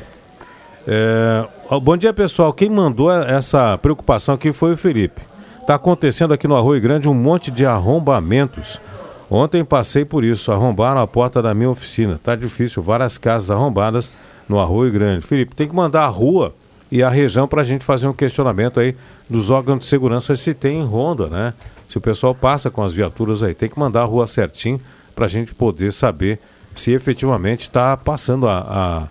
É, 0.88 1.48
bom 1.82 1.98
dia, 1.98 2.13
pessoal. 2.13 2.54
Quem 2.54 2.69
mandou 2.69 3.12
essa 3.12 3.76
preocupação 3.80 4.36
aqui 4.36 4.54
foi 4.54 4.74
o 4.74 4.78
Felipe. 4.78 5.21
Está 5.60 5.74
acontecendo 5.74 6.36
aqui 6.36 6.48
no 6.48 6.56
Arroio 6.56 6.80
Grande 6.80 7.10
um 7.10 7.15
monte 7.15 7.50
de 7.50 7.65
arrombamentos. 7.65 8.80
Ontem 9.28 9.65
passei 9.65 10.06
por 10.06 10.24
isso, 10.24 10.52
arrombaram 10.52 11.02
a 11.02 11.08
porta 11.08 11.41
da 11.41 11.56
minha 11.56 11.71
oficina. 11.71 12.19
Tá 12.24 12.36
difícil, 12.36 12.84
várias 12.84 13.17
casas 13.17 13.50
arrombadas 13.50 14.12
no 14.48 14.60
Arroio 14.60 14.91
Grande. 14.91 15.26
Felipe, 15.26 15.56
tem 15.56 15.67
que 15.67 15.76
mandar 15.76 16.04
a 16.04 16.10
rua 16.10 16.54
e 16.91 17.02
a 17.04 17.10
região 17.10 17.48
para 17.48 17.62
a 17.62 17.65
gente 17.65 17.84
fazer 17.84 18.08
um 18.08 18.13
questionamento 18.13 18.80
aí 18.80 18.95
dos 19.30 19.50
órgãos 19.50 19.80
de 19.80 19.86
segurança 19.86 20.36
se 20.36 20.54
tem 20.54 20.84
ronda, 20.84 21.28
né? 21.28 21.54
Se 21.89 21.98
o 21.98 22.02
pessoal 22.02 22.34
passa 22.36 22.69
com 22.69 22.84
as 22.84 22.93
viaturas 22.93 23.41
aí, 23.43 23.54
tem 23.54 23.69
que 23.69 23.78
mandar 23.80 24.02
a 24.02 24.06
rua 24.06 24.28
certinho 24.28 24.80
para 25.15 25.26
a 25.26 25.30
gente 25.30 25.54
poder 25.54 25.91
saber 25.93 26.39
se 26.76 26.91
efetivamente 26.91 27.62
está 27.62 27.95
passando 27.95 28.48
a- 28.48 29.08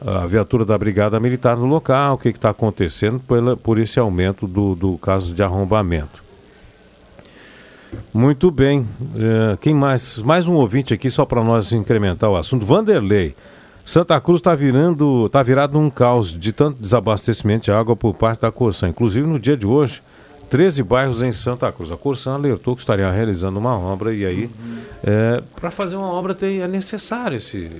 a, 0.00 0.20
a 0.22 0.26
viatura 0.26 0.64
da 0.64 0.76
Brigada 0.78 1.18
Militar 1.18 1.56
no 1.56 1.66
local, 1.66 2.14
o 2.14 2.18
que 2.18 2.28
está 2.28 2.50
acontecendo 2.50 3.18
pela- 3.20 3.56
por 3.56 3.78
esse 3.78 3.98
aumento 3.98 4.46
do, 4.46 4.74
do 4.74 4.98
caso 4.98 5.34
de 5.34 5.42
arrombamento. 5.42 6.22
Muito 8.12 8.50
bem. 8.50 8.86
Eh, 9.16 9.56
quem 9.60 9.74
mais? 9.74 10.18
Mais 10.22 10.46
um 10.48 10.54
ouvinte 10.54 10.92
aqui, 10.92 11.08
só 11.08 11.24
para 11.24 11.42
nós 11.42 11.72
incrementar 11.72 12.30
o 12.30 12.36
assunto. 12.36 12.64
Vanderlei. 12.66 13.34
Santa 13.86 14.20
Cruz 14.20 14.40
está 14.40 14.52
virando, 14.52 15.28
tá 15.28 15.40
virado 15.44 15.74
num 15.74 15.88
caos 15.88 16.36
de 16.36 16.52
tanto 16.52 16.82
desabastecimento 16.82 17.66
de 17.66 17.70
água 17.70 17.94
por 17.94 18.14
parte 18.14 18.40
da 18.40 18.50
Corsan. 18.50 18.88
Inclusive 18.88 19.24
no 19.24 19.38
dia 19.38 19.56
de 19.56 19.64
hoje, 19.64 20.02
13 20.50 20.82
bairros 20.82 21.22
em 21.22 21.32
Santa 21.32 21.70
Cruz. 21.70 21.92
A 21.92 21.96
Corsan 21.96 22.34
alertou 22.34 22.74
que 22.74 22.80
estaria 22.80 23.08
realizando 23.08 23.60
uma 23.60 23.78
obra 23.78 24.12
e 24.12 24.26
aí, 24.26 24.50
para 25.54 25.70
fazer 25.70 25.94
uma 25.94 26.08
obra 26.08 26.34
tem, 26.34 26.62
é 26.62 26.66
necessário 26.66 27.36
esse, 27.36 27.70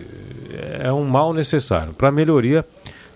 é 0.79 0.93
um 0.93 1.05
mal 1.05 1.35
necessário. 1.35 1.93
Para 1.93 2.13
melhoria 2.13 2.65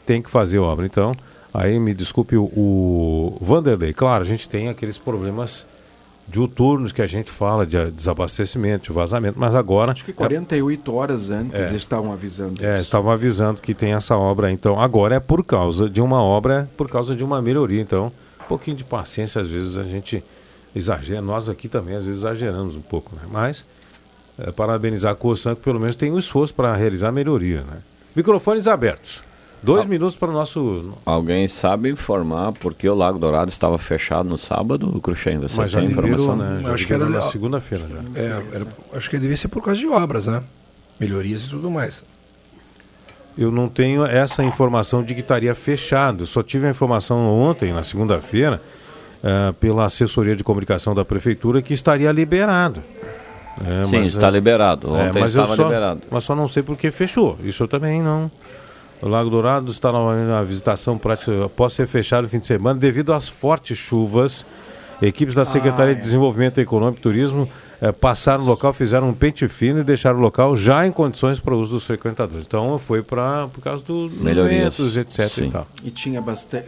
tem 0.05 0.21
que 0.21 0.29
fazer 0.29 0.59
obra. 0.59 0.85
Então, 0.85 1.13
aí 1.55 1.79
me 1.79 1.95
desculpe 1.95 2.37
o, 2.37 2.43
o 2.45 3.39
Vanderlei. 3.41 3.93
Claro, 3.93 4.25
a 4.25 4.27
gente 4.27 4.49
tem 4.49 4.69
aqueles 4.69 4.99
problemas 4.99 5.65
diuturnos 6.31 6.93
que 6.93 7.03
a 7.03 7.07
gente 7.07 7.31
fala 7.31 7.67
de 7.67 7.91
desabastecimento, 7.91 8.85
de 8.85 8.93
vazamento, 8.93 9.39
mas 9.39 9.55
agora 9.55 9.93
Acho 9.93 10.05
que 10.05 10.13
48 10.13 10.95
horas 10.95 11.31
antes 11.31 11.59
É. 11.59 11.75
estavam 11.77 12.13
avisando 12.13 12.65
é, 12.65 12.75
isso. 12.75 12.83
estavam 12.83 13.11
avisando 13.11 13.61
que 13.61 13.75
tem 13.75 13.93
essa 13.95 14.17
obra. 14.17 14.51
Então, 14.51 14.81
agora 14.81 15.17
é 15.17 15.21
por 15.21 15.45
causa 15.45 15.89
de 15.91 16.01
uma 16.01 16.23
obra, 16.23 16.69
é 16.73 16.77
por 16.77 16.89
causa 16.89 17.15
de 17.17 17.25
uma 17.25 17.43
melhoria. 17.43 17.81
Então, 17.83 18.13
um 18.41 18.45
pouquinho 18.49 18.77
de 18.77 18.85
paciência, 18.85 19.41
às 19.41 19.49
vezes 19.49 19.77
a 19.77 19.83
gente 19.83 20.23
exagera. 20.75 21.21
Nós 21.21 21.49
aqui 21.49 21.69
também, 21.69 21.97
às 21.97 22.05
vezes, 22.05 22.21
exageramos 22.21 22.77
um 22.77 22.81
pouco. 22.83 23.15
Né? 23.17 23.23
Mas, 23.31 23.65
é, 24.39 24.51
parabenizar 24.53 25.13
a 25.13 25.15
Corsan, 25.17 25.55
que 25.55 25.63
pelo 25.63 25.81
menos 25.81 25.97
tem 25.97 26.11
um 26.13 26.19
esforço 26.19 26.55
para 26.55 26.75
realizar 26.77 27.09
a 27.09 27.13
melhoria. 27.13 27.63
Né? 27.63 27.79
Microfones 28.15 28.67
abertos. 28.69 29.23
Dois 29.63 29.85
minutos 29.87 30.17
para 30.17 30.31
o 30.31 30.33
nosso. 30.33 30.93
Alguém 31.05 31.47
sabe 31.47 31.91
informar 31.91 32.53
por 32.53 32.73
que 32.75 32.89
o 32.89 32.95
Lago 32.95 33.19
Dourado 33.19 33.51
estava 33.51 33.77
fechado 33.77 34.29
no 34.29 34.39
sábado, 34.39 34.99
Cruxem? 35.03 35.39
Você 35.39 35.61
Mas 35.61 35.71
já 35.71 35.81
tem 35.81 35.89
liberou, 35.89 36.11
informação? 36.11 36.37
né? 36.37 36.63
Já 36.63 36.73
acho 36.75 36.87
que 36.87 36.93
era 36.95 37.05
na 37.05 37.11
legal. 37.11 37.31
segunda-feira 37.31 37.87
já. 37.87 38.21
É, 38.21 38.27
era- 38.55 38.67
acho 38.95 39.11
que 39.11 39.19
devia 39.19 39.37
ser 39.37 39.49
por 39.49 39.63
causa 39.63 39.79
de 39.79 39.87
obras, 39.87 40.27
né? 40.27 40.43
Melhorias 40.99 41.45
e 41.45 41.51
tudo 41.51 41.71
mais. 41.71 42.03
Eu 43.37 43.51
não 43.51 43.69
tenho 43.69 44.05
essa 44.05 44.43
informação 44.43 45.03
de 45.03 45.15
que 45.15 45.21
estaria 45.21 45.55
fechado. 45.55 46.23
Eu 46.23 46.27
só 46.27 46.43
tive 46.43 46.67
a 46.67 46.71
informação 46.71 47.19
ontem, 47.41 47.73
na 47.73 47.83
segunda-feira, 47.83 48.61
eh, 49.23 49.53
pela 49.61 49.85
assessoria 49.85 50.35
de 50.35 50.43
comunicação 50.43 50.95
da 50.95 51.05
prefeitura, 51.05 51.63
que 51.63 51.73
estaria 51.73 52.11
liberado. 52.13 52.83
É, 53.65 53.83
Sim, 53.85 54.03
está 54.03 54.29
eh, 54.29 54.31
liberado. 54.33 54.91
Ontem 54.93 55.21
mas 55.21 55.35
eu 55.35 55.43
estava 55.43 55.55
só- 55.57 55.65
liberado. 55.65 56.01
Mas 56.11 56.25
só 56.25 56.35
não 56.35 56.49
sei 56.49 56.63
por 56.63 56.77
que 56.77 56.91
fechou. 56.91 57.39
Isso 57.45 57.63
eu 57.63 57.69
também 57.69 58.03
não. 58.03 58.31
O 59.03 59.09
Lago 59.09 59.31
Dourado 59.31 59.71
está 59.71 59.91
novamente 59.91 60.29
na 60.29 60.43
visitação 60.43 60.99
prática 60.99 61.45
após 61.45 61.73
ser 61.73 61.87
fechado 61.87 62.25
no 62.25 62.29
fim 62.29 62.39
de 62.39 62.47
semana 62.47 62.79
devido 62.79 63.13
às 63.13 63.29
fortes 63.29 63.79
chuvas. 63.79 64.45
Equipes 65.01 65.35
da 65.35 65.47
Secretaria 65.47 65.95
de 65.95 66.03
Desenvolvimento 66.03 66.59
Econômico 66.61 66.99
e 66.99 67.03
Turismo 67.03 67.49
eh, 67.81 67.91
passaram 67.91 68.45
no 68.45 68.51
local, 68.51 68.71
fizeram 68.75 69.09
um 69.09 69.15
pente 69.15 69.49
fino 69.49 69.81
e 69.81 69.85
deixaram 69.85 70.19
o 70.19 70.21
local 70.21 70.55
já 70.55 70.87
em 70.87 70.93
condições 70.93 71.41
para 71.41 71.55
o 71.55 71.59
uso 71.59 71.73
dos 71.73 71.87
frequentadores. 71.87 72.45
Então 72.47 72.79
foi 72.79 73.03
para 73.03 73.49
por 73.49 73.63
causa 73.63 73.83
dos 73.83 74.13
Melhorias. 74.13 74.79
etc. 74.79 75.29
Sim. 75.31 75.47
E 75.47 75.51
tal. 75.51 75.67
E 75.83 75.91
tinha 75.91 76.21
bastante 76.21 76.67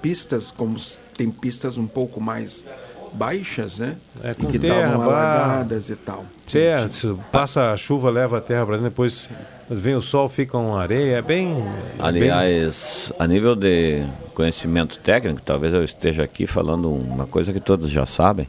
pistas, 0.00 0.50
como 0.50 0.78
tem 1.14 1.30
pistas 1.30 1.76
um 1.76 1.86
pouco 1.86 2.18
mais 2.18 2.64
baixas, 3.12 3.78
né? 3.78 3.96
É, 4.22 4.30
e 4.30 4.34
com 4.34 4.46
que 4.46 4.58
terra, 4.58 4.86
estavam 4.86 5.06
barro. 5.06 5.10
alagadas 5.12 5.90
e 5.90 5.96
tal. 5.96 6.24
Terra, 6.50 6.88
passa 7.30 7.72
a 7.72 7.76
chuva, 7.76 8.08
leva 8.08 8.38
a 8.38 8.40
terra 8.40 8.64
para 8.64 8.76
dentro, 8.76 8.88
depois 8.90 9.28
vem 9.70 9.94
o 9.94 10.02
sol, 10.02 10.28
fica 10.28 10.56
uma 10.56 10.80
areia. 10.80 11.16
É 11.16 11.22
bem. 11.22 11.50
é 11.50 12.12
bem- 12.12 12.30
Aliás, 12.30 13.12
a 13.18 13.26
nível 13.26 13.54
de 13.56 14.04
conhecimento 14.34 14.98
técnico, 14.98 15.40
talvez 15.44 15.72
eu 15.74 15.82
esteja 15.82 16.22
aqui 16.22 16.46
falando 16.46 16.90
uma 16.90 17.26
coisa 17.26 17.52
que 17.52 17.60
todos 17.60 17.90
já 17.90 18.06
sabem, 18.06 18.48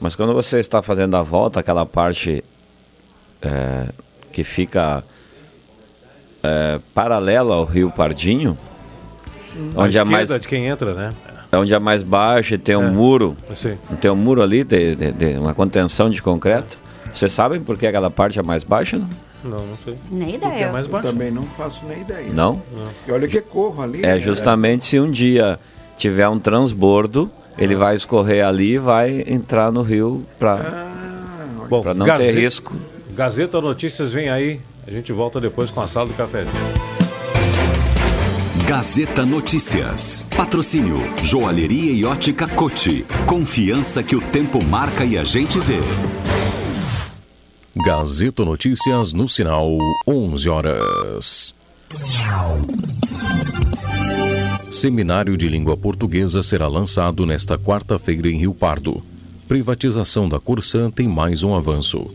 mas 0.00 0.14
quando 0.14 0.32
você 0.32 0.58
está 0.60 0.80
fazendo 0.82 1.16
a 1.16 1.22
volta, 1.22 1.60
aquela 1.60 1.84
parte 1.84 2.42
é, 3.42 3.88
que 4.32 4.44
fica 4.44 5.02
é, 6.42 6.80
paralela 6.94 7.54
ao 7.54 7.64
Rio 7.64 7.90
Pardinho, 7.90 8.56
onde 9.74 9.98
é 9.98 10.02
esquerda 10.02 10.04
mais 10.10 10.28
de 10.38 10.46
quem 10.48 10.66
entra, 10.66 10.94
né? 10.94 11.14
é 11.50 11.56
onde 11.56 11.72
é 11.74 11.78
mais 11.78 12.02
baixo 12.02 12.54
e 12.54 12.58
tem 12.58 12.76
um 12.76 12.92
muro, 12.92 13.36
Sim. 13.54 13.76
tem 14.00 14.10
um 14.10 14.14
muro 14.16 14.42
ali 14.42 14.62
de, 14.62 14.94
de- 14.94 15.12
de 15.12 15.38
uma 15.38 15.54
contenção 15.54 16.10
de 16.10 16.20
concreto. 16.22 16.78
Vocês 17.10 17.32
sabem 17.32 17.58
por 17.60 17.78
que 17.78 17.86
aquela 17.86 18.10
parte 18.10 18.38
é 18.38 18.42
mais 18.42 18.62
baixa? 18.62 18.98
Não? 18.98 19.08
Não, 19.44 19.58
não 19.66 19.78
sei. 19.84 19.96
Nem 20.10 20.32
Porque 20.32 20.46
ideia. 20.46 20.64
é 20.66 20.72
mais 20.72 20.86
baixo. 20.86 21.06
Eu 21.06 21.12
também 21.12 21.30
não 21.30 21.44
faço 21.44 21.84
nem 21.86 22.00
ideia. 22.00 22.26
Não? 22.32 22.60
E 23.06 23.12
olha 23.12 23.28
que 23.28 23.40
corro 23.40 23.82
ali. 23.82 24.00
É 24.04 24.14
né? 24.14 24.18
justamente 24.18 24.84
se 24.84 24.98
um 24.98 25.10
dia 25.10 25.58
tiver 25.96 26.28
um 26.28 26.38
transbordo, 26.38 27.30
ele 27.56 27.74
vai 27.76 27.94
escorrer 27.96 28.44
ali 28.46 28.72
e 28.74 28.78
vai 28.78 29.24
entrar 29.26 29.70
no 29.72 29.82
rio 29.82 30.24
para 30.38 30.58
Bom, 31.68 31.82
não 31.94 32.06
Gaze- 32.06 32.24
ter 32.24 32.32
risco. 32.40 32.74
Gazeta 33.14 33.60
Notícias 33.60 34.12
vem 34.12 34.28
aí. 34.28 34.60
A 34.86 34.90
gente 34.90 35.12
volta 35.12 35.40
depois 35.40 35.70
com 35.70 35.80
a 35.82 35.86
sala 35.86 36.06
do 36.08 36.14
cafezinho. 36.14 36.54
Gazeta 38.66 39.24
Notícias. 39.24 40.24
Patrocínio 40.36 40.96
Joalheria 41.22 41.92
e 41.92 42.04
Ótica 42.04 42.46
Cote. 42.46 43.04
Confiança 43.26 44.02
que 44.02 44.14
o 44.16 44.20
tempo 44.20 44.62
marca 44.64 45.04
e 45.04 45.16
a 45.16 45.24
gente 45.24 45.58
vê. 45.58 45.78
Gazeta 47.84 48.44
Notícias 48.44 49.12
no 49.12 49.28
sinal 49.28 49.78
11 50.06 50.48
horas. 50.48 51.54
Seminário 54.70 55.36
de 55.36 55.48
Língua 55.48 55.76
Portuguesa 55.76 56.42
será 56.42 56.66
lançado 56.66 57.24
nesta 57.24 57.56
quarta-feira 57.56 58.28
em 58.28 58.38
Rio 58.38 58.52
Pardo. 58.52 59.02
Privatização 59.46 60.28
da 60.28 60.40
Corsã 60.40 60.90
tem 60.90 61.06
mais 61.06 61.42
um 61.44 61.54
avanço. 61.54 62.06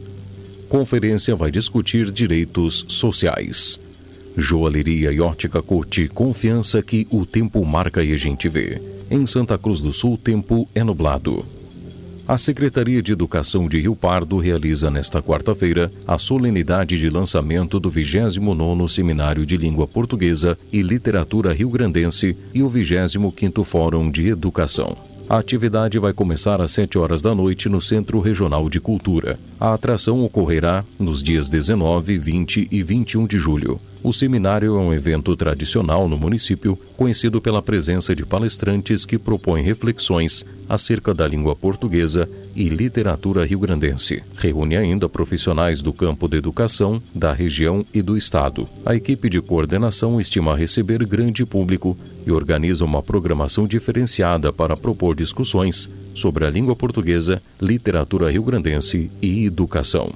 Conferência 0.67 1.36
vai 1.36 1.49
discutir 1.49 2.12
direitos 2.12 2.86
sociais. 2.89 3.80
Joalheria 4.36 5.13
e 5.13 5.21
Ótica 5.21 5.62
Cote, 5.62 6.10
confiança 6.10 6.82
que 6.82 7.08
o 7.10 7.26
tempo 7.26 7.63
marca 7.65 8.04
e 8.04 8.12
a 8.12 8.17
gente 8.17 8.49
vê. 8.49 8.82
Em 9.10 9.26
Santa 9.26 9.58
Cruz 9.58 9.80
do 9.80 9.91
Sul, 9.91 10.17
tempo 10.17 10.67
é 10.76 10.84
nublado. 10.84 11.45
A 12.34 12.38
Secretaria 12.39 13.00
de 13.00 13.12
Educação 13.12 13.69
de 13.69 13.80
Rio 13.80 13.96
Pardo 13.96 14.39
realiza 14.39 14.89
nesta 14.89 15.22
quarta-feira 15.22 15.91
a 16.08 16.17
solenidade 16.17 16.98
de 16.98 17.08
lançamento 17.08 17.80
do 17.80 17.91
29º 17.91 18.89
Seminário 18.89 19.46
de 19.46 19.56
Língua 19.56 19.86
Portuguesa 19.86 20.58
e 20.72 20.82
Literatura 20.82 21.54
Rio-Grandense 21.54 22.36
e 22.52 22.63
o 22.63 22.72
25º 22.72 23.63
Fórum 23.63 24.10
de 24.10 24.30
Educação. 24.30 24.98
A 25.30 25.38
atividade 25.38 26.00
vai 26.00 26.12
começar 26.12 26.60
às 26.60 26.72
7 26.72 26.98
horas 26.98 27.22
da 27.22 27.36
noite 27.36 27.69
no 27.69 27.80
Centro 27.80 28.19
Regional 28.19 28.67
de 28.67 28.80
Cultura. 28.80 29.39
A 29.60 29.76
atração 29.76 30.26
ocorrerá 30.26 30.84
nos 30.98 31.22
dias 31.22 31.48
19, 31.50 32.17
20 32.17 32.67
e 32.72 32.82
21 32.82 33.28
de 33.28 33.38
julho. 33.38 33.80
O 34.04 34.12
seminário 34.12 34.76
é 34.76 34.80
um 34.80 34.94
evento 34.94 35.34
tradicional 35.34 36.10
no 36.10 36.18
município, 36.18 36.78
conhecido 36.98 37.39
pela 37.39 37.62
presença 37.62 38.13
de 38.13 38.26
palestrantes 38.26 39.06
que 39.06 39.18
propõem 39.18 39.63
reflexões 39.63 40.46
acerca 40.68 41.13
da 41.13 41.26
língua 41.26 41.56
portuguesa 41.56 42.28
e 42.54 42.68
literatura 42.68 43.46
rio-grandense. 43.46 44.22
Reúne 44.38 44.76
ainda 44.76 45.08
profissionais 45.08 45.82
do 45.82 45.94
campo 45.94 46.28
da 46.28 46.36
educação, 46.36 47.02
da 47.16 47.32
região 47.32 47.86
e 47.94 48.02
do 48.02 48.18
estado. 48.18 48.66
A 48.86 48.94
equipe 48.94 49.30
de 49.30 49.42
coordenação 49.42 50.20
estima 50.20 50.54
receber 50.54 51.06
grande 51.06 51.46
público 51.46 51.98
e 52.28 52.32
organiza 52.32 52.84
uma 52.84 53.02
programação 53.02 53.66
diferenciada 53.66 54.52
para 54.52 54.76
propor 54.76 55.16
discussões 55.16 55.89
sobre 56.13 56.46
a 56.46 56.50
língua 56.50 56.76
portuguesa, 56.76 57.42
literatura 57.62 58.30
rio-grandense 58.30 59.10
e 59.22 59.46
educação. 59.46 60.12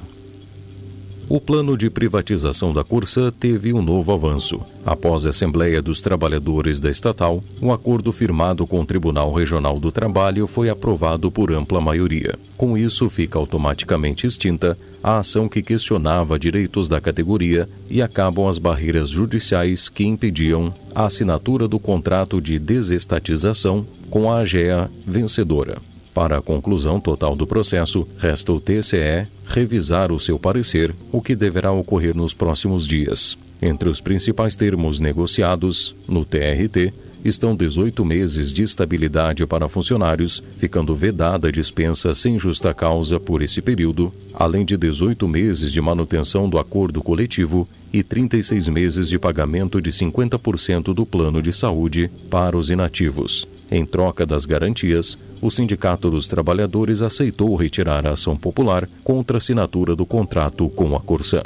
O 1.30 1.42
plano 1.42 1.78
de 1.78 1.90
privatização 1.90 2.74
da 2.74 2.86
Corsã 2.86 3.30
teve 3.30 3.74
um 3.74 3.82
novo 3.82 4.14
avanço. 4.14 4.62
Após 4.86 5.26
a 5.26 5.30
Assembleia 5.30 5.82
dos 5.82 6.00
Trabalhadores 6.00 6.80
da 6.80 6.90
estatal, 6.90 7.44
um 7.62 7.74
acordo 7.74 8.14
firmado 8.14 8.66
com 8.66 8.80
o 8.80 8.86
Tribunal 8.86 9.34
Regional 9.34 9.78
do 9.78 9.92
Trabalho 9.92 10.48
foi 10.48 10.70
aprovado 10.70 11.30
por 11.30 11.52
ampla 11.52 11.82
maioria. 11.82 12.36
Com 12.56 12.78
isso, 12.78 13.10
fica 13.10 13.38
automaticamente 13.38 14.26
extinta 14.26 14.78
a 15.04 15.20
ação 15.20 15.50
que 15.50 15.62
questionava 15.62 16.40
direitos 16.40 16.88
da 16.88 17.02
categoria 17.02 17.68
e 17.90 18.02
acabam 18.02 18.48
as 18.48 18.58
barreiras 18.58 19.10
judiciais 19.10 19.90
que 19.90 20.06
impediam 20.06 20.74
a 20.96 21.08
assinatura 21.08 21.68
do 21.68 21.78
contrato 21.78 22.40
de 22.40 22.58
desestatização 22.58 23.86
com 24.10 24.32
a 24.32 24.38
AGEA 24.38 24.90
vencedora. 25.06 25.78
Para 26.18 26.40
a 26.40 26.42
conclusão 26.42 27.00
total 27.00 27.36
do 27.36 27.46
processo, 27.46 28.08
resta 28.18 28.52
o 28.52 28.60
TCE 28.60 29.28
revisar 29.46 30.12
o 30.12 30.20
seu 30.20 30.40
parecer, 30.40 30.92
o 31.12 31.22
que 31.22 31.36
deverá 31.36 31.72
ocorrer 31.72 32.18
nos 32.18 32.34
próximos 32.34 32.88
dias. 32.88 33.38
Entre 33.62 33.88
os 33.88 34.02
principais 34.02 34.56
termos 34.56 35.00
negociados 35.00 35.96
no 36.10 36.26
TRT 36.26 36.92
estão 37.24 37.56
18 37.56 38.04
meses 38.06 38.54
de 38.54 38.64
estabilidade 38.64 39.46
para 39.46 39.68
funcionários, 39.68 40.44
ficando 40.58 40.96
vedada 40.96 41.48
a 41.48 41.52
dispensa 41.52 42.14
sem 42.16 42.38
justa 42.40 42.74
causa 42.74 43.20
por 43.20 43.42
esse 43.42 43.62
período, 43.62 44.14
além 44.34 44.64
de 44.66 44.78
18 44.78 45.28
meses 45.28 45.72
de 45.72 45.82
manutenção 45.82 46.50
do 46.50 46.58
acordo 46.58 47.02
coletivo 47.02 47.68
e 47.92 48.04
36 48.04 48.68
meses 48.68 49.10
de 49.10 49.18
pagamento 49.18 49.82
de 49.82 49.92
50% 49.92 50.94
do 50.94 51.06
plano 51.06 51.42
de 51.42 51.52
saúde 51.52 52.10
para 52.30 52.58
os 52.58 52.70
inativos. 52.70 53.48
Em 53.70 53.86
troca 53.86 54.26
das 54.26 54.46
garantias, 54.46 55.18
o 55.42 55.52
Sindicato 55.52 56.10
dos 56.10 56.28
Trabalhadores 56.28 57.02
aceitou 57.02 57.56
retirar 57.56 58.08
a 58.08 58.12
ação 58.12 58.36
popular 58.36 58.88
contra 59.04 59.38
a 59.38 59.40
assinatura 59.40 59.96
do 59.96 60.06
contrato 60.06 60.70
com 60.70 60.96
a 60.96 61.02
Corsã. 61.02 61.44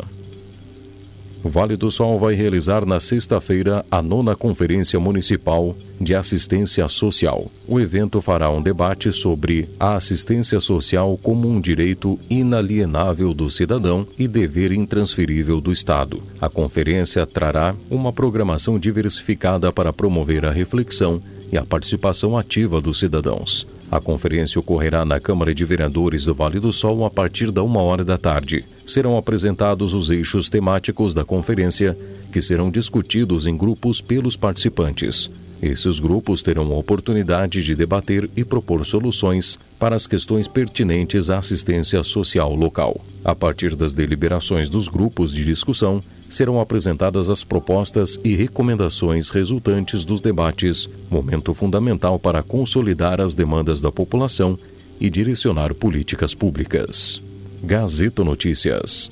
Vale 1.43 1.75
do 1.75 1.89
Sol 1.89 2.19
vai 2.19 2.35
realizar 2.35 2.85
na 2.85 2.99
sexta-feira 2.99 3.83
a 3.89 4.01
nona 4.01 4.35
Conferência 4.35 4.99
Municipal 4.99 5.75
de 5.99 6.13
Assistência 6.13 6.87
Social. 6.87 7.43
O 7.67 7.79
evento 7.79 8.21
fará 8.21 8.49
um 8.51 8.61
debate 8.61 9.11
sobre 9.11 9.67
a 9.79 9.95
assistência 9.95 10.59
social 10.59 11.17
como 11.17 11.49
um 11.49 11.59
direito 11.59 12.19
inalienável 12.29 13.33
do 13.33 13.49
cidadão 13.49 14.05
e 14.19 14.27
dever 14.27 14.71
intransferível 14.71 15.59
do 15.59 15.71
Estado. 15.71 16.21
A 16.39 16.47
conferência 16.47 17.25
trará 17.25 17.75
uma 17.89 18.13
programação 18.13 18.77
diversificada 18.77 19.71
para 19.71 19.91
promover 19.91 20.45
a 20.45 20.51
reflexão 20.51 21.21
e 21.51 21.57
a 21.57 21.65
participação 21.65 22.37
ativa 22.37 22.79
dos 22.79 22.99
cidadãos. 22.99 23.67
A 23.91 23.99
conferência 23.99 24.57
ocorrerá 24.57 25.03
na 25.03 25.19
Câmara 25.19 25.53
de 25.53 25.65
Vereadores 25.65 26.23
do 26.23 26.33
Vale 26.33 26.61
do 26.61 26.71
Sol 26.71 27.05
a 27.05 27.09
partir 27.09 27.51
da 27.51 27.61
uma 27.61 27.81
hora 27.81 28.05
da 28.05 28.17
tarde. 28.17 28.63
Serão 28.87 29.17
apresentados 29.17 29.93
os 29.93 30.09
eixos 30.09 30.47
temáticos 30.47 31.13
da 31.13 31.25
conferência, 31.25 31.97
que 32.31 32.41
serão 32.41 32.71
discutidos 32.71 33.45
em 33.45 33.57
grupos 33.57 33.99
pelos 33.99 34.37
participantes. 34.37 35.29
Esses 35.61 35.99
grupos 35.99 36.41
terão 36.41 36.63
a 36.71 36.75
oportunidade 36.75 37.63
de 37.63 37.75
debater 37.75 38.27
e 38.35 38.43
propor 38.43 38.83
soluções 38.85 39.59
para 39.77 39.95
as 39.95 40.07
questões 40.07 40.47
pertinentes 40.47 41.29
à 41.29 41.37
assistência 41.37 42.03
social 42.03 42.55
local. 42.55 42.99
A 43.23 43.35
partir 43.35 43.75
das 43.75 43.93
deliberações 43.93 44.69
dos 44.69 44.87
grupos 44.87 45.31
de 45.31 45.45
discussão, 45.45 46.01
serão 46.27 46.59
apresentadas 46.59 47.29
as 47.29 47.43
propostas 47.43 48.19
e 48.23 48.35
recomendações 48.35 49.29
resultantes 49.29 50.03
dos 50.03 50.19
debates, 50.19 50.89
momento 51.09 51.53
fundamental 51.53 52.17
para 52.17 52.41
consolidar 52.41 53.21
as 53.21 53.35
demandas 53.35 53.81
da 53.81 53.91
população 53.91 54.57
e 54.99 55.09
direcionar 55.09 55.73
políticas 55.75 56.33
públicas. 56.33 57.21
Gazeta 57.63 58.23
Notícias. 58.23 59.11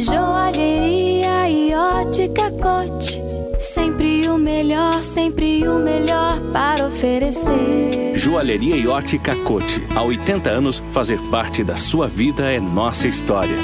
Joalheria 0.00 1.48
e 1.48 1.74
ótica 1.74 2.52
cote. 2.52 3.20
Sempre 3.58 4.28
o 4.28 4.38
melhor, 4.38 5.02
sempre 5.02 5.66
o 5.66 5.80
melhor 5.80 6.40
para 6.52 6.86
oferecer. 6.86 8.12
Joalheria 8.14 8.76
e 8.76 8.86
ótica 8.86 9.34
Cote. 9.44 9.82
Há 9.94 10.02
80 10.02 10.48
anos, 10.50 10.82
fazer 10.92 11.18
parte 11.30 11.64
da 11.64 11.76
sua 11.76 12.06
vida 12.06 12.50
é 12.50 12.60
nossa 12.60 13.08
história. 13.08 13.56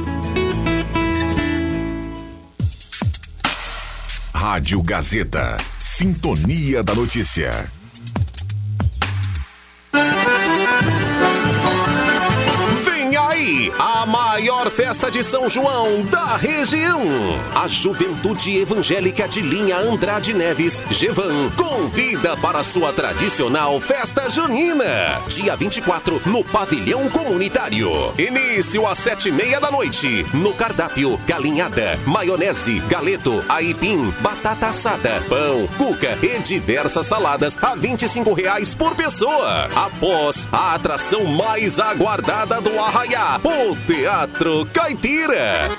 Rádio 4.32 4.82
Gazeta. 4.82 5.56
Sintonia 5.78 6.82
da 6.82 6.94
Notícia. 6.94 7.50
Vem 12.84 13.16
aí 13.16 13.72
a 13.78 13.93
maior 14.06 14.34
maior 14.64 14.70
festa 14.70 15.10
de 15.10 15.22
São 15.22 15.48
João 15.48 16.02
da 16.04 16.36
região. 16.36 17.00
A 17.54 17.68
Juventude 17.68 18.58
Evangélica 18.58 19.28
de 19.28 19.40
Linha 19.40 19.76
Andrade 19.76 20.32
Neves, 20.32 20.82
Gevan, 20.90 21.50
convida 21.50 22.36
para 22.36 22.62
sua 22.62 22.92
tradicional 22.92 23.80
festa 23.80 24.28
junina. 24.30 25.20
Dia 25.28 25.56
24, 25.56 26.22
no 26.26 26.42
Pavilhão 26.44 27.08
Comunitário. 27.08 27.90
Início 28.18 28.86
às 28.86 28.98
sete 28.98 29.28
e 29.28 29.32
meia 29.32 29.60
da 29.60 29.70
noite. 29.70 30.26
No 30.34 30.52
cardápio, 30.54 31.18
galinhada, 31.26 31.98
maionese, 32.06 32.80
galeto, 32.80 33.44
aipim, 33.48 34.10
batata 34.20 34.68
assada, 34.68 35.22
pão, 35.28 35.66
cuca 35.76 36.18
e 36.22 36.38
diversas 36.40 37.06
saladas 37.06 37.56
a 37.62 37.74
25 37.74 38.32
reais 38.32 38.74
por 38.74 38.94
pessoa. 38.94 39.68
Após 39.74 40.48
a 40.52 40.74
atração 40.74 41.24
mais 41.24 41.78
aguardada 41.78 42.60
do 42.60 42.78
Arraiá, 42.78 43.40
o 43.44 43.76
Teatro 43.94 44.66
Caipira. 44.72 45.70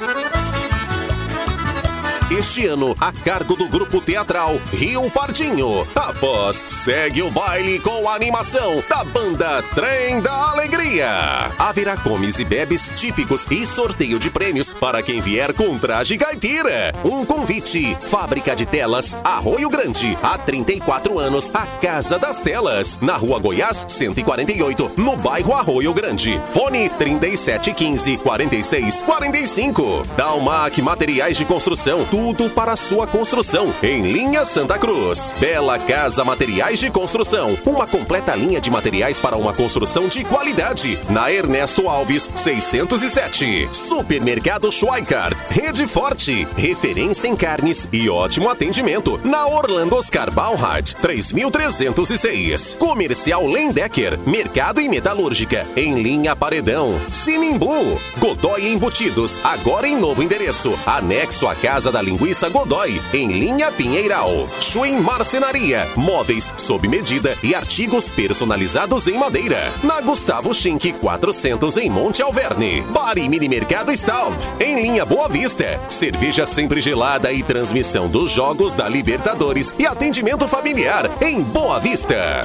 Este 2.31 2.65
ano, 2.65 2.95
a 2.99 3.11
cargo 3.11 3.55
do 3.55 3.69
grupo 3.69 4.01
teatral 4.01 4.59
Rio 4.73 5.11
Pardinho. 5.11 5.87
Após, 5.93 6.65
segue 6.67 7.21
o 7.21 7.29
baile 7.29 7.77
com 7.79 8.09
a 8.09 8.15
animação 8.15 8.83
da 8.89 9.03
banda 9.03 9.61
Trem 9.75 10.19
da 10.21 10.33
Alegria. 10.49 11.51
Haverá 11.59 11.95
comes 11.95 12.39
e 12.39 12.43
bebes 12.43 12.91
típicos 12.95 13.45
e 13.51 13.63
sorteio 13.63 14.17
de 14.17 14.31
prêmios 14.31 14.73
para 14.73 15.03
quem 15.03 15.21
vier 15.21 15.53
com 15.53 15.77
traje 15.77 16.17
caipira. 16.17 16.91
Um 17.05 17.23
convite: 17.23 17.95
Fábrica 18.09 18.55
de 18.55 18.65
Telas 18.65 19.15
Arroio 19.23 19.69
Grande. 19.69 20.17
Há 20.23 20.35
34 20.39 21.19
anos, 21.19 21.51
a 21.53 21.67
Casa 21.79 22.17
das 22.17 22.41
Telas. 22.41 22.97
Na 23.01 23.17
Rua 23.17 23.37
Goiás, 23.37 23.85
148, 23.87 24.93
no 24.97 25.15
bairro 25.15 25.53
Arroio 25.53 25.93
Grande. 25.93 26.41
Fone 26.51 26.89
3715 26.89 28.17
4645. 28.17 30.07
Dalmac 30.17 30.81
Materiais 30.81 31.37
de 31.37 31.45
Construção 31.45 32.03
tudo 32.15 32.49
para 32.49 32.77
sua 32.77 33.05
construção. 33.05 33.73
Em 33.83 34.01
linha 34.01 34.45
Santa 34.45 34.79
Cruz. 34.79 35.35
Bela 35.37 35.77
Casa 35.77 36.23
Materiais 36.23 36.79
de 36.79 36.89
Construção. 36.89 37.57
Uma 37.65 37.85
completa 37.85 38.33
linha 38.33 38.61
de 38.61 38.71
materiais 38.71 39.19
para 39.19 39.35
uma 39.35 39.51
construção 39.51 40.07
de 40.07 40.23
qualidade. 40.23 40.97
Na 41.09 41.29
Ernesto 41.29 41.89
Alves, 41.89 42.31
607. 42.33 43.67
Supermercado 43.73 44.71
Schweikart. 44.71 45.37
Rede 45.49 45.85
Forte. 45.85 46.47
Referência 46.55 47.27
em 47.27 47.35
carnes 47.35 47.85
e 47.91 48.07
ótimo 48.07 48.47
atendimento. 48.47 49.19
Na 49.21 49.45
Orlando 49.47 49.97
Oscar 49.97 50.31
Balhard, 50.31 50.95
3306. 51.01 52.75
Comercial 52.75 53.45
Lendecker. 53.45 54.17
Mercado 54.25 54.79
e 54.79 54.87
Metalúrgica. 54.87 55.67
Em 55.75 56.01
linha 56.01 56.33
Paredão. 56.33 56.97
Sinimbu. 57.11 57.99
Godoy 58.19 58.71
Embutidos. 58.71 59.41
Agora 59.43 59.85
em 59.85 59.99
novo 59.99 60.23
endereço. 60.23 60.79
Anexo 60.85 61.45
à 61.45 61.53
Casa 61.53 61.91
da 61.91 62.04
Linguiça 62.05 62.47
Godoy, 62.49 63.01
em 63.13 63.31
linha 63.31 63.71
Pinheiral. 63.71 64.47
Schwing 64.61 65.01
Marcenaria, 65.01 65.87
móveis 65.95 66.53
sob 66.55 66.87
medida 66.87 67.35
e 67.41 67.55
artigos 67.55 68.09
personalizados 68.09 69.07
em 69.07 69.17
madeira. 69.17 69.73
Na 69.83 69.99
Gustavo 70.01 70.53
Schink 70.53 70.93
400 70.93 71.77
em 71.77 71.89
Monte 71.89 72.21
Alverne. 72.21 72.81
Bar 72.91 73.17
e 73.17 73.27
Mini 73.27 73.49
Mercado 73.49 73.91
Stalp, 73.91 74.33
em 74.59 74.81
linha 74.81 75.03
Boa 75.03 75.27
Vista. 75.27 75.79
Cerveja 75.89 76.45
sempre 76.45 76.79
gelada 76.79 77.31
e 77.31 77.41
transmissão 77.41 78.07
dos 78.07 78.31
jogos 78.31 78.75
da 78.75 78.87
Libertadores 78.87 79.73
e 79.79 79.87
atendimento 79.87 80.47
familiar 80.47 81.09
em 81.21 81.41
Boa 81.41 81.79
Vista. 81.79 82.43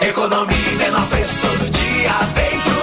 Economia 0.00 0.56
e 0.72 0.76
menor 0.76 1.06
preço 1.08 1.40
todo 1.40 1.70
dia, 1.70 2.12
vem 2.34 2.60
pro 2.60 2.73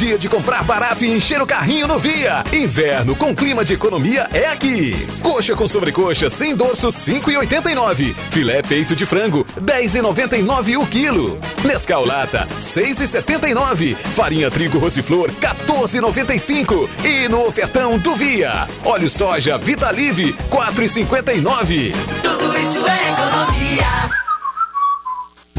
dia 0.00 0.16
de 0.16 0.30
comprar 0.30 0.64
barato 0.64 1.04
e 1.04 1.10
encher 1.10 1.42
o 1.42 1.46
carrinho 1.46 1.86
no 1.86 1.98
Via. 1.98 2.42
Inverno 2.54 3.14
com 3.14 3.36
clima 3.36 3.62
de 3.62 3.74
economia 3.74 4.26
é 4.32 4.46
aqui. 4.46 4.94
Coxa 5.22 5.54
com 5.54 5.68
sobrecoxa 5.68 6.30
sem 6.30 6.56
dorso 6.56 6.88
5,89. 6.88 8.14
Filé 8.30 8.62
peito 8.62 8.96
de 8.96 9.04
frango 9.04 9.44
10,99 9.60 10.78
o 10.78 10.86
quilo. 10.86 11.38
Nescau 11.62 12.02
lata 12.02 12.48
6,79. 12.58 13.94
Farinha 13.94 14.50
trigo 14.50 14.78
rosiflor 14.78 15.30
14,95. 15.32 16.88
E 17.04 17.28
no 17.28 17.46
ofertão 17.46 17.98
do 17.98 18.14
Via, 18.14 18.66
óleo 18.82 19.10
soja 19.10 19.58
Vitalive 19.58 20.34
4,59. 20.48 21.94
Tudo 22.22 22.58
isso 22.58 22.78
é 22.86 23.12
economia. 23.12 24.29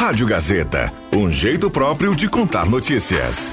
Rádio 0.00 0.26
Gazeta, 0.26 0.86
um 1.14 1.30
jeito 1.30 1.70
próprio 1.70 2.16
de 2.16 2.26
contar 2.26 2.64
notícias. 2.64 3.52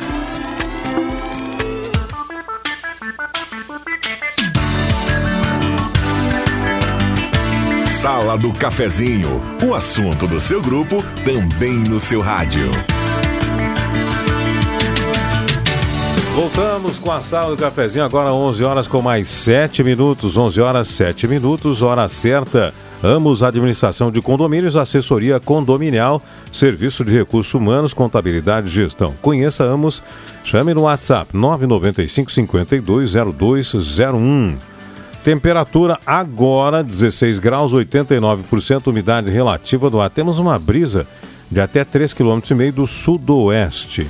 Sala 7.90 8.38
do 8.38 8.54
Cafezinho, 8.54 9.42
o 9.62 9.76
assunto 9.76 10.26
do 10.26 10.40
seu 10.40 10.62
grupo 10.62 11.04
também 11.26 11.74
no 11.74 12.00
seu 12.00 12.22
rádio. 12.22 12.72
Voltamos 16.34 16.98
com 16.98 17.12
a 17.12 17.20
sala 17.20 17.56
do 17.56 17.62
cafezinho, 17.62 18.06
agora 18.06 18.32
11 18.32 18.64
horas 18.64 18.88
com 18.88 19.02
mais 19.02 19.28
7 19.28 19.84
minutos. 19.84 20.38
11 20.38 20.62
horas 20.62 20.88
7 20.88 21.28
minutos, 21.28 21.82
hora 21.82 22.08
certa. 22.08 22.74
Amos 23.04 23.44
Administração 23.44 24.10
de 24.12 24.20
Condomínios, 24.22 24.76
Assessoria 24.76 25.40
Condominial, 25.40 26.20
Serviço 26.52 27.06
de 27.06 27.14
Recursos 27.14 27.54
Humanos, 27.54 27.94
Contabilidade 27.94 28.68
e 28.68 28.72
Gestão. 28.72 29.14
Conheça 29.22 29.64
Amos, 29.64 30.02
chame 30.44 30.74
no 30.74 30.82
WhatsApp 30.82 31.34
995 31.36 32.32
520201. 32.32 34.58
Temperatura 35.24 36.00
agora 36.06 36.84
16 36.84 37.40
graus, 37.40 37.74
89% 37.74 38.88
umidade 38.88 39.30
relativa 39.30 39.90
do 39.90 40.02
ar. 40.02 40.10
Temos 40.10 40.40
uma 40.40 40.58
brisa 40.58 41.06
de 41.52 41.60
até 41.60 41.84
3,5 41.86 42.42
km 42.42 42.72
do 42.76 42.88
sudoeste. 42.88 44.10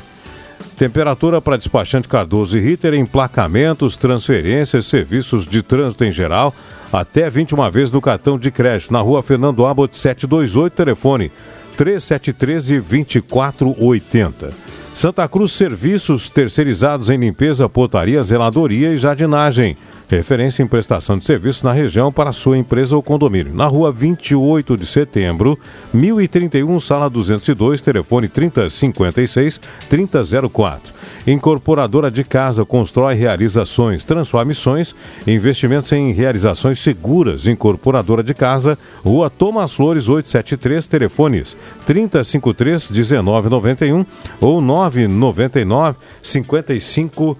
Temperatura 0.77 1.41
para 1.41 1.57
despachante 1.57 2.07
Cardoso 2.07 2.55
e 2.55 2.61
Ritter, 2.61 2.93
emplacamentos, 2.93 3.97
transferências, 3.97 4.85
serviços 4.85 5.47
de 5.47 5.63
trânsito 5.63 6.05
em 6.05 6.11
geral, 6.11 6.53
até 6.93 7.27
21 7.31 7.71
vezes 7.71 7.91
no 7.91 7.99
cartão 7.99 8.37
de 8.37 8.51
crédito, 8.51 8.93
na 8.93 9.01
rua 9.01 9.23
Fernando 9.23 9.65
Abbott 9.65 9.97
728, 9.97 10.73
telefone 10.73 11.31
3713 11.75 12.79
2480. 12.79 14.49
Santa 14.93 15.27
Cruz 15.27 15.51
Serviços 15.51 16.29
terceirizados 16.29 17.09
em 17.09 17.17
limpeza, 17.17 17.67
portaria, 17.67 18.21
zeladoria 18.21 18.93
e 18.93 18.97
jardinagem. 18.97 19.75
Referência 20.09 20.63
em 20.63 20.67
prestação 20.67 21.17
de 21.17 21.25
serviços 21.25 21.63
na 21.63 21.73
região 21.73 22.13
para 22.13 22.31
sua 22.31 22.57
empresa 22.57 22.95
ou 22.95 23.03
condomínio. 23.03 23.53
Na 23.53 23.65
rua 23.65 23.91
28 23.91 24.77
de 24.77 24.85
setembro, 24.85 25.59
1031, 25.93 26.79
sala 26.79 27.09
202, 27.09 27.81
telefone 27.81 28.29
3056-3004. 28.29 30.95
Incorporadora 31.27 32.09
de 32.09 32.23
casa 32.23 32.63
constrói 32.63 33.15
realizações, 33.15 34.05
transformações, 34.05 34.95
investimentos 35.27 35.91
em 35.91 36.13
realizações 36.13 36.79
seguras. 36.79 37.45
Incorporadora 37.45 38.23
de 38.23 38.33
casa, 38.33 38.79
rua 39.03 39.29
Thomas 39.29 39.73
Flores 39.73 40.07
873, 40.07 40.87
telefones 40.87 41.57
3053-1991 41.85 44.05
ou 44.39 44.61
999 44.61 45.97
55 46.21 47.37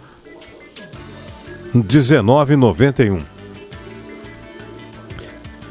1991. 1.78 3.20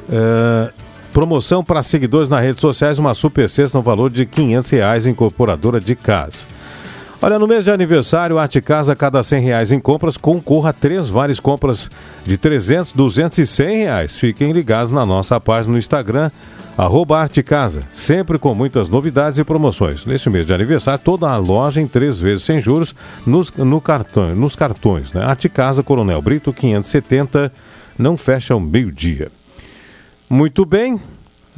É, 0.08 0.72
promoção 1.12 1.64
para 1.64 1.82
seguidores 1.82 2.28
nas 2.28 2.42
redes 2.42 2.60
sociais, 2.60 2.98
uma 2.98 3.14
super 3.14 3.48
cesta 3.48 3.78
no 3.78 3.82
valor 3.82 4.10
de 4.10 4.26
500 4.26 4.70
reais, 4.70 5.06
incorporadora 5.06 5.80
de 5.80 5.94
casa. 5.94 6.46
Olha, 7.20 7.38
no 7.38 7.46
mês 7.46 7.64
de 7.64 7.70
aniversário, 7.70 8.38
Arte 8.38 8.60
Casa, 8.60 8.94
cada 8.94 9.22
100 9.22 9.40
reais 9.40 9.72
em 9.72 9.80
compras, 9.80 10.18
concorra 10.18 10.70
a 10.70 10.72
três 10.72 11.08
várias 11.08 11.40
compras 11.40 11.90
de 12.26 12.36
300, 12.36 12.92
200 12.92 13.38
e 13.38 13.46
100 13.46 13.76
reais. 13.78 14.16
Fiquem 14.18 14.52
ligados 14.52 14.90
na 14.90 15.06
nossa 15.06 15.40
página 15.40 15.72
no 15.72 15.78
Instagram, 15.78 16.30
arroba 16.76 17.18
Arte 17.18 17.42
Casa, 17.42 17.82
sempre 17.92 18.38
com 18.38 18.54
muitas 18.54 18.88
novidades 18.88 19.38
e 19.38 19.44
promoções. 19.44 20.04
Neste 20.04 20.28
mês 20.28 20.46
de 20.46 20.52
aniversário, 20.52 21.02
toda 21.02 21.28
a 21.28 21.36
loja 21.36 21.80
em 21.80 21.86
três 21.88 22.20
vezes 22.20 22.44
sem 22.44 22.60
juros 22.60 22.94
nos, 23.26 23.50
no 23.52 23.80
cartão, 23.80 24.34
nos 24.34 24.54
cartões. 24.54 25.12
Né? 25.12 25.22
Arte 25.24 25.48
Casa, 25.48 25.82
Coronel 25.82 26.20
Brito, 26.20 26.52
570, 26.52 27.52
não 27.98 28.16
fecha 28.16 28.52
ao 28.52 28.60
meio-dia. 28.60 29.30
Muito 30.28 30.66
bem. 30.66 31.00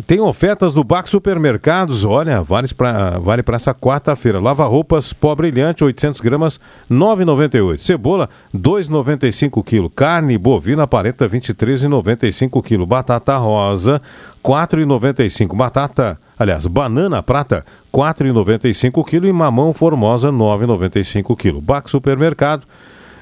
Tem 0.07 0.21
ofertas 0.21 0.73
do 0.73 0.85
Bax 0.85 1.11
Supermercados. 1.11 2.05
Olha, 2.05 2.41
vale 2.41 2.69
para 2.73 3.19
vale 3.19 3.43
essa 3.53 3.75
quarta-feira. 3.75 4.39
Lava 4.39 4.65
roupas 4.65 5.13
pó 5.13 5.35
brilhante, 5.35 5.83
800 5.83 6.21
gramas, 6.21 6.61
9,98. 6.89 7.79
Cebola, 7.79 8.29
2,95 8.55 9.65
kg. 9.65 9.91
Carne 9.95 10.39
bovina 10.39 10.87
paleta, 10.87 11.29
23,95 11.29 12.63
kg. 12.63 12.87
Batata 12.87 13.37
rosa, 13.37 14.01
4,95. 14.43 15.57
Batata, 15.57 16.19
aliás, 16.39 16.67
banana 16.69 17.21
prata, 17.21 17.65
4,95 17.93 19.05
kg. 19.05 19.27
E 19.27 19.33
mamão 19.33 19.75
formosa, 19.75 20.31
9,95 20.31 21.37
kg. 21.37 21.61
Bax 21.61 21.91
Supermercado, 21.91 22.63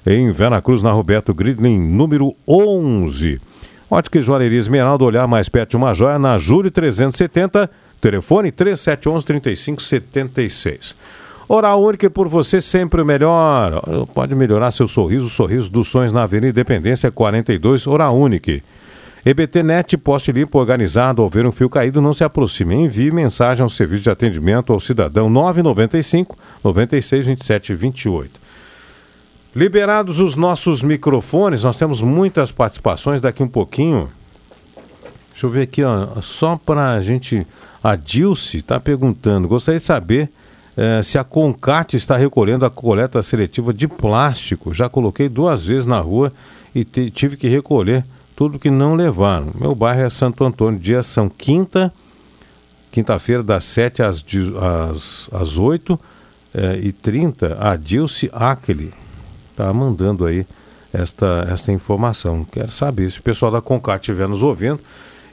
em 0.06 0.30
Veracruz, 0.30 0.82
na 0.82 0.92
Roberto 0.92 1.32
Gridlin, 1.32 1.78
número 1.78 2.34
11. 2.46 3.40
Ótica 3.88 4.20
Joalheria 4.20 4.58
Esmeralda, 4.58 5.04
olhar 5.04 5.28
mais 5.28 5.48
perto 5.48 5.70
de 5.70 5.76
uma 5.76 5.94
joia, 5.94 6.18
na 6.18 6.36
Júlio 6.38 6.72
370, 6.72 7.70
telefone 8.00 8.50
3711-3576. 8.50 10.96
Oral 11.48 11.80
Única 11.80 12.10
por 12.10 12.26
você 12.26 12.60
sempre 12.60 13.00
o 13.00 13.04
melhor. 13.04 13.80
Pode 14.12 14.34
melhorar 14.34 14.72
seu 14.72 14.88
sorriso, 14.88 15.30
sorriso 15.30 15.70
dos 15.70 15.86
sonhos 15.86 16.12
na 16.12 16.24
Avenida 16.24 16.48
Independência 16.48 17.12
42, 17.12 17.86
Oral 17.86 18.18
Única. 18.18 18.60
EBTnet, 19.24 19.96
poste 19.98 20.32
limpo 20.32 20.58
organizado, 20.58 21.22
ao 21.22 21.30
ver 21.30 21.46
um 21.46 21.52
fio 21.52 21.70
caído, 21.70 22.02
não 22.02 22.12
se 22.12 22.24
aproxime. 22.24 22.74
Envie 22.74 23.12
mensagem 23.12 23.62
ao 23.62 23.70
serviço 23.70 24.02
de 24.02 24.10
atendimento 24.10 24.72
ao 24.72 24.80
cidadão 24.80 25.30
995 25.30 26.36
96 26.64 27.26
27 27.26 27.76
28. 27.76 28.45
Liberados 29.56 30.20
os 30.20 30.36
nossos 30.36 30.82
microfones, 30.82 31.62
nós 31.62 31.78
temos 31.78 32.02
muitas 32.02 32.52
participações 32.52 33.22
daqui 33.22 33.42
um 33.42 33.48
pouquinho. 33.48 34.10
Deixa 35.30 35.46
eu 35.46 35.48
ver 35.48 35.62
aqui, 35.62 35.82
ó, 35.82 36.20
só 36.20 36.58
para 36.58 36.92
a 36.92 37.00
gente. 37.00 37.46
A 37.82 37.96
Dilce 37.96 38.58
está 38.58 38.78
perguntando: 38.78 39.48
gostaria 39.48 39.78
de 39.78 39.86
saber 39.86 40.28
eh, 40.76 41.00
se 41.02 41.16
a 41.16 41.24
Concat 41.24 41.96
está 41.96 42.18
recolhendo 42.18 42.66
a 42.66 42.70
coleta 42.70 43.22
seletiva 43.22 43.72
de 43.72 43.88
plástico. 43.88 44.74
Já 44.74 44.90
coloquei 44.90 45.26
duas 45.26 45.64
vezes 45.64 45.86
na 45.86 46.00
rua 46.00 46.34
e 46.74 46.84
tive 46.84 47.38
que 47.38 47.48
recolher 47.48 48.04
tudo 48.36 48.58
que 48.58 48.68
não 48.68 48.94
levaram. 48.94 49.52
Meu 49.58 49.74
bairro 49.74 50.02
é 50.02 50.10
Santo 50.10 50.44
Antônio, 50.44 50.78
dias 50.78 51.06
são 51.06 51.30
quinta, 51.30 51.90
quinta-feira, 52.92 53.42
das 53.42 53.64
7 53.64 54.02
às, 54.02 54.22
às, 54.92 55.30
às 55.32 55.56
8 55.56 55.98
eh, 56.52 56.80
e 56.82 56.92
30, 56.92 57.56
a 57.58 57.74
Dilce 57.74 58.28
Ackley 58.34 58.92
está 59.56 59.72
mandando 59.72 60.26
aí 60.26 60.46
esta, 60.92 61.48
esta 61.50 61.72
informação. 61.72 62.44
Quero 62.44 62.70
saber 62.70 63.10
se 63.10 63.18
o 63.18 63.22
pessoal 63.22 63.50
da 63.50 63.62
Concat 63.62 64.00
estiver 64.00 64.28
nos 64.28 64.42
ouvindo 64.42 64.80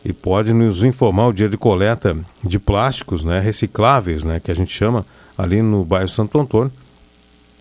e 0.03 0.13
pode 0.13 0.53
nos 0.53 0.83
informar 0.83 1.27
o 1.27 1.33
dia 1.33 1.49
de 1.49 1.57
coleta 1.57 2.17
de 2.43 2.57
plásticos 2.57 3.23
né, 3.23 3.39
recicláveis, 3.39 4.23
né, 4.23 4.39
que 4.39 4.49
a 4.49 4.55
gente 4.55 4.71
chama 4.71 5.05
ali 5.37 5.61
no 5.61 5.83
bairro 5.83 6.07
Santo 6.07 6.39
Antônio. 6.39 6.71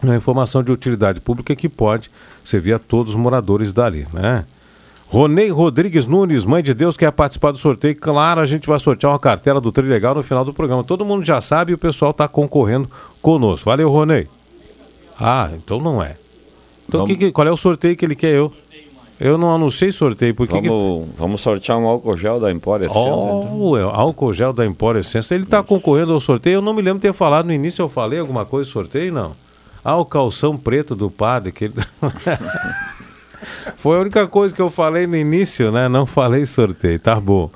Uma 0.02 0.16
informação 0.16 0.62
de 0.62 0.72
utilidade 0.72 1.20
pública 1.20 1.54
que 1.54 1.68
pode 1.68 2.10
servir 2.44 2.72
a 2.72 2.78
todos 2.78 3.14
os 3.14 3.20
moradores 3.20 3.72
dali, 3.72 4.06
né? 4.12 4.44
Ronei 5.06 5.50
Rodrigues 5.50 6.06
Nunes, 6.06 6.44
mãe 6.44 6.62
de 6.62 6.72
Deus, 6.74 6.96
quer 6.96 7.12
participar 7.12 7.52
do 7.52 7.58
sorteio. 7.58 7.94
Claro, 7.94 8.40
a 8.40 8.46
gente 8.46 8.66
vai 8.66 8.78
sortear 8.80 9.12
uma 9.12 9.18
cartela 9.18 9.60
do 9.60 9.70
Trilegal 9.70 10.14
no 10.14 10.22
final 10.22 10.44
do 10.44 10.54
programa. 10.54 10.82
Todo 10.82 11.04
mundo 11.04 11.22
já 11.22 11.40
sabe 11.40 11.70
e 11.70 11.74
o 11.74 11.78
pessoal 11.78 12.12
está 12.12 12.26
concorrendo 12.26 12.90
conosco. 13.20 13.66
Valeu, 13.66 13.90
Ronei. 13.90 14.26
Ah, 15.20 15.50
então 15.54 15.78
não 15.78 16.02
é. 16.02 16.16
Então 16.96 17.06
que- 17.06 17.16
que- 17.16 17.32
qual 17.32 17.46
é 17.46 17.52
o 17.52 17.56
sorteio 17.56 17.96
que 17.96 18.04
ele 18.04 18.16
quer 18.16 18.32
eu? 18.34 18.52
Eu 19.20 19.38
não 19.38 19.54
anunciei 19.54 19.92
sorteio, 19.92 20.34
porque 20.34 20.52
Vamos, 20.60 21.08
vamos 21.16 21.40
sortear 21.40 21.78
um 21.78 21.86
álcool 21.86 22.16
gel 22.16 22.40
da 22.40 22.50
Empória 22.50 22.86
Essência, 22.86 23.06
então. 23.08 23.56
Oh, 23.60 23.76
é, 23.78 23.82
álcool 23.82 24.32
gel 24.32 24.52
da 24.52 24.66
Empório 24.66 24.98
Essência. 24.98 25.34
Ele 25.34 25.44
está 25.44 25.62
concorrendo 25.62 26.12
ao 26.12 26.18
sorteio. 26.18 26.54
Eu 26.54 26.62
não 26.62 26.74
me 26.74 26.82
lembro 26.82 26.98
de 26.98 27.02
ter 27.08 27.12
falado 27.12 27.46
no 27.46 27.52
início. 27.52 27.82
Eu 27.82 27.88
falei 27.88 28.18
alguma 28.18 28.44
coisa 28.44 28.68
sorteio? 28.68 29.12
Não. 29.12 29.36
Ah, 29.84 29.96
o 29.96 30.04
calção 30.04 30.56
preto 30.56 30.96
do 30.96 31.08
padre. 31.08 31.52
Que 31.52 31.66
ele... 31.66 31.74
Foi 33.76 33.96
a 33.96 34.00
única 34.00 34.26
coisa 34.26 34.52
que 34.54 34.62
eu 34.62 34.70
falei 34.70 35.06
no 35.06 35.16
início, 35.16 35.70
né? 35.70 35.88
Não 35.88 36.04
falei 36.04 36.44
sorteio. 36.44 36.98
Tá 36.98 37.20
bom. 37.20 37.48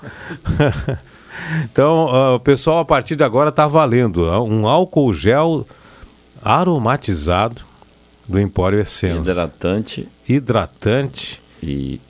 então, 1.64 2.34
o 2.37 2.41
pessoal, 2.41 2.78
a 2.78 2.84
partir 2.84 3.16
de 3.16 3.24
agora 3.24 3.51
tá 3.51 3.66
valendo 3.66 4.22
um 4.45 4.68
álcool 4.68 5.12
gel 5.12 5.66
aromatizado 6.45 7.62
do 8.28 8.38
Empório 8.40 8.80
Essência. 8.80 9.30
Hidratante. 9.30 10.08
Hidratante. 10.28 11.42
E 11.62 12.00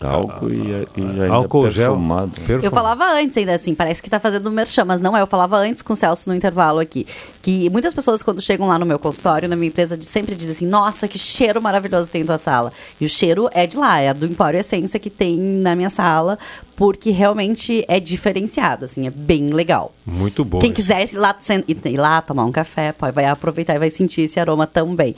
álcool 0.00 0.50
e, 0.50 0.70
e 0.96 1.02
ainda 1.02 1.28
Álcool 1.32 1.68
gel 1.70 1.92
perfumado. 1.92 2.32
Eu 2.62 2.70
falava 2.70 3.04
antes 3.12 3.36
ainda 3.36 3.54
assim, 3.54 3.74
parece 3.74 4.02
que 4.02 4.10
tá 4.10 4.20
fazendo 4.20 4.50
merchan, 4.50 4.84
mas 4.84 5.00
não 5.00 5.16
é. 5.16 5.22
Eu 5.22 5.26
falava 5.26 5.56
antes 5.56 5.82
com 5.82 5.92
o 5.92 5.96
Celso 5.96 6.28
no 6.28 6.34
intervalo 6.36 6.78
aqui. 6.78 7.06
Que 7.40 7.70
muitas 7.70 7.94
pessoas, 7.94 8.22
quando 8.22 8.40
chegam 8.40 8.66
lá 8.66 8.78
no 8.78 8.86
meu 8.86 8.98
consultório, 8.98 9.48
na 9.48 9.56
minha 9.56 9.68
empresa, 9.68 9.96
de- 9.96 10.04
sempre 10.04 10.34
dizem 10.34 10.52
assim: 10.52 10.66
Nossa, 10.66 11.08
que 11.08 11.18
cheiro 11.18 11.60
maravilhoso 11.60 12.10
tem 12.10 12.22
em 12.22 12.26
tua 12.26 12.38
sala. 12.38 12.72
E 13.00 13.06
o 13.06 13.08
cheiro 13.08 13.48
é 13.52 13.66
de 13.66 13.76
lá, 13.76 14.00
é 14.00 14.12
do 14.12 14.26
Empório 14.26 14.58
Essência 14.60 15.00
que 15.00 15.10
tem 15.10 15.38
na 15.38 15.74
minha 15.74 15.90
sala, 15.90 16.38
porque 16.76 17.10
realmente 17.10 17.84
é 17.88 17.98
diferenciado, 18.00 18.84
assim, 18.84 19.06
é 19.06 19.10
bem 19.10 19.50
legal. 19.50 19.94
Muito 20.04 20.44
bom. 20.44 20.58
Quem 20.58 20.70
isso. 20.70 20.76
quiser 20.76 21.04
ir 21.12 21.16
lá, 21.16 21.36
ir 21.84 21.96
lá 21.96 22.20
tomar 22.20 22.44
um 22.44 22.52
café, 22.52 22.92
pode, 22.92 23.14
vai 23.14 23.24
aproveitar 23.24 23.74
e 23.74 23.78
vai 23.78 23.90
sentir 23.90 24.22
esse 24.22 24.38
aroma 24.38 24.66
também. 24.66 25.14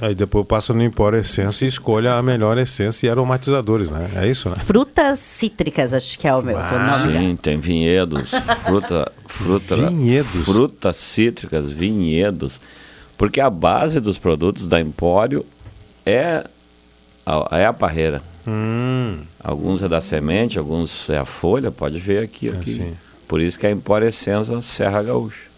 Aí 0.00 0.14
depois 0.14 0.46
passa 0.46 0.74
no 0.74 0.82
Empório 0.82 1.18
Essência 1.18 1.64
e 1.64 1.68
escolha 1.68 2.14
a 2.14 2.22
melhor 2.22 2.58
essência 2.58 3.06
e 3.06 3.10
aromatizadores, 3.10 3.90
né? 3.90 4.10
É 4.16 4.28
isso, 4.28 4.50
né? 4.50 4.56
Frutas 4.56 5.18
cítricas, 5.20 5.92
acho 5.92 6.18
que 6.18 6.28
é 6.28 6.34
o 6.34 6.42
meu, 6.42 6.60
se 6.62 6.72
eu 6.72 6.78
não 6.78 6.98
me 6.98 7.04
engano. 7.04 7.18
Sim, 7.18 7.36
tem 7.36 7.58
vinhedos, 7.58 8.30
fruta, 8.64 9.10
fruta, 9.26 9.76
Vinhedos. 9.76 10.44
frutas 10.44 10.96
cítricas, 10.96 11.70
vinhedos, 11.70 12.60
porque 13.16 13.40
a 13.40 13.48
base 13.48 13.98
dos 13.98 14.18
produtos 14.18 14.68
da 14.68 14.78
Empório 14.80 15.46
é 16.04 16.44
a, 17.24 17.48
é 17.58 17.64
a 17.66 17.72
parreira. 17.72 18.22
Hum. 18.46 19.22
Alguns 19.42 19.82
é 19.82 19.88
da 19.88 20.00
semente, 20.00 20.58
alguns 20.58 21.08
é 21.08 21.18
a 21.18 21.24
folha, 21.24 21.70
pode 21.70 21.98
ver 21.98 22.22
aqui. 22.22 22.48
aqui. 22.48 22.74
sim. 22.74 22.96
Por 23.26 23.40
isso 23.40 23.58
que 23.58 23.66
a 23.66 23.70
Empório 23.70 24.06
Essência 24.06 24.60
Serra 24.60 25.02
Gaúcha. 25.02 25.55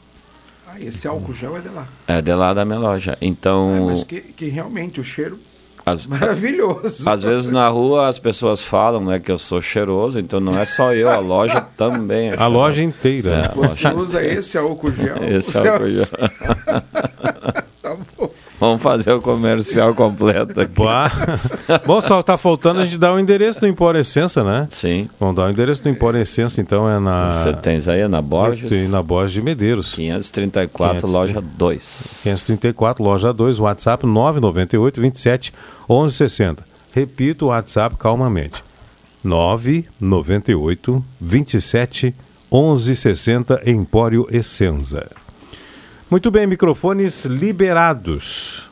Ah, 0.70 0.78
esse 0.80 1.08
álcool 1.08 1.32
gel 1.32 1.56
é 1.56 1.60
de 1.60 1.68
lá. 1.70 1.88
É 2.06 2.20
de 2.20 2.34
lá 2.34 2.52
da 2.52 2.64
minha 2.64 2.78
loja. 2.78 3.16
Então, 3.20 3.86
Mas 3.90 4.04
que, 4.04 4.20
que 4.20 4.48
realmente 4.48 5.00
o 5.00 5.04
cheiro 5.04 5.38
As- 5.86 6.04
maravilhoso. 6.06 7.08
Às 7.08 7.22
vezes 7.22 7.48
na 7.50 7.66
rua 7.68 8.08
as 8.08 8.18
pessoas 8.18 8.62
falam 8.62 9.02
né, 9.04 9.18
que 9.18 9.32
eu 9.32 9.38
sou 9.38 9.62
cheiroso, 9.62 10.18
então 10.18 10.38
não 10.40 10.58
é 10.60 10.66
só 10.66 10.92
eu, 10.92 11.08
a 11.08 11.16
loja 11.18 11.60
também. 11.76 12.28
é 12.30 12.36
A 12.36 12.46
loja 12.46 12.82
inteira. 12.82 13.30
É, 13.30 13.36
né? 13.42 13.48
a 13.48 13.54
Você 13.54 13.88
loja- 13.88 13.94
usa 13.94 14.24
esse 14.26 14.58
álcool 14.58 14.92
gel. 14.92 15.16
Esse 15.24 15.56
álcool 15.56 15.88
gel. 15.88 16.04
Vamos 18.58 18.82
fazer 18.82 19.12
o 19.12 19.22
comercial 19.22 19.94
completo 19.94 20.60
aqui. 20.60 20.72
Bom, 21.86 22.00
só 22.00 22.22
tá 22.22 22.36
faltando 22.36 22.80
a 22.80 22.84
gente 22.84 22.98
dar 22.98 23.12
o 23.12 23.18
endereço 23.18 23.60
do 23.60 23.66
Empório 23.66 24.00
Essência, 24.00 24.42
né? 24.42 24.66
Sim. 24.70 25.08
Vamos 25.18 25.36
dar 25.36 25.46
o 25.46 25.50
endereço 25.50 25.82
do 25.82 25.88
Empório 25.88 26.20
Essência, 26.20 26.60
então 26.60 26.88
é 26.88 26.98
na. 26.98 27.32
Você 27.32 27.52
tens 27.52 27.86
aí 27.88 28.00
é 28.00 28.08
na 28.08 28.20
Borges? 28.20 28.68
Tem 28.68 28.88
na 28.88 29.02
Borges 29.02 29.32
de 29.32 29.42
Medeiros. 29.42 29.94
534, 29.94 31.06
530. 31.06 31.18
loja 31.18 31.40
2. 31.56 32.20
534, 32.24 33.04
loja 33.04 33.32
2, 33.32 33.60
WhatsApp 33.60 34.04
998 34.06 35.00
27 35.00 35.52
1160. 35.88 36.64
Repito 36.92 37.46
o 37.46 37.48
WhatsApp 37.48 37.96
calmamente. 37.96 38.64
998 39.22 41.04
27 41.20 42.14
1160 42.50 43.62
Empório 43.66 44.26
Essenza. 44.30 45.08
Muito 46.10 46.30
bem, 46.30 46.46
microfones 46.46 47.26
liberados. 47.26 48.66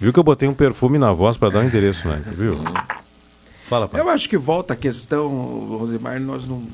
Viu 0.00 0.10
que 0.10 0.18
eu 0.18 0.24
botei 0.24 0.48
um 0.48 0.54
perfume 0.54 0.96
na 0.96 1.12
voz 1.12 1.36
para 1.36 1.50
dar 1.50 1.58
o 1.60 1.64
endereço, 1.64 2.08
né? 2.08 2.22
Viu? 2.34 2.54
Fala, 3.68 3.86
pai. 3.86 4.00
Eu 4.00 4.08
acho 4.08 4.26
que 4.26 4.38
volta 4.38 4.72
a 4.72 4.76
questão, 4.76 5.28
Rosemar, 5.68 6.18
nós 6.18 6.48
não 6.48 6.66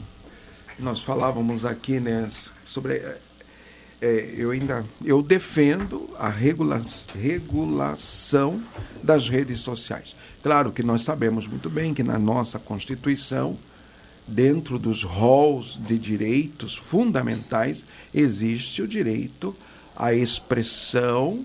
nós 0.78 1.00
falávamos 1.00 1.64
aqui, 1.64 1.98
né, 1.98 2.28
sobre 2.64 2.94
é, 4.00 4.34
eu 4.36 4.52
ainda 4.52 4.84
eu 5.04 5.20
defendo 5.20 6.08
a 6.16 6.28
regula, 6.28 6.80
regulação 7.12 8.62
das 9.02 9.28
redes 9.28 9.58
sociais. 9.58 10.14
Claro 10.44 10.70
que 10.70 10.84
nós 10.84 11.02
sabemos 11.02 11.48
muito 11.48 11.68
bem 11.68 11.92
que 11.92 12.04
na 12.04 12.20
nossa 12.20 12.60
Constituição, 12.60 13.58
dentro 14.28 14.78
dos 14.78 15.02
rols 15.02 15.76
de 15.84 15.98
direitos 15.98 16.76
fundamentais, 16.76 17.84
existe 18.12 18.80
o 18.80 18.86
direito 18.86 19.56
à 19.96 20.12
expressão 20.14 21.44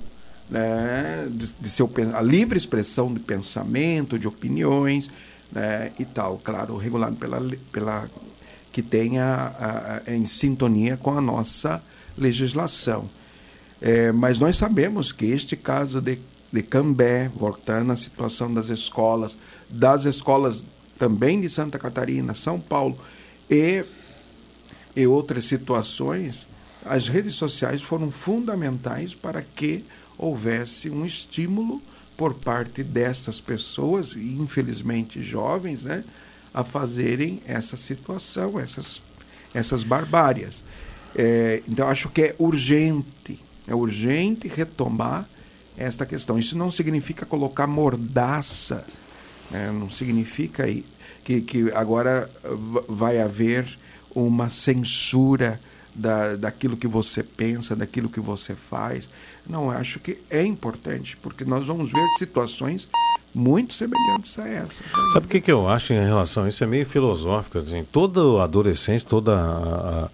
né, 0.49 1.27
de, 1.29 1.53
de 1.59 1.69
seu, 1.69 1.89
a 2.15 2.21
livre 2.21 2.57
expressão 2.57 3.13
de 3.13 3.19
pensamento, 3.19 4.17
de 4.17 4.27
opiniões 4.27 5.09
né, 5.51 5.91
e 5.99 6.05
tal. 6.05 6.39
Claro, 6.43 6.75
regulado 6.77 7.15
pela, 7.17 7.39
pela 7.71 8.09
que 8.71 8.81
tenha 8.81 9.25
a- 9.59 10.01
a- 10.07 10.13
em 10.13 10.25
sintonia 10.25 10.97
com 10.97 11.17
a 11.17 11.21
nossa 11.21 11.81
legislação. 12.17 13.09
É, 13.81 14.11
mas 14.11 14.39
nós 14.39 14.57
sabemos 14.57 15.11
que 15.11 15.25
este 15.25 15.55
caso 15.55 16.01
de, 16.01 16.19
de 16.51 16.61
Cambé, 16.61 17.29
voltando 17.33 17.91
à 17.93 17.95
situação 17.97 18.53
das 18.53 18.69
escolas, 18.69 19.37
das 19.69 20.05
escolas 20.05 20.65
também 20.97 21.39
de 21.39 21.49
Santa 21.49 21.79
Catarina, 21.79 22.35
São 22.35 22.59
Paulo 22.59 22.97
e, 23.49 23.85
e 24.95 25.07
outras 25.07 25.45
situações, 25.45 26.45
as 26.85 27.07
redes 27.07 27.35
sociais 27.35 27.81
foram 27.81 28.09
fundamentais 28.11 29.13
para 29.13 29.41
que 29.41 29.85
houvesse 30.17 30.89
um 30.89 31.05
estímulo 31.05 31.81
por 32.17 32.33
parte 32.33 32.83
dessas 32.83 33.39
pessoas, 33.39 34.13
infelizmente 34.15 35.23
jovens, 35.23 35.83
né, 35.83 36.03
a 36.53 36.63
fazerem 36.63 37.41
essa 37.45 37.77
situação, 37.77 38.59
essas, 38.59 39.01
essas 39.53 39.83
barbárias. 39.83 40.63
É, 41.15 41.63
então, 41.67 41.87
acho 41.87 42.09
que 42.09 42.21
é 42.21 42.35
urgente, 42.37 43.39
é 43.67 43.73
urgente 43.73 44.47
retomar 44.47 45.27
esta 45.77 46.05
questão. 46.05 46.37
Isso 46.37 46.57
não 46.57 46.69
significa 46.69 47.25
colocar 47.25 47.67
mordaça, 47.67 48.85
né? 49.49 49.71
não 49.71 49.89
significa 49.89 50.65
que, 51.23 51.41
que 51.41 51.71
agora 51.71 52.29
va- 52.43 52.83
vai 52.87 53.19
haver 53.19 53.65
uma 54.13 54.49
censura 54.49 55.59
da, 55.99 56.35
daquilo 56.35 56.77
que 56.77 56.87
você 56.87 57.21
pensa, 57.23 57.75
daquilo 57.75 58.09
que 58.09 58.19
você 58.19 58.55
faz. 58.55 59.09
Não, 59.47 59.69
acho 59.69 59.99
que 59.99 60.17
é 60.29 60.43
importante, 60.43 61.17
porque 61.17 61.43
nós 61.43 61.67
vamos 61.67 61.91
ver 61.91 62.07
situações 62.17 62.87
muito 63.33 63.73
semelhantes 63.73 64.37
a 64.39 64.47
essas. 64.47 64.81
aí. 64.93 65.11
Sabe 65.13 65.25
o 65.25 65.29
que, 65.29 65.41
que 65.41 65.51
eu 65.51 65.67
acho 65.67 65.93
em 65.93 66.03
relação 66.05 66.45
a 66.45 66.49
isso? 66.49 66.63
É 66.63 66.67
meio 66.67 66.85
filosófico. 66.85 67.57
Assim, 67.59 67.83
todo 67.91 68.39
adolescente, 68.39 69.05
toda 69.05 69.35
a, 69.35 70.09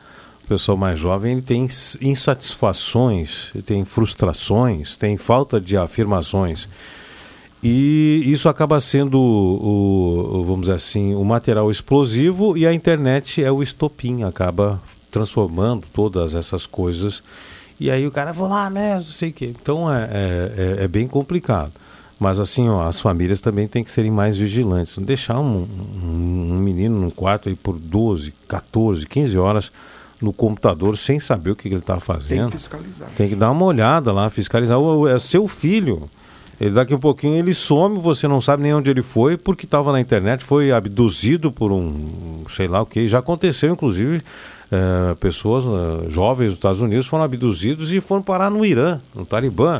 pessoa 0.47 0.77
mais 0.77 0.99
jovem, 0.99 1.33
ele 1.33 1.41
tem 1.41 1.63
ins- 1.63 1.97
insatisfações, 2.01 3.51
tem 3.65 3.83
frustrações, 3.85 4.95
tem 4.97 5.17
falta 5.17 5.59
de 5.59 5.75
afirmações. 5.77 6.67
E 7.63 8.21
isso 8.27 8.47
acaba 8.47 8.79
sendo, 8.79 9.19
o- 9.19 10.43
vamos 10.45 10.61
dizer 10.61 10.73
assim, 10.75 11.15
o 11.15 11.23
material 11.23 11.71
explosivo 11.71 12.55
e 12.55 12.65
a 12.67 12.71
internet 12.73 13.43
é 13.43 13.51
o 13.51 13.63
estopim, 13.63 14.21
acaba 14.23 14.79
transformando 15.19 15.85
todas 15.93 16.35
essas 16.35 16.65
coisas. 16.65 17.23
E 17.79 17.89
aí 17.89 18.05
o 18.05 18.11
cara 18.11 18.31
vai 18.31 18.49
lá, 18.49 18.69
não 18.69 19.03
sei 19.03 19.29
o 19.29 19.33
quê. 19.33 19.53
Então 19.61 19.91
é, 19.91 20.03
é, 20.11 20.53
é- 20.81 20.83
é 20.83 20.87
bem 20.87 21.07
complicado. 21.07 21.71
Mas 22.19 22.39
assim, 22.39 22.69
ó, 22.69 22.83
as 22.83 22.99
famílias 22.99 23.41
também 23.41 23.67
têm 23.67 23.83
que 23.83 23.91
serem 23.91 24.11
mais 24.11 24.37
vigilantes. 24.37 24.97
Não 24.97 25.03
deixar 25.05 25.39
um, 25.39 25.67
um- 26.03 26.53
um 26.53 26.59
menino 26.59 26.99
num 26.99 27.09
quarto 27.09 27.49
aí 27.49 27.55
por 27.55 27.77
12, 27.77 28.33
14, 28.47 29.05
15 29.05 29.37
horas 29.37 29.71
no 30.21 30.31
computador 30.31 30.97
sem 30.97 31.19
saber 31.19 31.51
o 31.51 31.55
que, 31.55 31.63
que 31.63 31.75
ele 31.75 31.79
está 31.81 31.99
fazendo. 31.99 32.39
Tem 32.43 32.45
que 32.51 32.57
fiscalizar. 32.57 33.09
Tem 33.17 33.29
que 33.29 33.35
dar 33.35 33.51
uma 33.51 33.65
olhada 33.65 34.11
lá, 34.13 34.29
fiscalizar. 34.29 34.79
O- 34.79 35.07
É 35.07 35.17
seu 35.19 35.47
filho. 35.47 36.09
Ele 36.57 36.71
daqui 36.71 36.93
a 36.93 36.97
pouquinho 36.97 37.35
ele 37.35 37.53
some, 37.53 37.99
você 37.99 38.29
não 38.29 38.39
sabe 38.39 38.63
nem 38.63 38.73
onde 38.73 38.89
ele 38.89 39.01
foi, 39.01 39.35
porque 39.35 39.65
estava 39.65 39.91
na 39.91 39.99
internet, 39.99 40.41
foi 40.41 40.71
abduzido 40.71 41.51
por 41.51 41.69
um, 41.73 42.45
sei 42.47 42.65
lá 42.69 42.81
o 42.81 42.85
que. 42.85 43.05
Já 43.09 43.19
aconteceu, 43.19 43.73
inclusive, 43.73 44.21
eh, 44.71 45.15
pessoas 45.19 45.63
eh, 45.65 46.09
jovens 46.09 46.47
dos 46.47 46.55
Estados 46.55 46.81
Unidos 46.81 47.05
foram 47.07 47.23
abduzidos 47.23 47.91
e 47.91 48.01
foram 48.01 48.21
parar 48.21 48.49
no 48.49 48.65
Irã, 48.65 48.99
no 49.13 49.25
Talibã. 49.25 49.77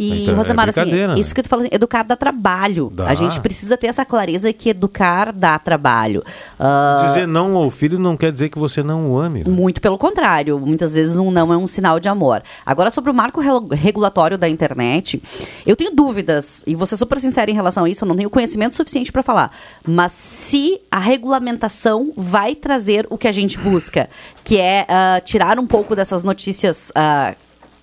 E, 0.00 0.22
Então, 0.22 0.32
é 0.32 0.36
Rosemar, 0.38 0.68
assim, 0.70 0.80
brincadeira, 0.80 1.14
né? 1.14 1.20
isso 1.20 1.34
que 1.34 1.42
tu 1.42 1.48
fala, 1.50 1.62
assim, 1.62 1.70
educar 1.70 2.02
dá 2.02 2.16
trabalho. 2.16 2.90
Dá. 2.94 3.04
A 3.04 3.14
gente 3.14 3.38
precisa 3.40 3.76
ter 3.76 3.88
essa 3.88 4.02
clareza 4.02 4.50
que 4.50 4.70
educar 4.70 5.30
dá 5.30 5.58
trabalho. 5.58 6.24
Ah, 6.58 7.04
Dizer 7.06 7.26
não 7.28 7.54
ao 7.54 7.70
filho 7.70 7.98
não 7.98 8.16
quer 8.16 8.32
dizer 8.32 8.48
que 8.48 8.58
você 8.58 8.82
não 8.82 9.10
o 9.10 9.18
ame. 9.18 9.44
né? 9.44 9.50
Muito 9.50 9.78
pelo 9.78 9.98
contrário, 9.98 10.58
muitas 10.58 10.94
vezes 10.94 11.18
um 11.18 11.30
não 11.30 11.52
é 11.52 11.56
um 11.56 11.66
sinal 11.66 12.00
de 12.00 12.08
amor. 12.08 12.42
Agora, 12.64 12.90
sobre 12.90 13.10
o 13.10 13.14
marco 13.14 13.42
regulatório 13.70 14.38
da 14.38 14.48
internet, 14.48 15.22
eu 15.66 15.76
tenho 15.76 15.94
dúvidas, 15.94 16.64
e 16.66 16.74
vou 16.74 16.86
ser 16.86 16.96
super 16.96 17.18
sincera 17.18 17.50
em 17.50 17.54
relação 17.54 17.84
a 17.84 17.90
isso, 17.90 18.02
eu 18.04 18.08
não 18.08 18.16
tenho 18.16 18.30
conhecimento 18.30 18.74
suficiente 18.74 19.12
para 19.12 19.22
falar. 19.22 19.50
Mas 19.86 20.12
se 20.12 20.80
a 20.90 20.98
regulamentação 20.98 22.12
vai 22.16 22.54
trazer 22.54 23.06
o 23.10 23.18
que 23.18 23.28
a 23.28 23.32
gente 23.32 23.58
busca, 23.58 24.08
que 24.42 24.56
é 24.56 24.86
ah, 24.88 25.20
tirar 25.22 25.58
um 25.58 25.66
pouco 25.66 25.94
dessas 25.94 26.24
notícias 26.24 26.90
ah, 26.94 27.34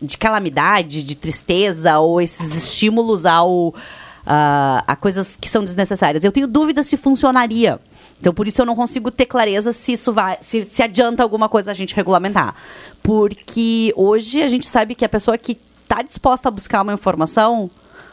de 0.01 0.17
calamidade, 0.17 1.03
de 1.03 1.15
tristeza, 1.15 1.99
ou 1.99 2.21
esses 2.21 2.55
estímulos 2.55 3.25
ao. 3.25 3.73
ah, 4.25 4.83
a 4.85 4.95
coisas 4.95 5.37
que 5.39 5.49
são 5.49 5.63
desnecessárias. 5.63 6.23
Eu 6.23 6.31
tenho 6.31 6.47
dúvidas 6.47 6.87
se 6.87 6.97
funcionaria. 6.97 7.79
Então, 8.19 8.33
por 8.33 8.47
isso 8.47 8.61
eu 8.61 8.65
não 8.65 8.75
consigo 8.75 9.09
ter 9.09 9.25
clareza 9.25 9.71
se 9.71 9.93
isso 9.93 10.11
vai, 10.11 10.37
se, 10.41 10.65
se 10.65 10.83
adianta 10.83 11.23
alguma 11.23 11.47
coisa 11.47 11.71
a 11.71 11.73
gente 11.73 11.95
regulamentar. 11.95 12.55
Porque 13.01 13.93
hoje 13.95 14.41
a 14.41 14.47
gente 14.47 14.67
sabe 14.67 14.95
que 14.95 15.05
a 15.05 15.09
pessoa 15.09 15.37
que 15.37 15.57
está 15.83 16.01
disposta 16.01 16.49
a 16.49 16.51
buscar 16.51 16.81
uma 16.81 16.93
informação 16.93 17.69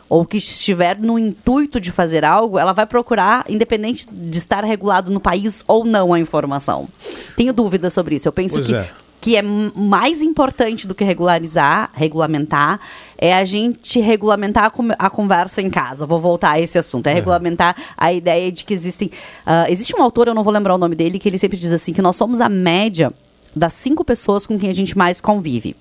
ou 0.09 0.25
que 0.25 0.37
estiver 0.37 0.99
no 0.99 1.19
intuito 1.19 1.81
de 1.81 1.91
fazer 1.91 2.25
algo, 2.25 2.59
ela 2.59 2.73
vai 2.73 2.87
procurar, 2.87 3.45
independente 3.49 4.07
de 4.09 4.39
estar 4.39 4.63
regulado 4.63 5.11
no 5.11 5.19
país 5.19 5.65
ou 5.67 5.85
não 5.85 6.13
a 6.13 6.21
informação. 6.21 6.89
Tenho 7.37 7.53
dúvidas 7.53 7.93
sobre 7.93 8.15
isso. 8.15 8.29
Eu 8.29 8.33
penso 8.33 8.55
Pois 8.55 8.67
que 8.67 8.75
é. 8.77 8.91
Que 9.25 9.37
é 9.37 9.41
mais 9.41 10.21
importante 10.21 10.87
do 10.87 10.95
que 10.95 11.03
regularizar, 11.03 11.91
regulamentar, 11.95 12.79
é 13.17 13.33
a 13.33 13.43
gente 13.43 13.99
regulamentar 13.99 14.67
a, 14.67 15.07
a 15.07 15.09
conversa 15.09 15.63
em 15.63 15.71
casa. 15.71 16.05
Vou 16.05 16.21
voltar 16.21 16.51
a 16.51 16.61
esse 16.61 16.77
assunto. 16.77 17.07
É, 17.07 17.15
regulamentar 17.15 17.75
a 17.97 18.13
ideia 18.13 18.53
de 18.53 18.67
que 18.67 18.75
existem. 18.75 19.11
ah, 19.47 19.65
existe 19.71 19.97
um 19.99 20.03
autor, 20.03 20.29
eu 20.29 20.35
não 20.35 20.45
vou 20.45 20.53
lembrar 20.53 20.75
o 20.75 20.79
nome 20.79 20.95
dele, 20.95 21.19
que 21.19 21.27
ele 21.27 21.39
sempre 21.39 21.57
diz 21.57 21.73
assim: 21.73 21.95
que 21.95 22.03
nós 22.03 22.17
somos 22.17 22.39
a 22.39 22.51
média 22.51 23.15
das 23.57 23.73
cinco 23.73 24.05
pessoas 24.05 24.45
com 24.45 24.59
quem 24.59 24.69
a 24.69 24.75
gente 24.75 24.97
mais 24.97 25.23
convive. 25.23 25.75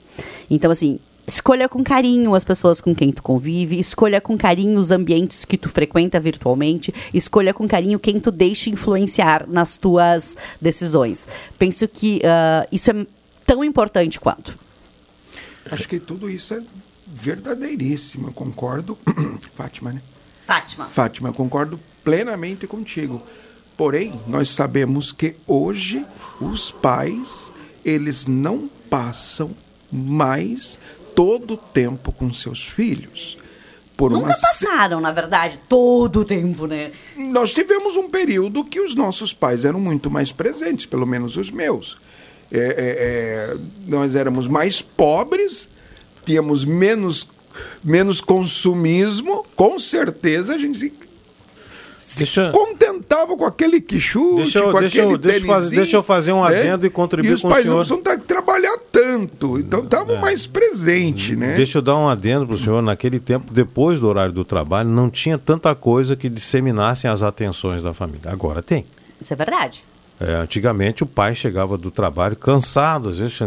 Então, 0.50 0.72
assim. 0.72 0.98
Escolha 1.26 1.70
com 1.70 1.82
carinho 1.86 2.36
as 2.36 2.44
pessoas 2.44 2.82
com 2.82 2.94
quem 2.94 3.10
tu 3.10 3.24
convive, 3.24 3.80
escolha 3.80 4.20
com 4.20 4.38
carinho 4.38 4.78
os 4.78 4.92
ambientes 4.92 5.46
que 5.46 5.58
tu 5.58 5.70
frequenta 5.70 6.20
virtualmente, 6.20 6.94
escolha 7.14 7.54
com 7.54 7.66
carinho 7.66 7.98
quem 7.98 8.20
tu 8.20 8.30
deixa 8.30 8.70
influenciar 8.70 9.46
nas 9.48 9.78
tuas 9.78 10.36
decisões. 10.60 11.26
Penso 11.58 11.88
que 11.88 12.20
ah, 12.26 12.68
isso 12.70 12.92
é 12.92 13.06
tão 13.46 13.64
importante 13.64 14.20
quanto. 14.20 14.58
Acho 15.70 15.88
que 15.88 16.00
tudo 16.00 16.30
isso 16.30 16.54
é 16.54 16.62
verdadeiríssimo. 17.08 18.28
Eu 18.28 18.34
concordo. 18.34 18.98
Fátima, 19.56 19.94
né? 19.94 20.02
Fátima. 20.46 20.86
Fátima, 20.86 21.30
eu 21.30 21.34
concordo 21.34 21.80
plenamente 22.04 22.68
contigo. 22.68 23.22
Porém, 23.78 24.20
nós 24.28 24.50
sabemos 24.50 25.12
que 25.12 25.36
hoje 25.48 26.06
os 26.40 26.72
pais, 26.72 27.54
eles 27.84 28.28
não 28.28 28.70
passam 28.90 29.56
mais 29.92 30.80
todo 31.16 31.56
o 31.56 31.58
tempo 31.58 32.12
com 32.12 32.34
seus 32.34 32.68
filhos. 32.68 33.38
Por 33.96 34.12
Nunca 34.12 34.26
uma 34.26 34.36
passaram, 34.36 35.00
na 35.00 35.12
verdade, 35.12 35.60
todo 35.70 36.22
o 36.22 36.26
tempo, 36.26 36.66
né? 36.66 36.92
nós 37.16 37.54
tivemos 37.54 37.96
um 37.96 38.10
período 38.10 38.66
que 38.66 38.80
os 38.80 38.96
nossos 38.96 39.34
pais 39.34 39.66
eram 39.66 39.80
muito 39.80 40.10
mais 40.10 40.32
presentes, 40.32 40.86
pelo 40.86 41.06
menos 41.06 41.38
os 41.38 41.52
meus. 41.52 42.00
É, 42.54 42.58
é, 42.60 43.54
é, 43.56 43.58
nós 43.88 44.14
éramos 44.16 44.48
mais 44.48 44.80
pobres, 44.82 45.68
tínhamos 46.24 46.64
menos, 46.64 47.28
menos 47.84 48.22
consumismo, 48.22 49.44
com 49.56 49.80
certeza 49.80 50.54
a 50.54 50.58
gente 50.60 50.78
se, 50.78 50.94
se 52.00 52.18
Deixa- 52.20 52.52
contentava 52.52 53.36
com 53.36 53.46
aquele 53.46 53.82
quichute, 53.82 54.36
Deixa 54.44 54.60
eu- 54.60 54.72
com 54.72 54.80
deixa 54.80 55.00
eu- 55.00 55.04
aquele 55.06 55.18
deixa 55.18 55.40
eu 55.40 55.48
fazer- 55.48 55.76
deixa 55.76 55.98
eu 55.98 56.04
fazer 56.04 56.32
um 56.32 56.44
né? 56.44 56.60
adendo 56.60 56.86
e 56.86 56.90
contribuir 56.92 57.32
E 57.32 57.34
os 57.34 57.42
com 57.42 57.48
o 57.48 57.52
pais 57.52 57.64
senhor. 57.64 57.74
não 57.76 57.80
precisam 57.82 58.04
tá- 58.04 58.18
trabalhar 58.24 58.78
tanto, 58.92 59.58
então 59.58 59.84
estavam 59.84 60.18
mais 60.18 60.46
presentes, 60.46 61.36
né? 61.36 61.56
Deixa 61.56 61.80
eu 61.80 61.82
dar 61.82 61.96
um 61.98 62.08
adendo 62.08 62.46
para 62.46 62.56
o 62.56 62.58
senhor. 62.60 62.84
Naquele 62.84 63.20
tempo, 63.20 63.52
depois 63.52 64.00
do 64.00 64.08
horário 64.08 64.32
do 64.34 64.46
trabalho, 64.46 64.90
não 64.90 65.10
tinha 65.10 65.40
tanta 65.40 65.74
coisa 65.74 66.16
que 66.16 66.30
disseminassem 66.30 67.10
as 67.10 67.24
atenções 67.24 67.82
da 67.82 67.94
família. 67.96 68.30
Agora 68.32 68.62
tem. 68.62 68.86
Isso 69.20 69.34
é 69.34 69.36
verdade. 69.36 69.84
É, 70.20 70.36
antigamente 70.36 71.04
o 71.04 71.06
pai 71.06 71.36
chegava 71.36 71.78
do 71.78 71.90
trabalho 71.92 72.36
cansado, 72.36 73.10
às 73.10 73.20
vezes 73.20 73.40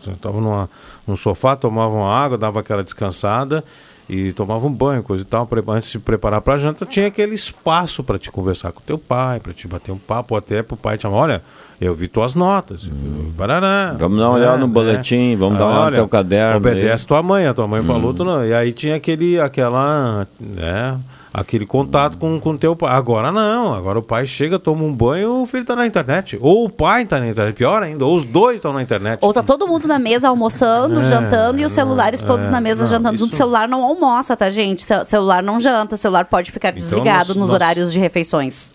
sentava 0.00 0.40
numa, 0.40 0.68
num 1.06 1.16
sofá, 1.16 1.56
tomava 1.56 1.94
uma 1.94 2.12
água, 2.12 2.36
dava 2.36 2.60
aquela 2.60 2.82
descansada 2.82 3.64
e 4.08 4.32
tomava 4.32 4.66
um 4.66 4.72
banho, 4.72 5.02
coisa 5.02 5.22
e 5.22 5.26
tal, 5.26 5.46
antes 5.68 5.88
de 5.88 5.92
se 5.92 5.98
preparar 5.98 6.40
para 6.40 6.54
a 6.54 6.58
janta, 6.58 6.86
tinha 6.86 7.06
aquele 7.06 7.34
espaço 7.34 8.02
para 8.02 8.18
te 8.18 8.30
conversar 8.30 8.72
com 8.72 8.80
teu 8.80 8.98
pai, 8.98 9.38
para 9.38 9.52
te 9.52 9.68
bater 9.68 9.92
um 9.92 9.98
papo, 9.98 10.34
ou 10.34 10.38
até 10.38 10.62
para 10.62 10.74
o 10.74 10.78
pai 10.78 10.96
te 10.96 11.02
chamar, 11.02 11.16
olha, 11.16 11.42
eu 11.78 11.94
vi 11.94 12.08
tuas 12.08 12.34
notas, 12.34 12.88
barará, 13.36 13.94
Vamos 13.98 14.18
dar 14.18 14.28
uma 14.30 14.36
olhada 14.36 14.56
no 14.58 14.66
boletim, 14.66 15.36
vamos 15.36 15.58
dar 15.58 15.66
uma 15.66 15.72
olhada 15.74 15.90
no 15.90 15.96
teu 15.96 16.08
caderno 16.08 16.56
Obedece 16.56 17.04
aí. 17.04 17.06
tua 17.08 17.22
mãe, 17.22 17.46
a 17.46 17.54
tua 17.54 17.68
mãe 17.68 17.82
falou, 17.82 18.10
Hum. 18.10 18.14
tu 18.14 18.24
não. 18.24 18.44
E 18.44 18.52
aí 18.54 18.72
tinha 18.72 18.96
aquele, 18.96 19.38
aquela, 19.40 20.26
né, 20.40 20.98
aquele 21.38 21.64
contato 21.66 22.16
com 22.18 22.38
com 22.40 22.56
teu 22.56 22.74
pai. 22.76 22.92
Agora 22.94 23.30
não, 23.32 23.74
agora 23.74 23.98
o 23.98 24.02
pai 24.02 24.26
chega, 24.26 24.58
toma 24.58 24.82
um 24.84 24.92
banho, 24.94 25.42
o 25.42 25.46
filho 25.46 25.64
tá 25.64 25.74
na 25.76 25.86
internet. 25.86 26.38
Ou 26.40 26.64
o 26.64 26.70
pai 26.70 27.04
tá 27.04 27.18
na 27.18 27.28
internet, 27.28 27.54
pior 27.56 27.82
ainda, 27.82 28.04
ou 28.04 28.14
os 28.14 28.24
dois 28.24 28.56
estão 28.56 28.72
na 28.72 28.82
internet. 28.82 29.18
Ou 29.22 29.32
tá 29.32 29.42
todo 29.42 29.66
mundo 29.66 29.86
na 29.88 29.98
mesa 29.98 30.28
almoçando, 30.28 31.00
É, 31.00 31.04
jantando 31.04 31.60
e 31.60 31.64
os 31.64 31.72
celulares 31.72 32.22
todos 32.22 32.46
é, 32.46 32.50
na 32.50 32.60
mesa 32.60 32.82
não, 32.84 32.90
jantando. 32.90 33.24
O 33.24 33.28
celular 33.28 33.68
não 33.68 33.82
almoça, 33.82 34.36
tá, 34.36 34.50
gente? 34.50 34.82
Ce- 34.84 35.04
celular 35.04 35.42
não 35.42 35.60
janta, 35.60 35.96
celular 35.96 36.24
pode 36.26 36.50
ficar 36.52 36.70
desligado 36.72 37.28
nós- 37.28 37.36
nos 37.36 37.48
nós- 37.48 37.50
horários 37.52 37.92
de 37.92 37.98
refeições. 37.98 38.72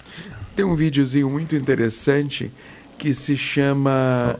Tem 0.55 0.63
um 0.65 0.75
videozinho 0.75 1.29
muito 1.29 1.55
interessante 1.55 2.51
que 2.97 3.13
se 3.13 3.35
chama. 3.35 4.35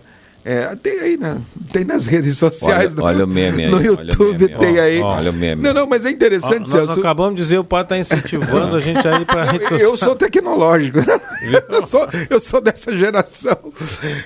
É, 0.45 0.75
tem 0.75 0.99
aí 0.99 1.17
na, 1.17 1.37
tem 1.71 1.85
nas 1.85 2.05
redes 2.05 2.37
sociais. 2.37 2.91
Olha- 2.93 2.95
no- 2.95 3.03
olha 3.03 3.25
o 3.25 3.27
meme 3.27 3.63
aí, 3.65 3.71
No 3.71 3.81
YouTube 3.81 4.47
meme, 4.47 4.59
tem 4.59 4.77
ó, 4.79 4.81
aí. 4.83 4.99
ó, 4.99 5.15
olha 5.17 5.31
o 5.31 5.33
meme. 5.33 5.61
Não, 5.63 5.73
não, 5.73 5.87
mas 5.87 6.05
é 6.05 6.09
interessante, 6.11 6.55
Ó, 6.55 6.59
nós 6.59 6.69
Celso. 6.69 6.99
acabamos 6.99 7.35
de 7.35 7.43
dizer, 7.43 7.57
o 7.59 7.63
pai 7.63 7.85
tá 7.85 7.97
incentivando 7.97 8.75
a 8.75 8.79
gente 8.79 9.07
a 9.07 9.19
ir 9.21 9.25
pra 9.25 9.43
rede 9.45 9.63
social. 9.67 9.79
Eu 9.91 9.95
sou 9.97 10.15
tecnológico. 10.15 10.99
eu, 11.69 11.85
sou, 11.87 12.07
eu 12.29 12.39
sou 12.39 12.59
dessa 12.61 12.95
geração 12.97 13.57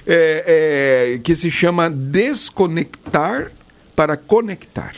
é, 0.07 1.13
é, 1.15 1.19
que 1.19 1.35
se 1.35 1.51
chama 1.51 1.89
desconectar 1.89 3.51
para 3.95 4.15
conectar. 4.17 4.93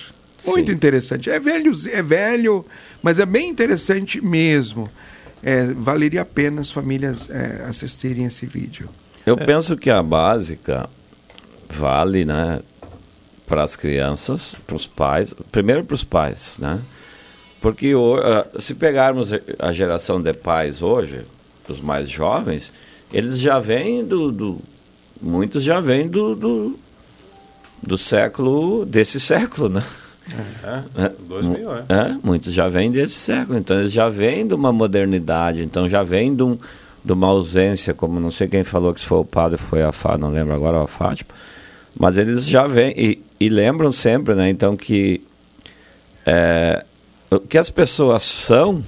Muito 0.46 0.72
interessante. 0.72 1.30
É 1.30 1.40
velho, 1.40 1.72
é 1.92 2.02
velho, 2.02 2.66
mas 3.04 3.20
é 3.20 3.26
bem 3.26 3.50
interessante 3.50 4.22
mesmo. 4.24 4.90
É, 5.44 5.68
valeria 5.74 6.22
a 6.22 6.26
pena 6.26 6.62
as 6.62 6.72
famílias 6.72 7.30
é, 7.30 7.66
assistirem 7.68 8.26
esse 8.26 8.46
vídeo. 8.46 8.90
Eu 9.26 9.36
penso 9.38 9.76
que 9.78 9.90
a 9.90 10.02
básica 10.02 10.90
vale, 11.70 12.26
né, 12.26 12.62
para 13.48 13.64
as 13.64 13.76
crianças, 13.76 14.56
para 14.68 14.76
os 14.76 14.86
pais, 14.86 15.34
primeiro 15.52 15.84
para 15.84 15.96
os 15.96 16.04
pais, 16.04 16.58
né? 16.60 16.80
Porque 17.62 17.92
se 18.60 18.74
pegarmos 18.74 19.32
a 19.60 19.72
geração 19.74 20.22
de 20.22 20.34
pais 20.34 20.82
hoje, 20.82 21.26
os 21.68 21.82
mais 21.82 22.10
jovens, 22.10 22.72
eles 23.12 23.38
já 23.40 23.60
vêm 23.60 24.04
do, 24.06 24.32
do- 24.32 24.60
muitos 25.22 25.64
já 25.64 25.80
vêm 25.82 26.08
do, 26.08 26.36
do, 26.36 26.80
do 27.84 27.98
século, 27.98 28.86
desse 28.86 29.20
século, 29.20 29.68
né? 29.70 29.84
É, 30.96 31.10
2000, 31.28 31.72
é. 31.76 31.86
É, 31.90 32.18
muitos 32.24 32.54
já 32.54 32.68
vêm 32.70 32.92
desse 32.92 33.16
século, 33.16 33.58
então 33.58 33.80
eles 33.80 33.92
já 33.92 34.08
vêm 34.10 34.48
de 34.48 34.54
uma 34.54 34.72
modernidade, 34.72 35.62
então 35.64 35.90
já 35.90 36.04
vêm 36.04 36.36
de, 36.36 36.44
um, 36.44 36.58
de 37.04 37.12
uma 37.12 37.28
ausência, 37.28 37.94
como 37.96 38.20
não 38.20 38.30
sei 38.32 38.48
quem 38.48 38.64
falou 38.64 38.94
que 38.94 39.00
se 39.02 39.06
foi 39.08 39.18
o 39.18 39.26
padre, 39.26 39.58
foi 39.58 39.82
a 39.82 39.92
Fátima, 39.92 40.28
não 40.28 40.34
lembro 40.34 40.54
agora, 40.54 40.82
a 40.84 40.88
Fátima, 40.88 41.30
mas 42.00 42.18
eles 42.18 42.48
já 42.48 42.66
vêm 42.66 42.94
e, 42.98 43.22
e 43.40 43.50
lembram 43.50 43.92
sempre, 43.92 44.34
né, 44.34 44.50
então 44.50 44.76
que 44.76 45.22
é, 46.26 46.84
o 47.30 47.40
que 47.40 47.58
as 47.58 47.70
pessoas 47.70 48.24
são, 48.24 48.84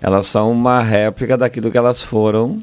elas 0.00 0.26
são 0.26 0.52
uma 0.52 0.80
réplica 0.80 1.36
daquilo 1.36 1.70
que 1.70 1.78
elas 1.78 2.02
foram 2.02 2.62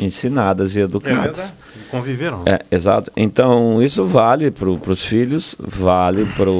ensinadas 0.00 0.74
e 0.74 0.80
educadas. 0.80 1.36
verdade. 1.36 1.54
Conviveram. 1.90 2.42
É, 2.46 2.60
exato. 2.70 3.12
Então, 3.16 3.80
isso 3.80 4.04
vale 4.04 4.50
para 4.50 4.68
os 4.68 5.04
filhos, 5.04 5.54
vale 5.58 6.26
para 6.26 6.50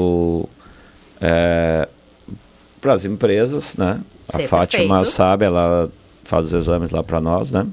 as 2.95 3.05
empresas, 3.05 3.77
né? 3.77 4.01
A 4.29 4.39
Ser 4.39 4.49
Fátima 4.49 4.97
perfeito. 4.99 5.11
sabe, 5.11 5.45
ela 5.45 5.91
faz 6.25 6.47
os 6.47 6.55
exames 6.55 6.91
lá 6.91 7.03
para 7.03 7.21
nós, 7.21 7.53
né? 7.53 7.67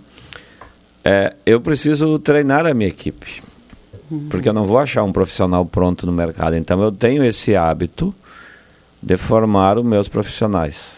É, 1.03 1.33
eu 1.45 1.61
preciso 1.61 2.19
treinar 2.19 2.65
a 2.65 2.73
minha 2.73 2.89
equipe, 2.89 3.41
porque 4.29 4.49
eu 4.49 4.53
não 4.53 4.65
vou 4.65 4.77
achar 4.77 5.03
um 5.03 5.11
profissional 5.11 5.65
pronto 5.65 6.05
no 6.05 6.11
mercado. 6.11 6.55
Então, 6.55 6.81
eu 6.81 6.91
tenho 6.91 7.23
esse 7.23 7.55
hábito 7.55 8.13
de 9.01 9.17
formar 9.17 9.77
os 9.77 9.85
meus 9.85 10.07
profissionais. 10.07 10.95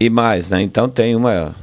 E 0.00 0.08
mais, 0.10 0.50
né? 0.50 0.62
Então, 0.62 0.88
tem 0.88 1.16
uma 1.16 1.54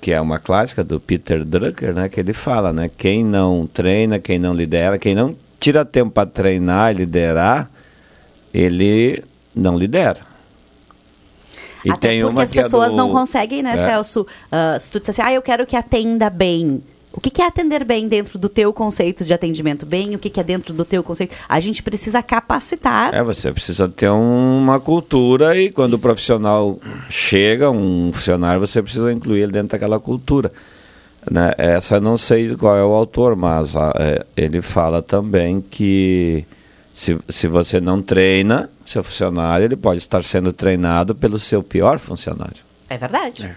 que 0.00 0.12
é 0.12 0.20
uma 0.20 0.38
clássica 0.38 0.84
do 0.84 1.00
Peter 1.00 1.42
Drucker, 1.42 1.94
né, 1.94 2.10
que 2.10 2.20
ele 2.20 2.34
fala, 2.34 2.74
né, 2.74 2.90
quem 2.94 3.24
não 3.24 3.66
treina, 3.66 4.18
quem 4.18 4.38
não 4.38 4.52
lidera, 4.52 4.98
quem 4.98 5.14
não 5.14 5.34
tira 5.58 5.82
tempo 5.82 6.10
para 6.10 6.28
treinar 6.28 6.92
e 6.92 6.98
liderar, 6.98 7.70
ele 8.52 9.24
não 9.54 9.78
lidera. 9.78 10.20
E 11.82 11.90
Até 11.90 12.08
tem 12.08 12.20
porque 12.20 12.34
uma 12.34 12.42
as 12.42 12.54
é 12.54 12.62
pessoas 12.62 12.90
do- 12.90 12.96
não 12.98 13.10
conseguem, 13.12 13.62
né, 13.62 13.72
É. 13.72 13.88
Celso? 13.88 14.26
Ah, 14.52 14.76
se 14.78 14.90
tu 14.90 15.00
disser 15.00 15.14
assim, 15.14 15.22
ah, 15.22 15.32
eu 15.32 15.40
quero 15.40 15.64
que 15.64 15.74
atenda 15.74 16.28
bem. 16.28 16.82
O 17.16 17.20
que 17.20 17.30
que 17.30 17.40
é 17.40 17.46
atender 17.46 17.84
bem 17.84 18.08
dentro 18.08 18.38
do 18.40 18.48
teu 18.48 18.72
conceito 18.72 19.24
de 19.24 19.32
atendimento 19.32 19.86
bem? 19.86 20.16
O 20.16 20.18
que 20.18 20.28
que 20.28 20.40
é 20.40 20.42
dentro 20.42 20.74
do 20.74 20.84
teu 20.84 21.00
conceito? 21.02 21.36
A 21.48 21.60
gente 21.60 21.80
precisa 21.80 22.20
capacitar. 22.24 23.14
É, 23.14 23.22
você 23.22 23.52
precisa 23.52 23.88
ter 23.88 24.10
um- 24.10 24.58
uma 24.58 24.80
cultura 24.80 25.56
e 25.56 25.70
quando 25.70 25.94
o 25.94 25.98
profissional 25.98 26.76
chega, 27.08 27.70
um 27.70 28.10
funcionário, 28.12 28.58
você 28.60 28.82
precisa 28.82 29.12
incluir 29.12 29.42
ele 29.42 29.52
dentro 29.52 29.68
daquela 29.68 30.00
cultura. 30.00 30.50
Né? 31.30 31.52
Essa 31.56 32.00
não 32.00 32.18
sei 32.18 32.54
qual 32.56 32.76
é 32.76 32.82
o 32.84 32.92
autor, 32.92 33.36
mas 33.36 33.76
ah, 33.76 33.92
é, 33.96 34.26
ele 34.36 34.60
fala 34.60 35.00
também 35.00 35.60
que 35.60 36.44
se, 36.92 37.16
se 37.28 37.46
você 37.46 37.80
não 37.80 38.02
treina 38.02 38.68
seu 38.84 39.04
funcionário, 39.04 39.64
ele 39.66 39.76
pode 39.76 39.98
estar 39.98 40.22
sendo 40.24 40.52
treinado 40.52 41.14
pelo 41.14 41.38
seu 41.38 41.62
pior 41.62 42.00
funcionário. 42.00 42.56
É 42.90 42.98
verdade. 42.98 43.54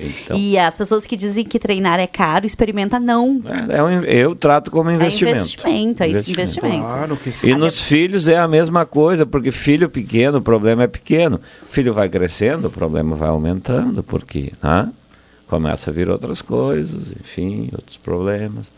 Então, 0.00 0.36
E 0.36 0.58
as 0.58 0.76
pessoas 0.76 1.06
que 1.06 1.16
dizem 1.16 1.44
que 1.44 1.58
treinar 1.58 1.98
é 1.98 2.06
caro, 2.06 2.46
experimenta 2.46 2.98
não. 3.00 3.42
é 3.68 3.82
um- 3.82 4.00
eu 4.02 4.34
trato 4.34 4.70
como 4.70 4.90
investimento. 4.90 5.38
investimento, 5.38 6.02
é 6.02 6.08
isso, 6.08 6.30
investimento. 6.30 6.78
Claro 6.84 7.16
que 7.16 7.30
E 7.48 7.54
nos 7.54 7.80
filhos 7.80 8.28
é 8.28 8.36
a 8.38 8.48
mesma 8.48 8.84
coisa, 8.86 9.24
porque 9.26 9.50
filho 9.50 9.88
pequeno, 9.88 10.38
o 10.38 10.42
problema 10.42 10.82
é 10.84 10.86
pequeno. 10.86 11.40
Filho 11.70 11.92
vai 11.94 12.08
crescendo, 12.08 12.68
o 12.68 12.70
problema 12.70 13.16
vai 13.16 13.28
aumentando, 13.28 14.02
porque 14.02 14.52
né? 14.62 14.90
começa 15.46 15.90
a 15.90 15.92
vir 15.92 16.10
outras 16.10 16.42
coisas, 16.42 17.12
enfim, 17.20 17.68
outros 17.72 17.96
problemas. 17.96 18.70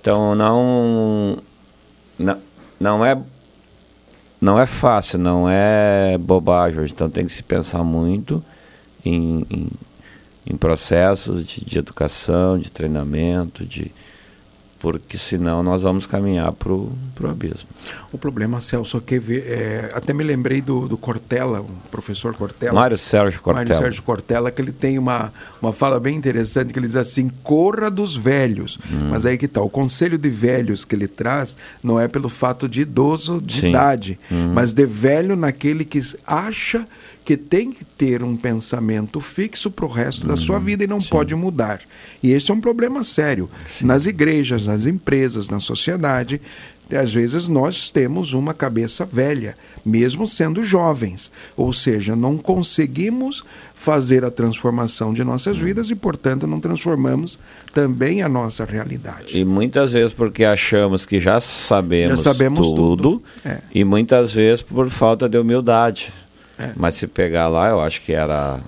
Então 0.00 0.34
não, 0.34 1.38
não, 2.18 2.38
não 2.78 3.04
é 3.04 3.18
não 4.40 4.58
é 4.58 4.64
fácil, 4.64 5.18
não 5.18 5.46
é 5.50 6.16
bobagem. 6.18 6.82
Então 6.84 7.10
tem 7.10 7.26
que 7.26 7.32
se 7.32 7.42
pensar 7.42 7.84
muito 7.84 8.42
em, 9.04 9.44
em, 9.50 9.66
em 10.46 10.56
processos 10.56 11.46
de, 11.46 11.64
de 11.64 11.78
educação, 11.78 12.58
de 12.58 12.70
treinamento, 12.70 13.64
de 13.64 13.92
porque 14.80 15.18
senão 15.18 15.62
nós 15.62 15.82
vamos 15.82 16.06
caminhar 16.06 16.50
para 16.52 16.72
o 16.72 16.90
abismo. 17.24 17.68
O 18.10 18.16
problema, 18.16 18.62
Celso, 18.62 18.96
é 18.96 19.00
que 19.00 19.20
é, 19.46 19.90
até 19.92 20.14
me 20.14 20.24
lembrei 20.24 20.62
do, 20.62 20.88
do 20.88 20.96
Cortella, 20.96 21.60
o 21.60 21.68
professor 21.90 22.34
Cortella. 22.34 22.72
Mário 22.72 22.96
Sérgio 22.96 23.42
Cortella. 23.42 23.68
Mário 23.68 23.84
Sérgio 23.84 24.02
Cortella, 24.02 24.50
que 24.50 24.62
ele 24.62 24.72
tem 24.72 24.98
uma, 24.98 25.30
uma 25.60 25.74
fala 25.74 26.00
bem 26.00 26.16
interessante, 26.16 26.72
que 26.72 26.78
ele 26.78 26.86
diz 26.86 26.96
assim, 26.96 27.28
corra 27.42 27.90
dos 27.90 28.16
velhos. 28.16 28.78
Hum. 28.90 29.10
Mas 29.10 29.26
aí 29.26 29.36
que 29.36 29.46
tá, 29.46 29.60
o 29.60 29.68
conselho 29.68 30.16
de 30.16 30.30
velhos 30.30 30.82
que 30.82 30.94
ele 30.96 31.06
traz 31.06 31.54
não 31.82 32.00
é 32.00 32.08
pelo 32.08 32.30
fato 32.30 32.66
de 32.66 32.80
idoso 32.80 33.38
de 33.38 33.60
Sim. 33.60 33.68
idade, 33.68 34.18
Uhum. 34.30 34.54
mas 34.54 34.72
de 34.72 34.86
velho 34.86 35.36
naquele 35.36 35.84
que 35.84 36.00
acha 36.26 36.86
que 37.24 37.36
tem 37.36 37.70
que 37.70 37.84
ter 37.84 38.22
um 38.24 38.36
pensamento 38.36 39.20
fixo 39.20 39.70
para 39.70 39.84
o 39.84 39.88
resto 39.88 40.26
da 40.26 40.36
sua 40.36 40.58
vida 40.58 40.84
e 40.84 40.86
não 40.86 41.00
pode 41.00 41.34
mudar. 41.34 41.80
E 42.22 42.32
esse 42.32 42.50
é 42.50 42.54
um 42.54 42.60
problema 42.60 43.04
sério. 43.04 43.48
Nas 43.80 44.06
igrejas, 44.06 44.66
nas 44.66 44.86
empresas, 44.86 45.48
na 45.48 45.60
sociedade, 45.60 46.40
às 46.90 47.12
vezes 47.14 47.46
nós 47.46 47.88
temos 47.88 48.32
uma 48.32 48.52
cabeça 48.52 49.04
velha, 49.04 49.56
mesmo 49.84 50.26
sendo 50.26 50.64
jovens. 50.64 51.30
Ou 51.56 51.72
seja, 51.72 52.16
não 52.16 52.36
conseguimos 52.36 53.44
fazer 53.76 54.24
a 54.24 54.30
transformação 54.30 55.14
de 55.14 55.22
nossas 55.22 55.58
Uhum. 55.58 55.64
vidas 55.66 55.88
e, 55.90 55.94
portanto, 55.94 56.46
não 56.48 56.58
transformamos 56.58 57.38
também 57.72 58.22
a 58.22 58.28
nossa 58.28 58.64
realidade. 58.64 59.38
E 59.38 59.44
muitas 59.44 59.92
vezes 59.92 60.12
porque 60.12 60.42
achamos 60.42 61.06
que 61.06 61.20
já 61.20 61.40
sabemos, 61.40 62.18
Já 62.24 62.32
sabemos 62.32 62.66
tudo, 62.68 62.96
tudo. 62.96 63.22
É. 63.44 63.58
e 63.72 63.84
muitas 63.84 64.32
vezes 64.34 64.60
por 64.62 64.90
falta 64.90 65.28
de 65.28 65.38
humildade. 65.38 66.12
Mas 66.76 66.94
se 66.96 67.06
pegar 67.06 67.48
lá, 67.48 67.68
eu 67.68 67.80
acho 67.80 68.00
que 68.02 68.12
era 68.12 68.60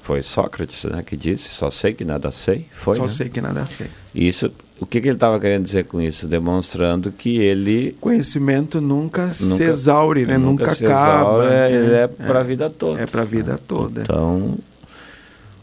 foi 0.00 0.22
Sócrates, 0.22 0.84
né, 0.86 1.02
que 1.04 1.14
disse, 1.16 1.50
só 1.50 1.68
sei 1.70 1.92
que 1.92 2.02
nada 2.02 2.32
sei, 2.32 2.66
foi, 2.72 2.96
Só 2.96 3.02
né? 3.02 3.08
sei 3.10 3.28
que 3.28 3.42
nada 3.42 3.66
sei. 3.66 3.88
Isso, 4.14 4.50
o 4.80 4.86
que, 4.86 5.02
que 5.02 5.08
ele 5.08 5.16
estava 5.16 5.38
querendo 5.38 5.64
dizer 5.64 5.84
com 5.84 6.00
isso? 6.00 6.26
Demonstrando 6.26 7.12
que 7.12 7.36
ele 7.38 7.94
Conhecimento 8.00 8.80
nunca, 8.80 9.30
se 9.32 9.44
Nunca- 9.44 9.64
exaure, 9.64 10.24
né? 10.24 10.38
nunca 10.38 10.62
Nunca, 10.64 10.74
se 10.74 10.86
acaba. 10.86 11.44
exaure, 11.44 11.46
é- 11.46 11.50
né? 11.50 11.72
ele 11.72 11.94
é 11.94 12.06
pra 12.08 12.42
vida 12.42 12.70
toda. 12.70 13.02
É 13.02 13.06
para 13.06 13.20
a 13.20 13.24
vida 13.26 13.58
toda. 13.58 14.00
Então, 14.00 14.56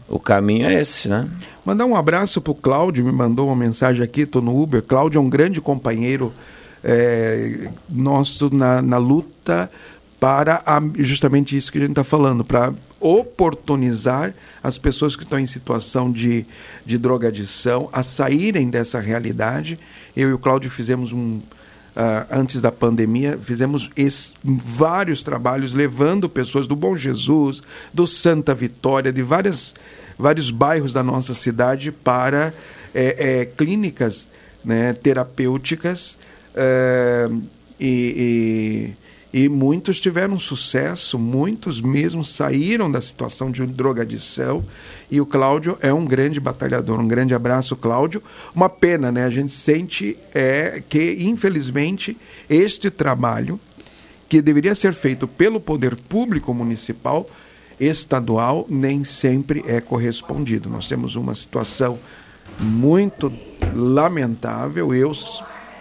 o 0.08 0.20
caminho 0.20 0.66
é 0.68 0.80
esse, 0.80 1.08
né? 1.08 1.28
Mandar 1.64 1.84
um 1.84 1.96
abraço 1.96 2.40
pro 2.40 2.54
Cláudio, 2.54 3.04
me 3.04 3.10
mandou 3.10 3.48
uma 3.48 3.56
mensagem 3.56 4.00
aqui, 4.04 4.20
estou 4.20 4.40
no 4.40 4.56
Uber. 4.56 4.80
Cláudio 4.80 5.18
é 5.18 5.20
um 5.20 5.28
grande 5.28 5.60
companheiro 5.60 6.32
é, 6.84 7.68
nosso 7.88 8.48
na, 8.54 8.80
na 8.80 8.98
luta 8.98 9.68
para 10.18 10.62
a- 10.66 10.80
justamente 10.98 11.56
isso 11.56 11.70
que 11.70 11.78
a 11.78 11.80
gente 11.82 11.90
está 11.90 12.04
falando, 12.04 12.44
para 12.44 12.72
oportunizar 12.98 14.34
as 14.62 14.78
pessoas 14.78 15.14
que 15.14 15.22
estão 15.22 15.38
em 15.38 15.46
situação 15.46 16.10
de, 16.10 16.46
de 16.84 16.96
drogadição 16.98 17.88
a 17.92 18.02
saírem 18.02 18.70
dessa 18.70 18.98
realidade. 18.98 19.78
Eu 20.16 20.30
e 20.30 20.32
o 20.32 20.38
Cláudio 20.38 20.70
fizemos 20.70 21.12
um, 21.12 21.40
ah, 21.94 22.26
antes 22.30 22.60
da 22.62 22.72
pandemia, 22.72 23.38
fizemos 23.40 23.90
es- 23.96 24.32
vários 24.42 25.22
trabalhos 25.22 25.74
levando 25.74 26.28
pessoas 26.28 26.66
do 26.66 26.74
Bom 26.74 26.96
Jesus, 26.96 27.62
do 27.92 28.06
Santa 28.06 28.54
Vitória, 28.54 29.12
de 29.12 29.22
várias, 29.22 29.74
vários 30.18 30.50
bairros 30.50 30.92
da 30.92 31.02
nossa 31.02 31.34
cidade 31.34 31.92
para 31.92 32.52
eh, 32.94 33.16
eh, 33.18 33.44
clínicas 33.56 34.28
né, 34.64 34.94
terapêuticas 34.94 36.18
eh, 36.54 37.28
e, 37.78 38.94
e, 38.96 39.05
e 39.36 39.50
muitos 39.50 40.00
tiveram 40.00 40.38
sucesso, 40.38 41.18
muitos 41.18 41.78
mesmo 41.78 42.24
saíram 42.24 42.90
da 42.90 43.02
situação 43.02 43.50
de 43.50 43.66
drogadição 43.66 44.64
e 45.10 45.20
o 45.20 45.26
Cláudio 45.26 45.76
é 45.82 45.92
um 45.92 46.06
grande 46.06 46.40
batalhador. 46.40 46.98
Um 46.98 47.06
grande 47.06 47.34
abraço, 47.34 47.76
Cláudio. 47.76 48.22
Uma 48.54 48.70
pena, 48.70 49.12
né? 49.12 49.26
A 49.26 49.28
gente 49.28 49.52
sente 49.52 50.16
é, 50.32 50.82
que, 50.88 51.18
infelizmente, 51.20 52.16
este 52.48 52.88
trabalho 52.88 53.60
que 54.26 54.40
deveria 54.40 54.74
ser 54.74 54.94
feito 54.94 55.28
pelo 55.28 55.60
poder 55.60 55.96
público 55.96 56.54
municipal, 56.54 57.28
estadual, 57.78 58.64
nem 58.70 59.04
sempre 59.04 59.62
é 59.66 59.82
correspondido. 59.82 60.70
Nós 60.70 60.88
temos 60.88 61.14
uma 61.14 61.34
situação 61.34 61.98
muito 62.58 63.30
lamentável. 63.74 64.94
Eu 64.94 65.12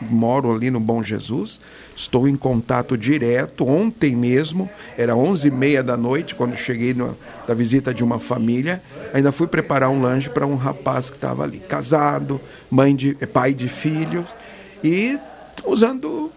moro 0.01 0.53
ali 0.53 0.69
no 0.69 0.81
Bom 0.81 1.01
Jesus, 1.01 1.61
estou 1.95 2.27
em 2.27 2.35
contato 2.35 2.97
direto. 2.97 3.65
Ontem 3.65 4.15
mesmo, 4.15 4.69
era 4.97 5.13
11h30 5.13 5.81
da 5.81 5.95
noite, 5.95 6.35
quando 6.35 6.55
cheguei 6.55 6.93
no, 6.93 7.17
da 7.47 7.53
visita 7.53 7.93
de 7.93 8.03
uma 8.03 8.19
família, 8.19 8.81
ainda 9.13 9.31
fui 9.31 9.47
preparar 9.47 9.89
um 9.89 10.01
lanche 10.01 10.29
para 10.29 10.45
um 10.45 10.55
rapaz 10.55 11.09
que 11.09 11.15
estava 11.15 11.43
ali, 11.43 11.59
casado, 11.59 12.41
mãe 12.69 12.95
de, 12.95 13.15
pai 13.27 13.53
de 13.53 13.69
filhos, 13.69 14.25
e 14.83 15.17
usando 15.63 16.31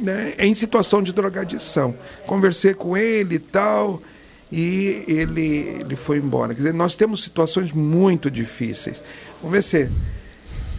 né, 0.00 0.34
em 0.38 0.52
situação 0.54 1.02
de 1.02 1.12
drogadição. 1.12 1.94
Conversei 2.26 2.74
com 2.74 2.96
ele 2.96 3.36
e 3.36 3.38
tal, 3.38 4.02
e 4.50 5.04
ele, 5.06 5.78
ele 5.80 5.96
foi 5.96 6.18
embora. 6.18 6.54
Quer 6.54 6.62
dizer, 6.62 6.74
nós 6.74 6.96
temos 6.96 7.22
situações 7.22 7.72
muito 7.72 8.30
difíceis. 8.30 9.02
Vamos 9.40 9.56
ver 9.56 9.62
se 9.62 9.90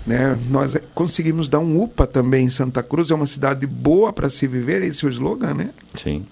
né, 0.06 0.38
nós 0.50 0.76
conseguimos 0.94 1.50
dar 1.50 1.60
um 1.60 1.82
UPA 1.82 2.06
também 2.06 2.46
em 2.46 2.50
Santa 2.50 2.84
Cruz. 2.84 3.12
É 3.12 3.16
uma 3.16 3.26
cidade 3.26 3.66
boa 3.66 4.14
para 4.14 4.30
se 4.30 4.48
viver, 4.48 4.82
esse 4.84 5.04
é 5.06 5.08
o 5.08 5.12
slogan, 5.12 5.54
né? 5.54 5.72
Sim. 5.96 6.26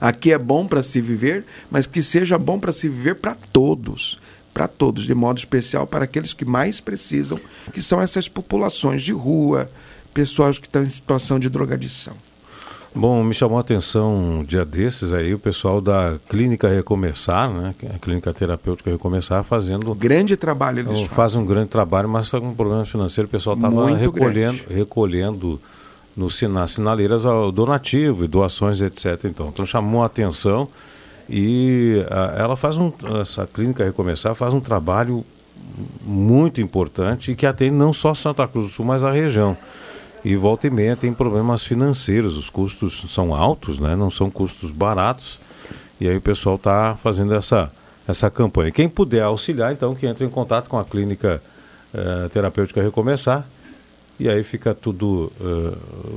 Aqui 0.00 0.32
é 0.32 0.38
bom 0.38 0.66
para 0.66 0.82
se 0.82 1.00
viver, 1.00 1.44
mas 1.70 1.86
que 1.86 2.02
seja 2.02 2.38
bom 2.38 2.58
para 2.58 2.72
se 2.72 2.88
viver 2.88 3.16
para 3.16 3.34
todos. 3.34 4.18
Para 4.52 4.66
todos, 4.66 5.04
de 5.04 5.14
modo 5.14 5.38
especial 5.38 5.86
para 5.86 6.04
aqueles 6.04 6.32
que 6.32 6.44
mais 6.44 6.80
precisam, 6.80 7.38
que 7.72 7.80
são 7.80 8.00
essas 8.00 8.28
populações 8.28 9.02
de 9.02 9.12
rua, 9.12 9.70
pessoas 10.12 10.58
que 10.58 10.66
estão 10.66 10.82
em 10.82 10.90
situação 10.90 11.38
de 11.38 11.48
drogadição. 11.48 12.16
Bom, 12.94 13.22
me 13.22 13.34
chamou 13.34 13.58
a 13.58 13.60
atenção 13.60 14.14
um 14.14 14.44
dia 14.44 14.64
desses 14.64 15.12
aí 15.12 15.34
o 15.34 15.38
pessoal 15.38 15.80
da 15.80 16.18
Clínica 16.28 16.68
Recomeçar, 16.68 17.50
né? 17.52 17.74
é 17.82 17.96
A 17.96 17.98
Clínica 17.98 18.32
Terapêutica 18.32 18.90
Recomeçar 18.90 19.44
fazendo. 19.44 19.94
Grande 19.94 20.36
trabalho 20.36 20.80
eles 20.80 21.00
Então, 21.00 21.14
faz 21.14 21.34
um 21.36 21.44
grande 21.44 21.68
trabalho, 21.68 22.08
mas 22.08 22.26
está 22.26 22.40
com 22.40 22.48
um 22.48 22.54
problema 22.54 22.84
financeiro. 22.84 23.28
O 23.28 23.30
pessoal 23.30 23.56
estava 23.56 23.94
recolhendo, 23.94 24.64
recolhendo 24.68 25.60
no, 26.16 26.28
nas 26.48 26.70
sinaleiras 26.72 27.26
ao 27.26 27.52
donativo 27.52 28.24
e 28.24 28.28
doações, 28.28 28.80
etc. 28.80 29.24
Então, 29.24 29.48
então 29.48 29.64
chamou 29.64 30.02
a 30.02 30.06
atenção 30.06 30.68
e 31.28 32.04
ah, 32.10 32.34
ela 32.38 32.56
faz 32.56 32.76
um. 32.76 32.92
Essa 33.20 33.46
Clínica 33.46 33.84
Recomeçar 33.84 34.34
faz 34.34 34.54
um 34.54 34.60
trabalho 34.60 35.24
muito 36.02 36.60
importante 36.60 37.32
e 37.32 37.36
que 37.36 37.46
atende 37.46 37.74
não 37.74 37.92
só 37.92 38.14
Santa 38.14 38.48
Cruz 38.48 38.66
do 38.66 38.72
Sul, 38.72 38.84
mas 38.84 39.04
a 39.04 39.12
região. 39.12 39.56
E 40.24 40.36
volta 40.36 40.66
e 40.66 40.70
meia 40.70 40.96
tem 40.96 41.12
problemas 41.12 41.64
financeiros, 41.64 42.36
os 42.36 42.50
custos 42.50 43.04
são 43.08 43.34
altos, 43.34 43.78
né? 43.78 43.94
não 43.94 44.10
são 44.10 44.30
custos 44.30 44.70
baratos. 44.70 45.38
E 46.00 46.08
aí 46.08 46.16
o 46.16 46.20
pessoal 46.20 46.56
está 46.56 46.96
fazendo 47.02 47.34
essa, 47.34 47.70
essa 48.06 48.30
campanha. 48.30 48.70
Quem 48.70 48.88
puder 48.88 49.22
auxiliar, 49.22 49.72
então, 49.72 49.94
que 49.94 50.06
entre 50.06 50.24
em 50.24 50.30
contato 50.30 50.68
com 50.68 50.78
a 50.78 50.84
clínica 50.84 51.42
eh, 51.92 52.28
terapêutica 52.32 52.82
Recomeçar. 52.82 53.46
E 54.20 54.28
aí 54.28 54.42
fica 54.42 54.74
tudo 54.74 55.30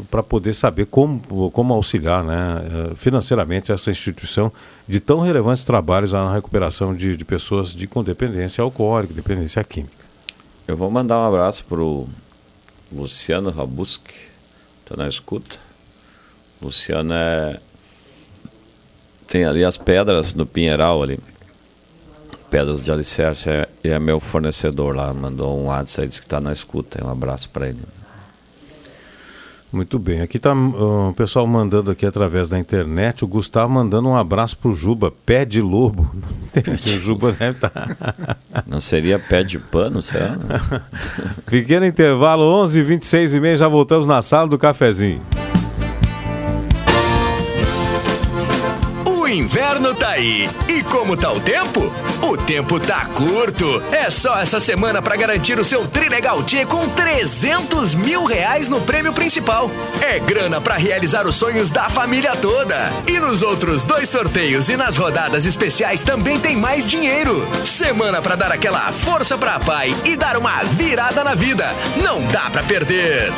para 0.09 0.23
poder 0.23 0.53
saber 0.53 0.87
como, 0.87 1.51
como 1.51 1.71
auxiliar 1.71 2.23
né, 2.23 2.61
eh, 2.63 2.93
financeiramente 2.95 3.71
essa 3.71 3.91
instituição 3.91 4.51
de 4.87 4.99
tão 4.99 5.19
relevantes 5.19 5.63
trabalhos 5.63 6.11
na 6.11 6.33
recuperação 6.33 6.95
de, 6.95 7.15
de 7.15 7.23
pessoas 7.23 7.75
de, 7.75 7.85
com 7.85 8.03
dependência 8.03 8.63
alcoólica, 8.63 9.13
dependência 9.13 9.63
química. 9.63 10.03
Eu 10.67 10.75
vou 10.75 10.89
mandar 10.89 11.19
um 11.19 11.27
abraço 11.27 11.63
pro 11.65 12.07
Luciano 12.91 13.49
Rabuski, 13.49 14.13
tá 14.85 14.95
na 14.97 15.07
escuta. 15.07 15.57
Luciano 16.61 17.13
é 17.13 17.59
tem 19.31 19.45
ali 19.45 19.63
as 19.63 19.77
pedras 19.77 20.33
no 20.33 20.45
Pinheiral 20.45 21.01
ali. 21.01 21.17
Pedras 22.49 22.83
de 22.83 22.91
alicerce 22.91 23.49
é, 23.49 23.69
e 23.81 23.87
é 23.87 23.97
meu 23.97 24.19
fornecedor 24.19 24.93
lá, 24.93 25.13
mandou 25.13 25.57
um 25.57 25.67
WhatsApp, 25.67 26.05
disse 26.09 26.21
que 26.21 26.27
tá 26.27 26.41
na 26.41 26.51
escuta. 26.51 27.01
Um 27.01 27.09
abraço 27.09 27.49
para 27.49 27.69
ele. 27.69 27.79
Muito 29.71 29.97
bem, 29.97 30.19
aqui 30.19 30.35
está 30.35 30.53
o 30.53 31.13
pessoal 31.13 31.47
mandando 31.47 31.91
aqui 31.91 32.05
através 32.05 32.49
da 32.49 32.59
internet, 32.59 33.23
o 33.23 33.27
Gustavo 33.27 33.71
mandando 33.71 34.09
um 34.09 34.15
abraço 34.17 34.57
pro 34.57 34.73
Juba, 34.73 35.09
pé 35.25 35.45
de 35.45 35.61
lobo. 35.61 36.11
o 36.53 36.89
Juba 36.89 37.31
deve 37.31 37.57
tá. 37.57 37.67
estar. 37.67 38.37
Não 38.67 38.81
seria 38.81 39.17
pé 39.17 39.43
de 39.43 39.57
pano, 39.57 40.01
será? 40.01 40.37
Pequeno 41.49 41.85
intervalo, 41.85 42.43
11 42.43 42.81
26 42.81 43.33
e 43.33 43.39
meia, 43.39 43.55
já 43.55 43.69
voltamos 43.69 44.05
na 44.05 44.21
sala 44.21 44.49
do 44.49 44.57
cafezinho. 44.57 45.21
Inverno 49.31 49.95
tá 49.95 50.09
aí. 50.09 50.49
E 50.67 50.83
como 50.83 51.15
tá 51.15 51.31
o 51.31 51.39
tempo? 51.39 51.91
O 52.21 52.37
tempo 52.37 52.79
tá 52.79 53.05
curto. 53.05 53.81
É 53.91 54.09
só 54.09 54.37
essa 54.39 54.59
semana 54.59 55.01
para 55.01 55.15
garantir 55.15 55.57
o 55.59 55.65
seu 55.65 55.87
Trilegal 55.87 56.43
T 56.43 56.65
com 56.65 56.87
300 56.89 57.95
mil 57.95 58.25
reais 58.25 58.67
no 58.67 58.81
prêmio 58.81 59.13
principal. 59.13 59.69
É 60.01 60.19
grana 60.19 60.59
para 60.59 60.75
realizar 60.75 61.25
os 61.25 61.35
sonhos 61.35 61.71
da 61.71 61.89
família 61.89 62.35
toda. 62.35 62.91
E 63.07 63.19
nos 63.19 63.41
outros 63.41 63.83
dois 63.83 64.09
sorteios 64.09 64.69
e 64.69 64.75
nas 64.75 64.97
rodadas 64.97 65.45
especiais 65.45 66.01
também 66.01 66.39
tem 66.39 66.55
mais 66.55 66.85
dinheiro. 66.85 67.47
Semana 67.65 68.21
para 68.21 68.35
dar 68.35 68.51
aquela 68.51 68.91
força 68.91 69.37
pra 69.37 69.59
pai 69.59 69.95
e 70.05 70.15
dar 70.15 70.37
uma 70.37 70.63
virada 70.63 71.23
na 71.23 71.35
vida. 71.35 71.73
Não 72.03 72.25
dá 72.27 72.49
pra 72.49 72.63
perder. 72.63 73.31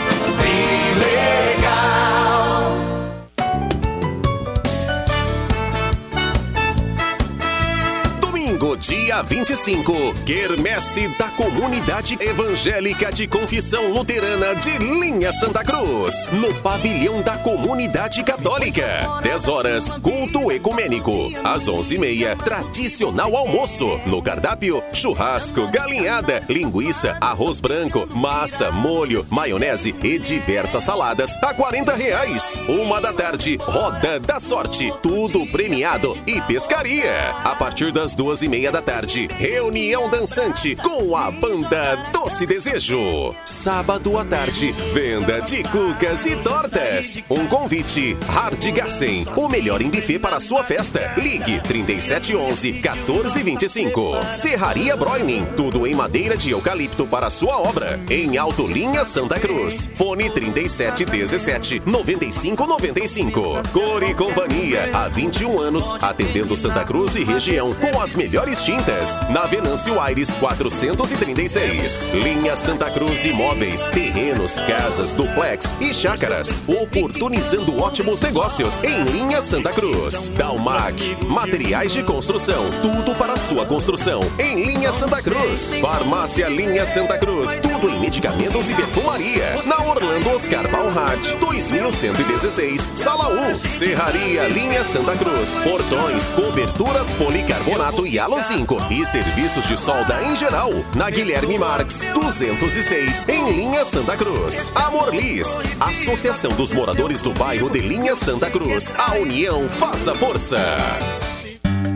Domingo, 8.63 8.77
dia 8.77 9.21
25, 9.21 10.13
Quermesse 10.25 11.09
da 11.17 11.27
Comunidade 11.31 12.17
Evangélica 12.21 13.11
de 13.11 13.27
Confissão 13.27 13.91
Luterana 13.91 14.55
de 14.55 14.77
Linha 14.77 15.33
Santa 15.33 15.63
Cruz, 15.63 16.25
no 16.31 16.53
pavilhão 16.61 17.21
da 17.21 17.37
Comunidade 17.37 18.23
Católica. 18.23 19.19
10 19.21 19.47
horas, 19.49 19.97
culto 19.97 20.49
ecumênico. 20.49 21.11
Às 21.43 21.67
11h30, 21.67 22.37
tradicional 22.37 23.35
almoço. 23.35 23.99
No 24.05 24.21
cardápio, 24.21 24.81
churrasco, 24.93 25.69
galinhada, 25.69 26.41
linguiça, 26.47 27.17
arroz 27.19 27.59
branco, 27.59 28.07
massa, 28.15 28.71
molho, 28.71 29.25
maionese 29.29 29.93
e 30.01 30.17
diversas 30.17 30.85
saladas 30.85 31.35
a 31.43 31.53
40 31.53 31.93
reais. 31.93 32.57
Uma 32.69 33.01
da 33.01 33.11
tarde, 33.11 33.57
roda 33.59 34.21
da 34.21 34.39
sorte, 34.39 34.93
tudo 35.01 35.45
premiado 35.47 36.17
e 36.25 36.41
pescaria. 36.43 37.31
A 37.43 37.55
partir 37.55 37.91
das 37.91 38.15
duas 38.15 38.41
e 38.41 38.52
meia 38.53 38.71
da 38.71 38.83
tarde, 38.83 39.27
reunião 39.31 40.07
dançante 40.11 40.75
com 40.75 41.17
a 41.17 41.31
banda 41.31 41.95
Doce 42.13 42.45
Desejo. 42.45 43.33
Sábado 43.43 44.15
à 44.15 44.23
tarde, 44.23 44.71
venda 44.93 45.41
de 45.41 45.63
cucas 45.63 46.23
e 46.27 46.35
tortas. 46.35 47.19
Um 47.27 47.47
convite, 47.47 48.15
Hard 48.27 48.63
Gassen, 48.71 49.25
o 49.35 49.49
melhor 49.49 49.81
em 49.81 49.89
buffet 49.89 50.19
para 50.19 50.35
a 50.35 50.39
sua 50.39 50.63
festa. 50.63 51.15
Ligue 51.17 51.61
3711 51.61 52.73
1425. 52.73 54.31
Serraria 54.31 54.95
Broining, 54.95 55.47
tudo 55.57 55.87
em 55.87 55.95
madeira 55.95 56.37
de 56.37 56.51
eucalipto 56.51 57.07
para 57.07 57.31
sua 57.31 57.57
obra. 57.57 57.99
Em 58.07 58.37
Alto 58.37 58.67
Linha 58.67 59.03
Santa 59.03 59.39
Cruz. 59.39 59.89
Fone 59.95 60.29
3717 60.29 61.81
9595. 61.87 63.41
Cor 63.73 64.03
e 64.03 64.13
Companhia, 64.13 64.91
há 64.93 65.07
21 65.07 65.59
anos, 65.59 65.91
atendendo 65.99 66.55
Santa 66.55 66.83
Cruz 66.83 67.15
e 67.15 67.23
região 67.23 67.73
com 67.73 67.99
as 67.99 68.13
melhores 68.13 68.42
Melhores 68.43 68.63
tintas. 68.63 69.21
Na 69.29 69.45
Venâncio 69.45 70.01
Aires 70.01 70.31
436. 70.31 72.09
Linha 72.13 72.57
Santa 72.57 72.91
Cruz 72.91 73.23
Imóveis. 73.23 73.87
Terrenos, 73.87 74.59
casas, 74.67 75.13
duplex 75.13 75.73
e 75.79 75.93
chácaras. 75.93 76.61
Oportunizando 76.67 77.81
ótimos 77.81 78.19
negócios 78.19 78.83
em 78.83 79.03
Linha 79.03 79.41
Santa 79.41 79.71
Cruz. 79.71 80.27
Dalmac. 80.27 81.25
Materiais 81.25 81.93
de 81.93 82.03
construção. 82.03 82.65
Tudo 82.81 83.15
para 83.15 83.37
sua 83.37 83.65
construção. 83.65 84.19
Em 84.37 84.65
Linha 84.65 84.91
Santa 84.91 85.21
Cruz. 85.21 85.73
Farmácia 85.79 86.49
Linha 86.49 86.85
Santa 86.85 87.17
Cruz. 87.17 87.55
Tudo 87.57 87.89
em 87.89 87.97
medicamentos 88.01 88.69
e 88.69 88.75
perfumaria. 88.75 89.61
Na 89.63 89.89
Orlando 89.89 90.29
Oscar 90.31 90.67
Balhart. 90.69 91.37
2116. 91.39 92.89
Sala 92.93 93.29
1. 93.53 93.69
Serraria 93.69 94.49
Linha 94.49 94.83
Santa 94.83 95.15
Cruz. 95.15 95.51
Portões, 95.63 96.33
coberturas 96.33 97.13
policarbonato 97.13 98.05
e 98.05 98.19
alo 98.33 98.41
5 98.41 98.77
e 98.89 99.05
serviços 99.05 99.67
de 99.67 99.77
solda 99.77 100.23
em 100.23 100.35
geral. 100.35 100.71
Na 100.95 101.09
Guilherme 101.09 101.57
Marques, 101.59 102.03
206, 102.15 103.27
em 103.29 103.51
Linha 103.51 103.85
Santa 103.85 104.17
Cruz. 104.17 104.71
Amorlis, 104.75 105.57
Associação 105.79 106.51
dos 106.51 106.73
Moradores 106.73 107.21
do 107.21 107.31
Bairro 107.33 107.69
de 107.69 107.79
Linha 107.79 108.15
Santa 108.15 108.49
Cruz. 108.49 108.95
A 108.97 109.15
união 109.17 109.69
faz 109.69 110.07
a 110.07 110.15
força. 110.15 110.57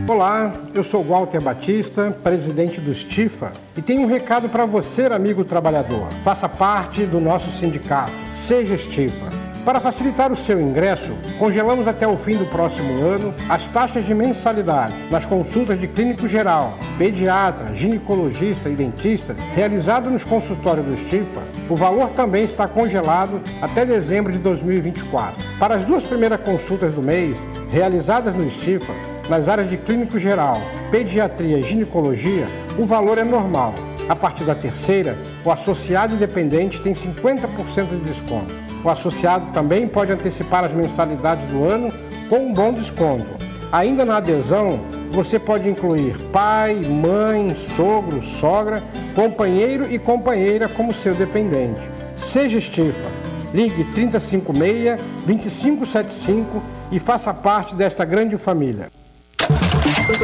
Olá, 0.07 0.53
eu 0.75 0.83
sou 0.83 1.03
Walter 1.03 1.41
Batista, 1.41 2.15
presidente 2.23 2.79
do 2.79 2.93
Stifa, 2.93 3.51
e 3.75 3.81
tenho 3.81 4.01
um 4.01 4.07
recado 4.07 4.47
para 4.47 4.65
você, 4.65 5.07
amigo 5.07 5.43
trabalhador. 5.43 6.07
Faça 6.23 6.47
parte 6.47 7.03
do 7.03 7.19
nosso 7.19 7.49
sindicato. 7.51 8.11
Seja 8.31 8.77
Stifa. 8.77 9.46
Para 9.67 9.81
facilitar 9.81 10.31
o 10.31 10.35
seu 10.37 10.61
ingresso, 10.61 11.11
congelamos 11.37 11.89
até 11.89 12.07
o 12.07 12.17
fim 12.17 12.37
do 12.37 12.45
próximo 12.45 13.03
ano 13.05 13.33
as 13.49 13.65
taxas 13.65 14.05
de 14.05 14.13
mensalidade 14.13 14.95
nas 15.11 15.25
consultas 15.25 15.77
de 15.77 15.89
clínico 15.89 16.25
geral, 16.25 16.77
pediatra, 16.97 17.75
ginecologista 17.75 18.69
e 18.69 18.75
dentista 18.77 19.35
realizadas 19.53 20.09
nos 20.09 20.23
consultórios 20.23 20.85
do 20.85 20.95
Stifa. 20.95 21.41
O 21.69 21.75
valor 21.75 22.11
também 22.11 22.45
está 22.45 22.65
congelado 22.65 23.41
até 23.61 23.85
dezembro 23.85 24.31
de 24.31 24.37
2024. 24.37 25.43
Para 25.59 25.75
as 25.75 25.83
duas 25.83 26.03
primeiras 26.05 26.39
consultas 26.39 26.93
do 26.93 27.01
mês, 27.01 27.37
realizadas 27.69 28.33
no 28.33 28.49
Stifa, 28.49 28.93
nas 29.27 29.49
áreas 29.49 29.69
de 29.69 29.75
clínico 29.75 30.17
geral, 30.17 30.61
pediatria 30.89 31.59
e 31.59 31.63
ginecologia, 31.63 32.47
o 32.79 32.85
valor 32.85 33.17
é 33.17 33.23
normal. 33.25 33.75
A 34.07 34.15
partir 34.15 34.45
da 34.45 34.55
terceira, 34.55 35.17
o 35.43 35.51
associado 35.51 36.15
independente 36.15 36.81
tem 36.81 36.93
50% 36.93 37.89
de 37.89 37.99
desconto. 37.99 38.66
O 38.83 38.89
associado 38.89 39.51
também 39.51 39.87
pode 39.87 40.11
antecipar 40.11 40.63
as 40.63 40.71
mensalidades 40.71 41.49
do 41.51 41.63
ano 41.63 41.91
com 42.29 42.47
um 42.47 42.53
bom 42.53 42.73
desconto. 42.73 43.25
Ainda 43.71 44.05
na 44.05 44.17
adesão, 44.17 44.79
você 45.11 45.37
pode 45.37 45.67
incluir 45.67 46.17
pai, 46.31 46.75
mãe, 46.75 47.55
sogro, 47.75 48.23
sogra, 48.23 48.81
companheiro 49.13 49.91
e 49.91 49.99
companheira 49.99 50.69
como 50.69 50.93
seu 50.93 51.13
dependente. 51.13 51.81
Seja 52.17 52.57
Estifa. 52.57 53.11
Ligue 53.53 53.83
356 53.85 54.99
2575 55.25 56.61
e 56.91 56.99
faça 56.99 57.33
parte 57.33 57.75
desta 57.75 58.05
grande 58.05 58.37
família. 58.37 58.89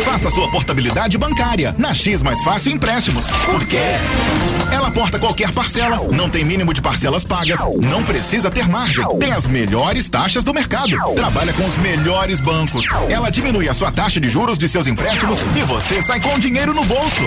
Faça 0.04 0.30
sua 0.30 0.50
portabilidade 0.52 1.18
bancária 1.18 1.74
na 1.78 1.94
X 1.94 2.22
Mais 2.22 2.42
Fácil 2.44 2.72
Empréstimos. 2.74 3.26
Por 3.46 3.66
quê? 3.66 3.78
Ela 4.74 4.90
porta 4.90 5.20
qualquer 5.20 5.52
parcela, 5.52 6.02
não 6.12 6.28
tem 6.28 6.44
mínimo 6.44 6.74
de 6.74 6.82
parcelas 6.82 7.24
pagas, 7.24 7.60
não 7.80 8.02
precisa 8.02 8.50
ter 8.50 8.68
margem, 8.68 9.06
tem 9.20 9.32
as 9.32 9.46
melhores 9.46 10.10
taxas 10.10 10.44
do 10.44 10.52
mercado, 10.52 10.98
trabalha 11.16 11.54
com 11.54 11.64
os 11.64 11.78
melhores 11.78 12.40
bancos. 12.40 12.84
Ela 13.08 13.30
diminui 13.30 13.70
a 13.70 13.74
sua 13.76 13.92
taxa 13.92 14.20
de 14.20 14.28
juros 14.32 14.58
de 14.58 14.68
seus 14.68 14.88
empréstimos 14.88 15.38
e 15.56 15.62
você 15.66 16.02
sai 16.02 16.20
com 16.20 16.40
dinheiro 16.40 16.74
no 16.74 16.84
bolso. 16.86 17.22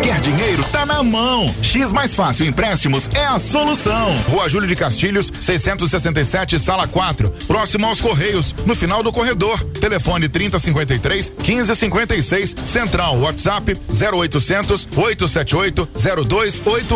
Quer 0.00 0.20
dinheiro? 0.20 0.62
Tá 0.70 0.86
na 0.86 1.02
mão. 1.02 1.52
X 1.60 1.90
Mais 1.90 2.14
Fácil 2.14 2.46
Empréstimos 2.46 3.10
é 3.14 3.26
a 3.26 3.36
solução. 3.36 4.16
Rua 4.28 4.48
Júlio 4.48 4.68
de 4.68 4.76
Castilhos, 4.76 5.32
667, 5.40 6.60
sala 6.60 6.86
4, 6.86 7.30
próximo 7.48 7.84
aos 7.84 8.00
Correios, 8.00 8.54
no 8.64 8.76
final 8.76 9.02
do 9.02 9.12
corredor. 9.12 9.58
Telefone 9.80 10.28
3053 10.28 11.32
1556, 11.44 12.54
Central 12.64 13.18
WhatsApp 13.18 13.76
0800 13.90 14.86
878 14.96 15.88
0288. 16.28 16.91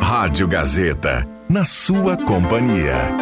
Rádio 0.00 0.48
Gazeta, 0.48 1.28
na 1.46 1.62
sua 1.62 2.16
companhia. 2.16 3.14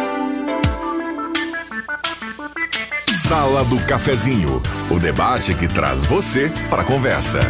Sala 3.17 3.65
do 3.65 3.85
Cafezinho, 3.85 4.61
o 4.89 4.97
debate 4.97 5.53
que 5.53 5.67
traz 5.67 6.05
você 6.05 6.49
para 6.69 6.83
a 6.83 6.85
conversa. 6.85 7.41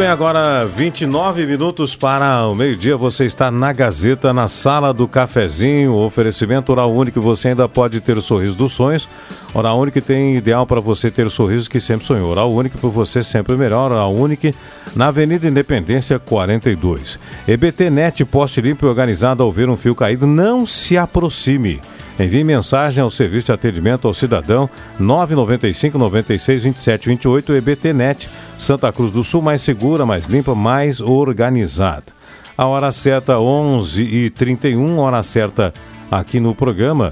Bem, 0.00 0.08
agora 0.08 0.64
29 0.64 1.44
minutos 1.44 1.94
para 1.94 2.46
o 2.48 2.54
meio-dia. 2.54 2.96
Você 2.96 3.26
está 3.26 3.50
na 3.50 3.70
Gazeta, 3.70 4.32
na 4.32 4.48
sala 4.48 4.94
do 4.94 5.06
cafezinho. 5.06 5.94
Oferecimento 5.94 6.72
Oral 6.72 6.90
Único. 6.90 7.20
Você 7.20 7.48
ainda 7.48 7.68
pode 7.68 8.00
ter 8.00 8.16
o 8.16 8.22
sorriso 8.22 8.54
dos 8.54 8.72
sonhos. 8.72 9.06
Oral 9.52 9.78
Único 9.78 10.00
tem 10.00 10.38
ideal 10.38 10.66
para 10.66 10.80
você 10.80 11.10
ter 11.10 11.26
o 11.26 11.30
sorriso 11.30 11.68
que 11.68 11.78
sempre 11.78 12.06
sonhou. 12.06 12.30
Oral 12.30 12.50
Único 12.50 12.78
por 12.78 12.90
você 12.90 13.22
sempre 13.22 13.54
melhor. 13.56 13.92
Oral 13.92 14.14
Único 14.14 14.50
na 14.96 15.08
Avenida 15.08 15.46
Independência 15.46 16.18
42. 16.18 17.18
EBT 17.46 17.90
Net, 17.90 18.24
poste 18.24 18.62
limpo 18.62 18.86
e 18.86 18.88
organizado 18.88 19.42
ao 19.42 19.52
ver 19.52 19.68
um 19.68 19.76
fio 19.76 19.94
caído. 19.94 20.26
Não 20.26 20.64
se 20.64 20.96
aproxime. 20.96 21.78
Envie 22.18 22.44
mensagem 22.44 23.02
ao 23.02 23.10
serviço 23.10 23.46
de 23.46 23.52
atendimento 23.52 24.06
ao 24.06 24.14
cidadão 24.14 24.68
995 24.98 25.96
96 25.96 26.62
27 26.64 27.08
28 27.08 27.54
EBTnet, 27.54 28.28
Santa 28.58 28.92
Cruz 28.92 29.12
do 29.12 29.24
Sul, 29.24 29.40
mais 29.40 29.62
segura, 29.62 30.04
mais 30.04 30.26
limpa, 30.26 30.54
mais 30.54 31.00
organizada. 31.00 32.12
A 32.56 32.66
hora 32.66 32.90
certa 32.90 33.38
11 33.38 34.02
e 34.02 34.28
31 34.30 34.98
hora 34.98 35.22
certa 35.22 35.72
aqui 36.10 36.38
no 36.40 36.54
programa 36.54 37.10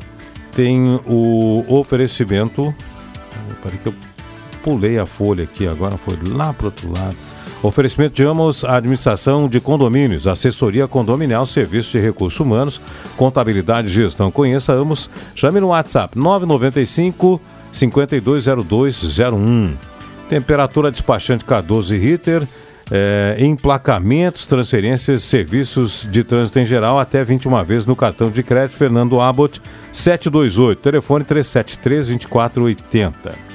tem 0.52 1.00
o 1.06 1.64
oferecimento. 1.68 2.74
Peraí 3.62 3.78
que 3.78 3.86
eu 3.86 3.94
pulei 4.62 4.98
a 4.98 5.06
folha 5.06 5.44
aqui, 5.44 5.66
agora 5.66 5.96
foi 5.96 6.18
lá 6.26 6.52
para 6.52 6.66
outro 6.66 6.92
lado. 6.92 7.16
Oferecimento 7.60 8.14
de 8.14 8.22
Amos, 8.22 8.64
administração 8.64 9.48
de 9.48 9.60
condomínios, 9.60 10.28
assessoria 10.28 10.86
condominial, 10.86 11.44
serviço 11.44 11.90
de 11.90 11.98
recursos 11.98 12.38
humanos, 12.38 12.80
contabilidade 13.16 13.88
e 13.88 13.90
gestão. 13.90 14.30
Conheça 14.30 14.72
Amos, 14.72 15.10
chame 15.34 15.58
no 15.58 15.66
WhatsApp 15.68 16.16
995 16.16 17.40
520201. 17.72 19.74
Temperatura 20.28 20.92
despachante 20.92 21.44
Cardoso 21.44 21.96
e 21.96 21.98
Ritter, 21.98 22.46
é, 22.92 23.36
emplacamentos, 23.40 24.46
transferências, 24.46 25.24
serviços 25.24 26.06
de 26.10 26.22
trânsito 26.22 26.60
em 26.60 26.66
geral 26.66 27.00
até 27.00 27.24
21 27.24 27.64
vezes 27.64 27.86
no 27.86 27.96
cartão 27.96 28.30
de 28.30 28.44
crédito 28.44 28.76
Fernando 28.76 29.20
Abbott 29.20 29.60
728, 29.90 30.80
telefone 30.80 31.24
373 31.24 32.06
2480 32.06 33.47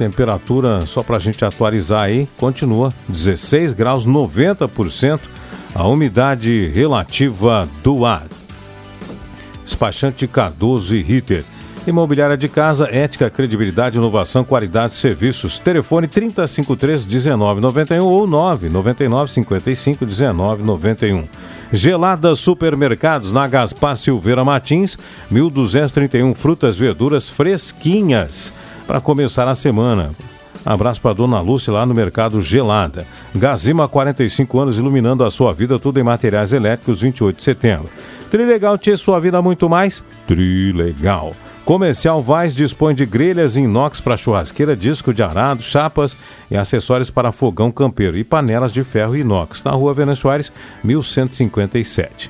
temperatura, 0.00 0.86
só 0.86 1.02
para 1.02 1.16
a 1.16 1.20
gente 1.20 1.44
atualizar 1.44 2.04
aí, 2.04 2.26
continua 2.38 2.90
16 3.06 3.74
graus, 3.74 4.06
90% 4.06 5.20
a 5.74 5.86
umidade 5.86 6.68
relativa 6.68 7.68
do 7.84 8.06
ar. 8.06 8.26
Despachante 9.62 10.26
Cardoso 10.26 10.96
e 10.96 11.02
Ritter. 11.02 11.44
Imobiliária 11.86 12.36
de 12.36 12.48
casa, 12.48 12.88
ética, 12.90 13.28
credibilidade, 13.28 13.98
inovação, 13.98 14.42
qualidade, 14.42 14.94
serviços. 14.94 15.58
Telefone 15.58 16.08
3053 16.08 17.06
1991 17.06 18.04
ou 18.04 18.26
999 18.26 19.32
55 19.32 20.06
1991. 20.06 21.24
Gelada 21.72 22.34
Supermercados 22.34 23.32
na 23.32 23.46
Gaspar 23.46 23.96
Silveira 23.96 24.44
Martins, 24.44 24.98
1231 25.30 26.34
frutas, 26.34 26.76
verduras 26.76 27.28
fresquinhas 27.28 28.52
para 28.90 29.00
começar 29.00 29.46
a 29.46 29.54
semana. 29.54 30.10
Abraço 30.66 31.00
para 31.00 31.14
Dona 31.14 31.40
Lúcia 31.40 31.72
lá 31.72 31.86
no 31.86 31.94
Mercado 31.94 32.42
Gelada. 32.42 33.06
Gazima, 33.32 33.86
45 33.86 34.58
anos, 34.58 34.78
iluminando 34.78 35.22
a 35.22 35.30
sua 35.30 35.54
vida, 35.54 35.78
tudo 35.78 36.00
em 36.00 36.02
materiais 36.02 36.52
elétricos, 36.52 37.00
28 37.00 37.36
de 37.36 37.42
setembro. 37.44 37.88
Trilegal 38.32 38.76
tinha 38.76 38.96
sua 38.96 39.20
vida 39.20 39.40
muito 39.40 39.68
mais? 39.68 40.02
Trilegal. 40.26 41.30
Comercial 41.64 42.20
Vaz 42.20 42.52
dispõe 42.52 42.92
de 42.92 43.06
grelhas 43.06 43.56
inox 43.56 44.00
para 44.00 44.16
churrasqueira, 44.16 44.74
disco 44.74 45.14
de 45.14 45.22
arado, 45.22 45.62
chapas 45.62 46.16
e 46.50 46.56
acessórios 46.56 47.12
para 47.12 47.30
fogão 47.30 47.70
campeiro 47.70 48.18
e 48.18 48.24
panelas 48.24 48.72
de 48.72 48.82
ferro 48.82 49.16
inox, 49.16 49.62
na 49.62 49.70
rua 49.70 49.94
Soares, 50.16 50.52
1157. 50.82 52.28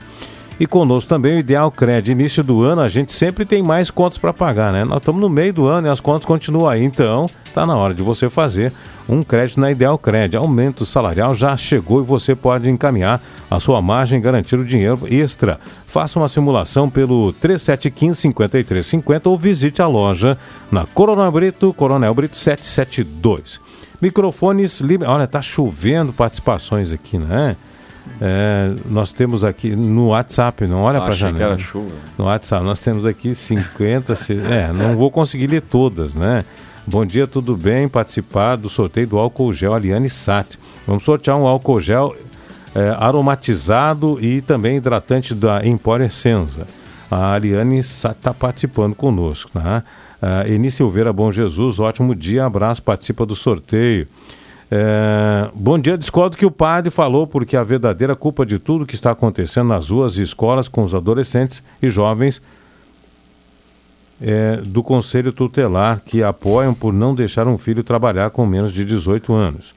E 0.60 0.66
conosco 0.66 1.08
também 1.08 1.36
o 1.36 1.38
Ideal 1.38 1.70
Cred. 1.70 2.12
Início 2.12 2.44
do 2.44 2.62
ano 2.62 2.82
a 2.82 2.88
gente 2.88 3.14
sempre 3.14 3.46
tem 3.46 3.62
mais 3.62 3.90
contas 3.90 4.18
para 4.18 4.30
pagar, 4.30 4.70
né? 4.70 4.84
Nós 4.84 4.98
estamos 4.98 5.18
no 5.18 5.30
meio 5.30 5.54
do 5.54 5.66
ano 5.66 5.86
e 5.86 5.90
as 5.90 6.00
contas 6.00 6.26
continuam 6.26 6.68
aí. 6.68 6.84
Então, 6.84 7.30
tá 7.54 7.64
na 7.64 7.74
hora 7.74 7.94
de 7.94 8.02
você 8.02 8.28
fazer 8.28 8.70
um 9.08 9.22
crédito 9.22 9.58
na 9.58 9.70
Ideal 9.70 9.96
Cred. 9.96 10.36
Aumento 10.36 10.84
salarial 10.84 11.34
já 11.34 11.56
chegou 11.56 12.02
e 12.02 12.04
você 12.04 12.34
pode 12.34 12.68
encaminhar 12.68 13.22
a 13.50 13.58
sua 13.58 13.80
margem 13.80 14.18
e 14.18 14.20
garantir 14.20 14.56
o 14.56 14.64
dinheiro 14.64 14.98
extra. 15.08 15.58
Faça 15.86 16.18
uma 16.18 16.28
simulação 16.28 16.90
pelo 16.90 17.32
3715-5350 17.42 19.28
ou 19.28 19.38
visite 19.38 19.80
a 19.80 19.86
loja 19.86 20.36
na 20.70 20.84
Coronel 20.84 21.32
Brito, 21.32 21.72
Coronel 21.72 22.12
Brito 22.12 22.36
772. 22.36 23.58
Microfones. 23.98 24.82
Olha, 25.06 25.26
tá 25.26 25.40
chovendo 25.40 26.12
participações 26.12 26.92
aqui, 26.92 27.16
né? 27.16 27.56
É, 28.20 28.74
nós 28.86 29.12
temos 29.12 29.44
aqui 29.44 29.74
no 29.74 30.08
WhatsApp, 30.08 30.66
não 30.66 30.82
olha 30.82 30.98
Ah, 30.98 31.02
para 31.02 31.10
a 31.10 31.12
achei 31.14 31.28
que 31.28 31.32
janela. 31.38 31.52
era 31.54 31.62
chuva. 31.62 31.94
No 32.18 32.24
WhatsApp, 32.26 32.64
nós 32.64 32.80
temos 32.80 33.04
aqui 33.06 33.34
50. 33.34 34.14
se- 34.14 34.38
é, 34.38 34.72
não 34.72 34.96
vou 34.96 35.10
conseguir 35.10 35.46
ler 35.48 35.62
todas, 35.62 36.14
né? 36.14 36.44
Bom 36.86 37.04
dia, 37.06 37.26
tudo 37.26 37.56
bem? 37.56 37.88
Participar 37.88 38.56
do 38.56 38.68
sorteio 38.68 39.06
do 39.06 39.18
álcool 39.18 39.52
gel 39.52 39.72
Aliane 39.74 40.08
Sat. 40.10 40.58
Vamos 40.86 41.02
sortear 41.04 41.36
um 41.36 41.46
álcool 41.46 41.80
gel 41.80 42.14
é, 42.74 42.90
aromatizado 42.98 44.18
e 44.20 44.40
também 44.40 44.76
hidratante 44.76 45.34
da 45.34 45.64
Empório 45.66 46.04
Essenza. 46.06 46.66
A 47.10 47.32
Ariane 47.32 47.78
está 47.78 48.32
participando 48.34 48.94
conosco. 48.94 49.50
Tá? 49.52 49.82
Ah, 50.22 50.44
Eni 50.48 50.70
Silveira, 50.70 51.12
bom 51.12 51.32
Jesus, 51.32 51.78
ótimo 51.80 52.14
dia, 52.14 52.44
abraço, 52.44 52.82
participa 52.82 53.24
do 53.24 53.34
sorteio. 53.34 54.06
É, 54.72 55.50
bom 55.52 55.76
dia, 55.76 55.98
discordo 55.98 56.36
que 56.36 56.46
o 56.46 56.50
padre 56.50 56.90
falou, 56.90 57.26
porque 57.26 57.56
a 57.56 57.64
verdadeira 57.64 58.14
culpa 58.14 58.46
de 58.46 58.58
tudo 58.58 58.86
que 58.86 58.94
está 58.94 59.10
acontecendo 59.10 59.68
nas 59.68 59.90
ruas 59.90 60.16
e 60.16 60.22
escolas 60.22 60.68
com 60.68 60.84
os 60.84 60.94
adolescentes 60.94 61.60
e 61.82 61.90
jovens 61.90 62.40
é 64.22 64.58
do 64.58 64.82
Conselho 64.82 65.32
Tutelar, 65.32 66.02
que 66.04 66.22
apoiam 66.22 66.72
por 66.72 66.92
não 66.92 67.14
deixar 67.14 67.48
um 67.48 67.58
filho 67.58 67.82
trabalhar 67.82 68.30
com 68.30 68.46
menos 68.46 68.72
de 68.72 68.84
18 68.84 69.32
anos. 69.32 69.74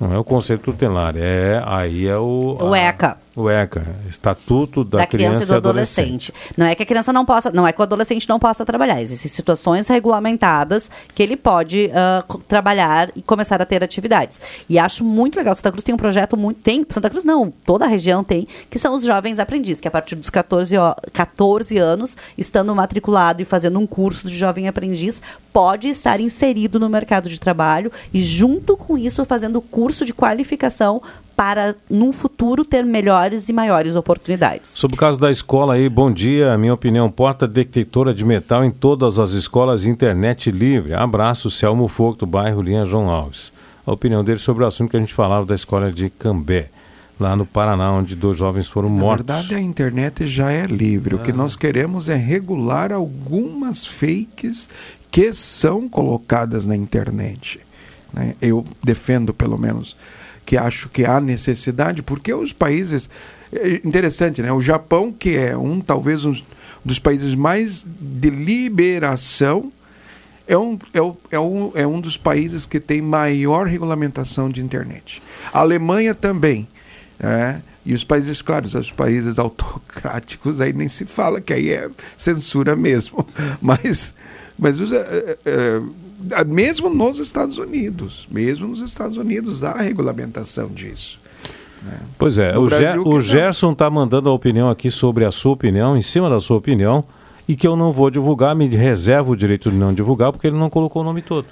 Não 0.00 0.14
é 0.14 0.18
o 0.18 0.24
Conselho 0.24 0.60
Tutelar, 0.60 1.14
é 1.16 1.62
aí 1.66 2.06
é 2.06 2.16
o... 2.16 2.56
O 2.58 2.74
ECA. 2.74 3.18
O 3.34 3.48
ECA, 3.48 3.96
Estatuto 4.08 4.84
da, 4.84 4.98
da 4.98 5.06
criança, 5.06 5.44
e 5.44 5.46
do 5.46 5.54
adolescente. 5.54 6.34
Não 6.56 6.66
é 6.66 6.74
que 6.74 6.82
a 6.82 6.86
criança 6.86 7.12
não 7.14 7.24
possa, 7.24 7.50
não 7.50 7.66
é 7.66 7.72
que 7.72 7.80
o 7.80 7.82
adolescente 7.82 8.28
não 8.28 8.38
possa 8.38 8.64
trabalhar. 8.66 9.00
Existem 9.00 9.30
situações 9.30 9.88
regulamentadas 9.88 10.90
que 11.14 11.22
ele 11.22 11.34
pode 11.36 11.90
co- 12.28 12.38
trabalhar 12.46 13.10
e 13.16 13.22
começar 13.22 13.62
a 13.62 13.64
ter 13.64 13.82
atividades. 13.82 14.38
E 14.68 14.78
acho 14.78 15.02
muito 15.02 15.36
legal. 15.36 15.54
Santa 15.54 15.70
Cruz 15.72 15.82
tem 15.82 15.94
um 15.94 15.98
projeto 15.98 16.36
muito. 16.36 16.60
Tem, 16.60 16.84
Santa 16.90 17.08
Cruz 17.08 17.24
não, 17.24 17.50
toda 17.64 17.86
a 17.86 17.88
região 17.88 18.22
tem, 18.22 18.46
que 18.68 18.78
são 18.78 18.94
os 18.94 19.02
jovens 19.04 19.38
aprendizes, 19.38 19.80
que 19.80 19.88
a 19.88 19.90
partir 19.90 20.14
dos 20.14 20.28
14, 20.28 20.76
ó- 20.76 20.94
14 21.12 21.78
anos, 21.78 22.16
estando 22.36 22.74
matriculado 22.74 23.40
e 23.40 23.46
fazendo 23.46 23.78
um 23.78 23.86
curso 23.86 24.26
de 24.26 24.36
jovem 24.36 24.68
aprendiz, 24.68 25.22
pode 25.52 25.88
estar 25.88 26.20
inserido 26.20 26.78
no 26.78 26.88
mercado 26.88 27.30
de 27.30 27.40
trabalho 27.40 27.90
e, 28.12 28.20
junto 28.20 28.76
com 28.76 28.98
isso, 28.98 29.24
fazendo 29.24 29.60
curso 29.62 30.04
de 30.04 30.12
qualificação 30.12 31.00
para, 31.36 31.74
num 31.88 32.12
futuro, 32.12 32.64
ter 32.64 32.84
melhores 32.84 33.48
e 33.48 33.52
maiores 33.52 33.96
oportunidades. 33.96 34.70
Sobre 34.70 34.94
o 34.96 34.98
caso 34.98 35.18
da 35.18 35.30
escola 35.30 35.74
aí, 35.74 35.88
bom 35.88 36.10
dia. 36.10 36.56
Minha 36.58 36.74
opinião, 36.74 37.10
porta 37.10 37.46
detectora 37.48 38.12
de 38.14 38.24
metal 38.24 38.64
em 38.64 38.70
todas 38.70 39.18
as 39.18 39.32
escolas, 39.32 39.84
internet 39.84 40.50
livre. 40.50 40.94
Abraço, 40.94 41.50
Selmo 41.50 41.88
Fogo, 41.88 42.18
do 42.18 42.26
bairro 42.26 42.60
Linha 42.62 42.84
João 42.86 43.08
Alves. 43.08 43.52
A 43.86 43.92
opinião 43.92 44.22
dele 44.22 44.38
sobre 44.38 44.62
o 44.62 44.66
assunto 44.66 44.90
que 44.90 44.96
a 44.96 45.00
gente 45.00 45.12
falava 45.14 45.44
da 45.44 45.54
escola 45.54 45.90
de 45.90 46.08
Cambé, 46.10 46.68
lá 47.18 47.34
no 47.34 47.44
Paraná, 47.44 47.90
onde 47.92 48.14
dois 48.14 48.38
jovens 48.38 48.68
foram 48.68 48.88
Na 48.88 48.94
mortos. 49.00 49.26
verdade, 49.26 49.54
a 49.54 49.60
internet 49.60 50.26
já 50.26 50.52
é 50.52 50.66
livre. 50.66 51.14
O 51.16 51.18
que 51.18 51.30
Ah. 51.32 51.34
nós 51.34 51.56
queremos 51.56 52.08
é 52.08 52.14
regular 52.14 52.92
algumas 52.92 53.84
fakes 53.84 54.68
que 55.10 55.34
são 55.34 55.88
colocadas 55.88 56.66
na 56.66 56.76
internet. 56.76 57.58
né? 58.14 58.34
Eu 58.42 58.62
defendo, 58.84 59.32
pelo 59.32 59.56
menos, 59.58 59.96
que 60.44 60.56
acho 60.56 60.88
que 60.88 61.04
há 61.04 61.20
necessidade, 61.20 62.02
porque 62.02 62.32
os 62.34 62.52
países. 62.52 63.08
é 63.52 63.80
interessante, 63.84 64.42
né? 64.42 64.52
O 64.52 64.60
Japão, 64.60 65.12
que 65.12 65.36
é 65.36 65.56
um, 65.56 65.80
talvez, 65.80 66.24
um 66.24 66.34
dos 66.84 66.98
países 66.98 67.34
mais 67.34 67.86
de 68.00 68.30
liberação, 68.30 69.72
é 70.46 70.56
um, 70.58 70.78
é, 70.92 71.00
o- 71.00 71.16
é, 71.30 71.38
um, 71.38 71.72
é 71.74 71.86
um 71.86 72.00
dos 72.00 72.16
países 72.16 72.66
que 72.66 72.80
tem 72.80 73.00
maior 73.00 73.66
regulamentação 73.66 74.50
de 74.50 74.60
internet. 74.60 75.22
A 75.52 75.60
Alemanha 75.60 76.14
também. 76.14 76.66
né? 77.18 77.62
E 77.84 77.94
os 77.94 78.04
países, 78.04 78.40
claro, 78.42 78.64
os 78.66 78.90
países 78.92 79.38
autocráticos, 79.40 80.60
aí 80.60 80.72
nem 80.72 80.88
se 80.88 81.04
fala, 81.04 81.40
que 81.40 81.52
aí 81.52 81.70
é 81.70 81.90
censura 82.16 82.76
mesmo. 82.76 83.26
Mas, 83.60 84.14
mas 84.58 84.78
os, 84.78 84.92
eh, 84.92 85.38
eh, 85.44 85.80
mesmo 86.46 86.88
nos 86.90 87.18
Estados 87.18 87.58
Unidos, 87.58 88.26
mesmo 88.30 88.68
nos 88.68 88.80
Estados 88.80 89.16
Unidos 89.16 89.62
há 89.62 89.74
regulamentação 89.76 90.68
disso. 90.68 91.20
né? 91.82 91.98
Pois 92.18 92.38
é, 92.38 92.52
No 92.52 92.62
o, 92.62 92.68
Ger- 92.68 92.78
Brasil 92.80 93.02
que 93.02 93.08
o. 93.08 93.20
Gerson 93.20 93.72
está 93.72 93.90
mandando 93.90 94.28
a 94.28 94.32
opinião 94.32 94.68
aqui 94.70 94.90
sobre 94.90 95.24
a 95.24 95.30
sua 95.30 95.52
opinião, 95.52 95.96
em 95.96 96.02
cima 96.02 96.28
da 96.30 96.38
sua 96.40 96.56
opinião, 96.56 97.04
e 97.48 97.56
que 97.56 97.66
eu 97.66 97.74
não 97.76 97.92
vou 97.92 98.10
divulgar, 98.10 98.54
me 98.54 98.66
reservo 98.68 99.32
o 99.32 99.36
direito 99.36 99.70
de 99.70 99.76
não 99.76 99.92
divulgar, 99.92 100.30
porque 100.32 100.46
ele 100.46 100.56
não 100.58 100.70
colocou 100.70 101.02
o 101.02 101.04
nome 101.04 101.22
todo. 101.22 101.46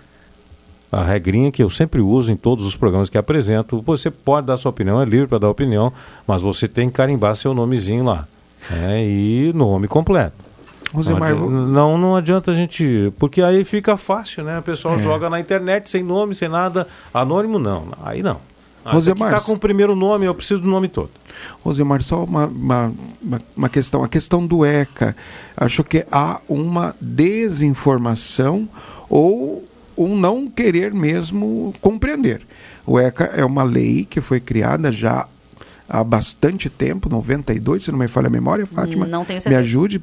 A 0.93 1.05
regrinha 1.05 1.53
que 1.53 1.63
eu 1.63 1.71
sempre 1.71 2.01
uso 2.01 2.33
em 2.33 2.37
todos 2.37 2.67
os 2.67 2.75
programas 2.75 3.09
que 3.09 3.17
apresento, 3.19 3.81
você 3.87 4.11
pode 4.11 4.47
dar 4.49 4.57
sua 4.57 4.71
opinião, 4.71 5.01
é 5.01 5.05
livre 5.05 5.27
para 5.29 5.39
dar 5.39 5.49
opinião, 5.49 5.93
mas 6.27 6.43
você 6.43 6.67
tem 6.67 6.89
que 6.89 6.95
carimbar 6.95 7.35
seu 7.37 7.55
nomezinho 7.55 8.05
lá. 8.05 8.27
né, 8.71 9.05
e 9.07 9.53
nome 9.55 9.87
completo. 9.89 10.35
Rosemar, 10.93 11.31
não, 11.35 11.47
adianta, 11.47 11.67
não, 11.73 11.99
não 11.99 12.17
adianta 12.17 12.51
a 12.51 12.55
gente. 12.55 13.13
Porque 13.19 13.41
aí 13.43 13.65
fica 13.65 13.97
fácil, 13.97 14.43
né? 14.45 14.59
O 14.59 14.63
pessoal 14.63 14.97
É. 14.97 14.99
joga 14.99 15.31
na 15.31 15.39
internet 15.39 15.89
sem 15.89 16.03
nome, 16.03 16.35
sem 16.35 16.49
nada. 16.49 16.87
Anônimo, 17.15 17.59
não. 17.59 17.89
Aí 18.03 18.23
não. 18.23 18.41
Ah, 18.85 18.93
Rosemar, 18.93 19.35
Está 19.35 19.45
com 19.47 19.53
o 19.53 19.59
primeiro 19.59 19.95
nome, 19.95 20.25
eu 20.25 20.35
preciso 20.35 20.63
do 20.63 20.69
nome 20.69 20.89
todo. 20.89 21.11
Rosemar, 21.63 22.03
só 22.03 22.25
uma, 22.25 22.47
uma, 22.47 22.95
uma- 23.23 23.41
uma 23.57 23.69
questão. 23.69 24.03
A 24.03 24.09
questão 24.09 24.47
do 24.47 24.65
ECA. 24.65 25.15
Acho 25.57 25.85
que 25.85 26.07
há 26.11 26.41
uma 26.49 26.95
desinformação 27.01 28.69
ou 29.09 29.65
um 29.97 30.17
não 30.19 30.49
querer 30.49 30.95
mesmo 30.95 31.75
compreender. 31.81 32.41
O 32.87 32.99
ECA 32.99 33.25
é 33.37 33.45
uma 33.45 33.63
lei 33.63 34.07
que 34.09 34.21
foi 34.21 34.41
criada 34.41 34.91
já 34.91 35.29
há 35.91 36.05
bastante 36.05 36.71
tempo, 36.71 37.09
92, 37.09 37.83
se 37.83 37.91
não 37.91 37.99
me 37.99 38.07
falha 38.07 38.29
a 38.29 38.31
memória, 38.31 38.65
Fátima. 38.65 39.07
Não 39.07 39.25
tenho 39.25 39.39
Me 39.39 39.43
certeza. 39.43 39.61
ajude. 39.61 40.01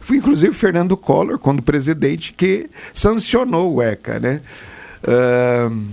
Foi 0.00 0.16
inclusive 0.16 0.52
Fernando 0.52 0.96
Collor, 0.96 1.38
quando 1.38 1.62
presidente, 1.62 2.32
que 2.32 2.68
sancionou 2.92 3.76
o 3.76 3.82
ECA, 3.82 4.18
né? 4.18 4.40
Ahn, 5.06 5.86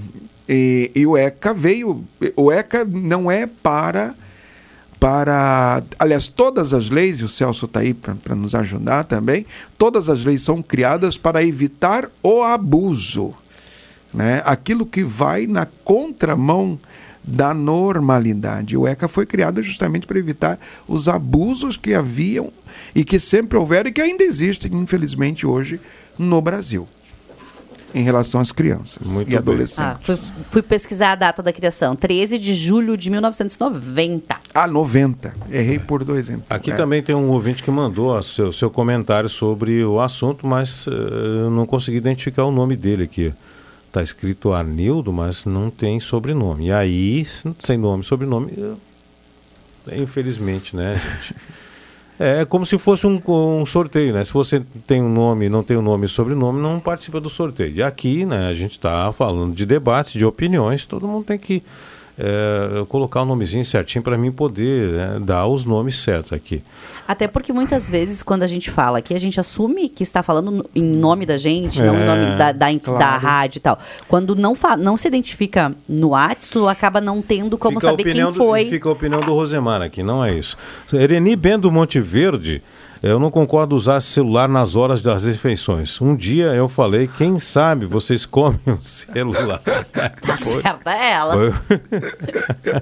e, 0.49 0.91
e 0.95 1.05
o 1.05 1.15
ECA 1.15 1.53
veio. 1.53 2.03
O 2.35 2.51
ECA 2.51 2.83
não 2.83 3.29
é 3.29 3.45
para. 3.45 4.15
para 4.99 5.83
aliás, 5.99 6.27
todas 6.27 6.73
as 6.73 6.89
leis, 6.89 7.19
e 7.19 7.25
o 7.25 7.29
Celso 7.29 7.65
está 7.65 7.81
aí 7.81 7.93
para 7.93 8.35
nos 8.35 8.55
ajudar 8.55 9.03
também, 9.03 9.45
todas 9.77 10.09
as 10.09 10.23
leis 10.23 10.41
são 10.41 10.61
criadas 10.61 11.17
para 11.17 11.43
evitar 11.43 12.09
o 12.23 12.41
abuso. 12.41 13.33
Né? 14.11 14.41
Aquilo 14.45 14.85
que 14.85 15.03
vai 15.03 15.45
na 15.45 15.65
contramão 15.65 16.79
da 17.27 17.53
normalidade. 17.53 18.77
O 18.77 18.87
ECA 18.87 19.07
foi 19.07 19.25
criado 19.25 19.61
justamente 19.63 20.05
para 20.05 20.19
evitar 20.19 20.59
os 20.87 21.07
abusos 21.07 21.75
que 21.77 21.93
haviam 21.93 22.51
e 22.93 23.03
que 23.03 23.19
sempre 23.19 23.57
houveram 23.57 23.89
e 23.89 23.93
que 23.93 24.01
ainda 24.01 24.23
existem, 24.23 24.71
infelizmente, 24.75 25.45
hoje 25.47 25.79
no 26.17 26.39
Brasil, 26.41 26.87
em 27.93 28.03
relação 28.03 28.39
às 28.41 28.51
crianças 28.51 29.07
Muito 29.07 29.27
e 29.27 29.29
bem. 29.31 29.37
adolescentes. 29.37 29.79
Ah, 29.79 29.99
fui, 30.01 30.15
fui 30.51 30.61
pesquisar 30.61 31.13
a 31.13 31.15
data 31.15 31.41
da 31.41 31.51
criação, 31.53 31.95
13 31.95 32.37
de 32.37 32.53
julho 32.53 32.95
de 32.97 33.09
1990. 33.09 34.35
Ah, 34.53 34.67
90. 34.67 35.33
Errei 35.51 35.79
por 35.79 36.03
dois 36.03 36.29
então. 36.29 36.45
Aqui 36.49 36.71
É. 36.71 36.75
também 36.75 37.01
tem 37.01 37.15
um 37.15 37.29
ouvinte 37.29 37.63
que 37.63 37.71
mandou 37.71 38.11
o 38.17 38.21
seu, 38.21 38.51
seu 38.51 38.69
comentário 38.69 39.29
sobre 39.29 39.83
o 39.83 39.99
assunto, 39.99 40.45
mas 40.45 40.85
eu 40.87 41.49
não 41.49 41.65
consegui 41.65 41.97
identificar 41.97 42.43
o 42.45 42.51
nome 42.51 42.75
dele 42.75 43.03
aqui. 43.03 43.33
Está 43.95 44.03
escrito 44.03 44.51
Arnildo, 44.51 45.13
mas 45.13 45.45
não 45.45 45.69
tem 45.69 46.01
sobrenome. 46.01 46.67
E 46.67 46.71
aí, 46.73 47.25
sem 47.59 47.77
nome 47.77 48.03
sobrenome, 48.03 48.75
infelizmente, 49.89 50.75
né, 50.75 50.95
gente? 50.95 51.35
É 52.19 52.43
como 52.43 52.65
se 52.65 52.77
fosse 52.77 53.07
um, 53.07 53.21
um 53.25 53.65
sorteio, 53.65 54.13
né? 54.13 54.21
Se 54.25 54.33
você 54.33 54.61
tem 54.85 55.01
um 55.01 55.07
nome, 55.07 55.47
não 55.47 55.63
tem 55.63 55.77
um 55.77 55.81
nome 55.81 56.07
e 56.07 56.09
sobrenome, 56.09 56.61
não 56.61 56.77
participa 56.77 57.21
do 57.21 57.29
sorteio. 57.29 57.73
E 57.73 57.81
aqui, 57.81 58.25
né, 58.25 58.49
a 58.49 58.53
gente 58.53 58.71
está 58.71 59.13
falando 59.13 59.55
de 59.55 59.65
debates, 59.65 60.11
de 60.11 60.25
opiniões, 60.25 60.85
todo 60.85 61.07
mundo 61.07 61.23
tem 61.23 61.37
que 61.37 61.63
é, 62.17 62.85
colocar 62.87 63.21
o 63.21 63.25
nomezinho 63.25 63.65
certinho 63.65 64.03
para 64.03 64.17
mim 64.17 64.31
poder 64.31 64.91
né, 64.93 65.19
dar 65.21 65.47
os 65.47 65.65
nomes 65.65 65.97
certos 65.99 66.31
aqui. 66.33 66.63
Até 67.07 67.27
porque 67.27 67.53
muitas 67.53 67.87
vezes, 67.87 68.23
quando 68.23 68.41
a 68.43 68.47
gente 68.47 68.71
fala 68.71 68.97
aqui, 68.97 69.13
a 69.13 69.19
gente 69.19 69.39
assume 69.39 69.89
que 69.89 70.01
está 70.01 70.23
falando 70.23 70.67
em 70.73 70.81
nome 70.81 71.23
da 71.25 71.37
gente, 71.37 71.79
não 71.83 71.93
em 71.95 72.01
É, 72.01 72.05
nome 72.05 72.37
da, 72.37 72.51
da, 72.51 72.71
da 72.71 72.79
claro. 72.79 73.21
rádio 73.21 73.57
e 73.57 73.61
tal. 73.61 73.77
Quando 74.07 74.35
não, 74.35 74.55
não 74.79 74.97
se 74.97 75.07
identifica 75.07 75.75
no 75.87 76.09
WhatsApp, 76.09 76.51
tu 76.51 76.67
acaba 76.67 76.99
não 76.99 77.21
tendo 77.21 77.57
como 77.59 77.79
Fica 77.79 77.91
saber 77.91 78.03
quem 78.03 78.13
do- 78.25 78.33
foi. 78.33 78.65
fica 78.65 78.89
a 78.89 78.91
opinião 78.91 79.21
do 79.21 79.33
Rosemar 79.33 79.81
aqui, 79.83 80.01
não 80.01 80.23
é 80.25 80.33
isso. 80.33 80.57
Ereni 80.91 81.35
Bendo 81.35 81.71
Monte 81.71 81.99
Verde, 81.99 82.63
eu 83.11 83.19
não 83.19 83.29
concordo 83.29 83.75
usar 83.75 84.01
celular 84.01 84.49
nas 84.49 84.75
horas 84.75 84.99
das 85.01 85.25
refeições. 85.25 86.01
Um 86.01 86.15
dia 86.15 86.47
eu 86.47 86.67
falei, 86.67 87.07
quem 87.07 87.37
sabe 87.37 87.85
vocês 87.85 88.25
comem 88.27 88.59
o 88.65 88.79
celular. 88.83 89.61
Tá 90.21 90.35
certa 90.37 90.91
ela. 90.91 91.33
Foi- 91.33 91.53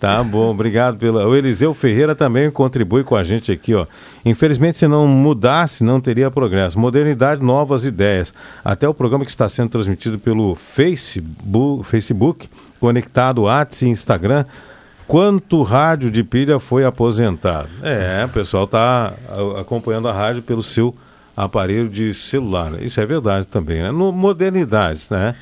tá 0.00 0.22
bom, 0.24 0.50
obrigado 0.50 0.98
pela. 0.98 1.26
O 1.28 1.36
Eliseu 1.36 1.72
Ferreira 1.72 2.14
também 2.14 2.50
contribui 2.50 3.04
com 3.04 3.14
a 3.14 3.22
gente 3.22 3.52
aqui, 3.52 3.72
ó. 3.74 3.86
Infelizmente, 4.24 4.78
se 4.78 4.88
não 4.88 5.06
mudasse, 5.06 5.84
não 5.84 6.00
teria 6.00 6.30
progresso. 6.30 6.78
Modernidade, 6.78 7.42
novas 7.42 7.84
ideias. 7.84 8.34
Até 8.64 8.88
o 8.88 8.94
programa 8.94 9.24
que 9.24 9.30
está 9.30 9.48
sendo 9.48 9.70
transmitido 9.70 10.18
pelo 10.18 10.54
Facebook, 10.56 11.84
Facebook 11.84 12.48
conectado 12.80 13.42
WhatsApp 13.42 13.84
e 13.86 13.88
Instagram. 13.90 14.44
Quanto 15.10 15.62
rádio 15.62 16.08
de 16.08 16.22
pilha 16.22 16.60
foi 16.60 16.84
aposentado? 16.84 17.68
É, 17.82 18.24
o 18.24 18.28
pessoal 18.28 18.62
está 18.62 19.12
acompanhando 19.58 20.06
a 20.06 20.12
rádio 20.12 20.40
pelo 20.40 20.62
seu 20.62 20.94
aparelho 21.36 21.88
de 21.88 22.14
celular. 22.14 22.80
Isso 22.80 23.00
é 23.00 23.04
verdade 23.04 23.44
também, 23.44 23.82
né? 23.82 23.90
No, 23.90 24.12
modernidades, 24.12 25.10
né? 25.10 25.34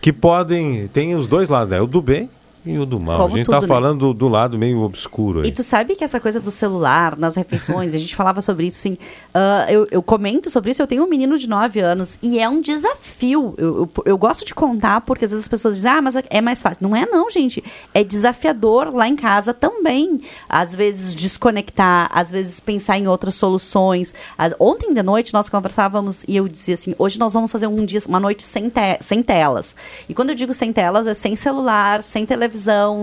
Que 0.00 0.14
podem. 0.14 0.88
Tem 0.88 1.14
os 1.14 1.28
dois 1.28 1.50
lados, 1.50 1.68
né? 1.68 1.78
O 1.78 1.86
do 1.86 2.00
bem 2.00 2.30
e 2.64 2.78
o 2.78 2.86
do 2.86 3.00
mal. 3.00 3.16
Como 3.18 3.34
a 3.34 3.36
gente 3.36 3.46
tudo, 3.46 3.54
está 3.56 3.60
né? 3.62 3.66
falando 3.68 3.98
do, 3.98 4.14
do 4.14 4.28
lado 4.28 4.56
meio 4.58 4.80
obscuro 4.82 5.40
aí. 5.40 5.48
E 5.48 5.52
tu 5.52 5.62
sabe 5.62 5.96
que 5.96 6.04
essa 6.04 6.20
coisa 6.20 6.40
do 6.40 6.50
celular 6.50 7.16
nas 7.16 7.34
refeições, 7.36 7.94
a 7.94 7.98
gente 7.98 8.14
falava 8.14 8.40
sobre 8.40 8.66
isso, 8.66 8.78
assim, 8.78 8.96
ah, 9.34 9.66
eu, 9.68 9.86
eu 9.90 10.02
comento 10.02 10.48
sobre 10.50 10.70
isso, 10.70 10.80
eu 10.80 10.86
tenho 10.86 11.04
um 11.04 11.08
menino 11.08 11.36
de 11.38 11.48
9 11.48 11.80
anos 11.80 12.18
e 12.22 12.38
é 12.38 12.48
um 12.48 12.60
desafio. 12.60 13.54
Eu, 13.58 13.76
eu, 13.82 13.90
eu 14.04 14.18
gosto 14.18 14.44
de 14.44 14.54
contar 14.54 15.00
porque 15.00 15.24
às 15.24 15.30
vezes 15.32 15.44
as 15.44 15.48
pessoas 15.48 15.74
dizem, 15.76 15.90
ah, 15.90 16.00
mas 16.02 16.14
é 16.30 16.40
mais 16.40 16.62
fácil. 16.62 16.78
Não 16.86 16.94
é 16.94 17.04
não, 17.06 17.28
gente. 17.30 17.62
É 17.92 18.04
desafiador 18.04 18.94
lá 18.94 19.08
em 19.08 19.16
casa 19.16 19.52
também. 19.52 20.20
Às 20.48 20.74
vezes 20.74 21.14
desconectar, 21.14 22.10
às 22.14 22.30
vezes 22.30 22.60
pensar 22.60 22.98
em 22.98 23.08
outras 23.08 23.34
soluções. 23.34 24.14
As- 24.38 24.54
ontem 24.60 24.92
de 24.94 25.02
noite 25.02 25.32
nós 25.32 25.48
conversávamos 25.48 26.24
e 26.28 26.36
eu 26.36 26.46
dizia 26.46 26.74
assim, 26.74 26.94
hoje 26.98 27.18
nós 27.18 27.32
vamos 27.32 27.50
fazer 27.50 27.66
um 27.66 27.84
dia, 27.84 28.00
uma 28.06 28.20
noite 28.20 28.44
sem, 28.44 28.68
te- 28.70 28.98
sem 29.00 29.22
telas. 29.22 29.74
E 30.08 30.14
quando 30.14 30.30
eu 30.30 30.34
digo 30.36 30.54
sem 30.54 30.72
telas, 30.72 31.06
é 31.06 31.14
sem 31.14 31.34
celular, 31.34 32.02
sem 32.02 32.24
televisão, 32.24 32.51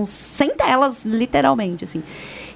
sem 0.05 0.49
telas, 0.55 1.03
literalmente, 1.03 1.85
assim. 1.85 2.03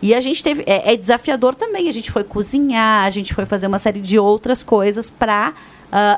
E 0.02 0.14
a 0.14 0.22
gente 0.22 0.44
teve. 0.44 0.64
É, 0.65 0.94
é 0.94 0.98
desafiador 0.98 1.56
também. 1.56 1.88
A 1.88 1.94
gente 1.94 2.11
foi 2.11 2.24
cozinhar, 2.24 3.06
a 3.06 3.10
gente 3.10 3.34
foi 3.34 3.45
fazer 3.45 3.68
uma 3.68 3.80
série 3.80 4.02
de 4.02 4.20
outras 4.20 4.61
coisas 4.61 5.10
para. 5.10 5.53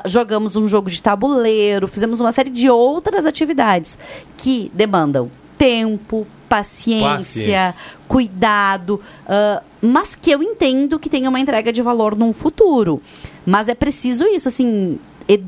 jogamos 0.06 0.56
um 0.56 0.66
jogo 0.66 0.90
de 0.90 1.00
tabuleiro, 1.00 1.86
fizemos 1.86 2.20
uma 2.20 2.32
série 2.32 2.50
de 2.50 2.68
outras 2.68 3.26
atividades 3.26 3.98
que 4.36 4.70
demandam 4.74 5.30
tempo, 5.56 6.26
paciência, 6.48 7.08
Paciência. 7.16 7.74
cuidado, 8.08 9.00
ah, 9.26 9.62
mas 9.80 10.14
que 10.14 10.30
eu 10.30 10.42
entendo 10.42 10.98
que 10.98 11.08
tem 11.08 11.26
uma 11.26 11.40
entrega 11.40 11.72
de 11.72 11.82
valor 11.82 12.16
num 12.16 12.32
futuro. 12.32 13.00
Mas 13.44 13.68
é 13.68 13.74
preciso 13.74 14.24
isso, 14.24 14.48
assim, 14.48 14.98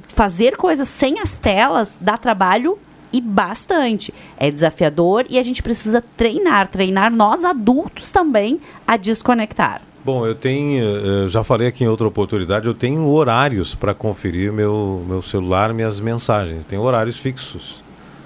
fazer 0.08 0.56
coisas 0.56 0.88
sem 0.88 1.18
as 1.20 1.36
telas 1.36 1.98
dá 2.00 2.16
trabalho 2.16 2.78
e 3.18 3.20
bastante. 3.20 4.12
É 4.36 4.50
desafiador 4.50 5.24
e 5.28 5.38
a 5.38 5.42
gente 5.42 5.62
precisa 5.62 6.02
treinar, 6.16 6.68
treinar 6.68 7.12
nós 7.12 7.44
adultos 7.44 8.10
também 8.10 8.60
a 8.86 8.96
desconectar. 8.96 9.82
Bom, 10.04 10.24
eu 10.26 10.34
tenho, 10.34 10.82
eh, 10.82 11.24
eu 11.24 11.28
já 11.28 11.42
falei 11.44 11.66
aqui 11.68 11.84
em 11.84 11.88
outra 11.88 12.06
oportunidade, 12.06 12.66
eu 12.66 12.72
tenho 12.74 13.06
horários 13.08 13.74
para 13.74 13.92
conferir 13.92 14.52
meu, 14.52 15.04
meu 15.06 15.20
celular, 15.20 15.74
minhas 15.74 16.00
mensagens. 16.00 16.64
Tem 16.64 16.78
horários 16.78 17.18
fixos. 17.18 17.82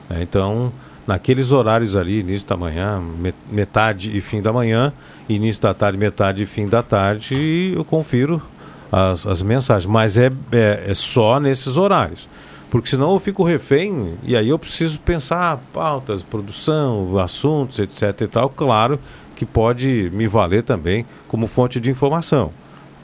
né? 0.08 0.18
Então, 0.22 0.72
naqueles 1.06 1.50
horários 1.50 1.96
ali, 1.96 2.20
início 2.20 2.46
da 2.46 2.56
manhã, 2.56 3.00
me- 3.00 3.34
metade 3.50 4.16
e 4.16 4.20
fim 4.20 4.40
da 4.40 4.52
manhã, 4.52 4.92
início 5.28 5.60
da 5.62 5.74
tarde, 5.74 5.98
metade 5.98 6.42
e 6.42 6.46
fim 6.46 6.66
da 6.68 6.82
tarde, 6.82 7.72
eu 7.74 7.84
confiro 7.84 8.40
as, 8.92 9.26
as 9.26 9.42
mensagens. 9.42 9.90
Mas 9.90 10.16
é, 10.16 10.30
é, 10.52 10.84
é 10.88 10.94
só 10.94 11.40
nesses 11.40 11.76
horários. 11.76 12.28
Porque 12.72 12.88
senão 12.88 13.12
eu 13.12 13.18
fico 13.18 13.44
refém 13.44 14.14
e 14.22 14.34
aí 14.34 14.48
eu 14.48 14.58
preciso 14.58 14.98
pensar 14.98 15.58
pautas, 15.74 16.22
produção, 16.22 17.18
assuntos, 17.18 17.78
etc 17.78 18.22
e 18.22 18.26
tal. 18.26 18.48
Claro 18.48 18.98
que 19.36 19.44
pode 19.44 20.10
me 20.14 20.26
valer 20.26 20.62
também 20.62 21.04
como 21.28 21.46
fonte 21.46 21.78
de 21.78 21.90
informação. 21.90 22.50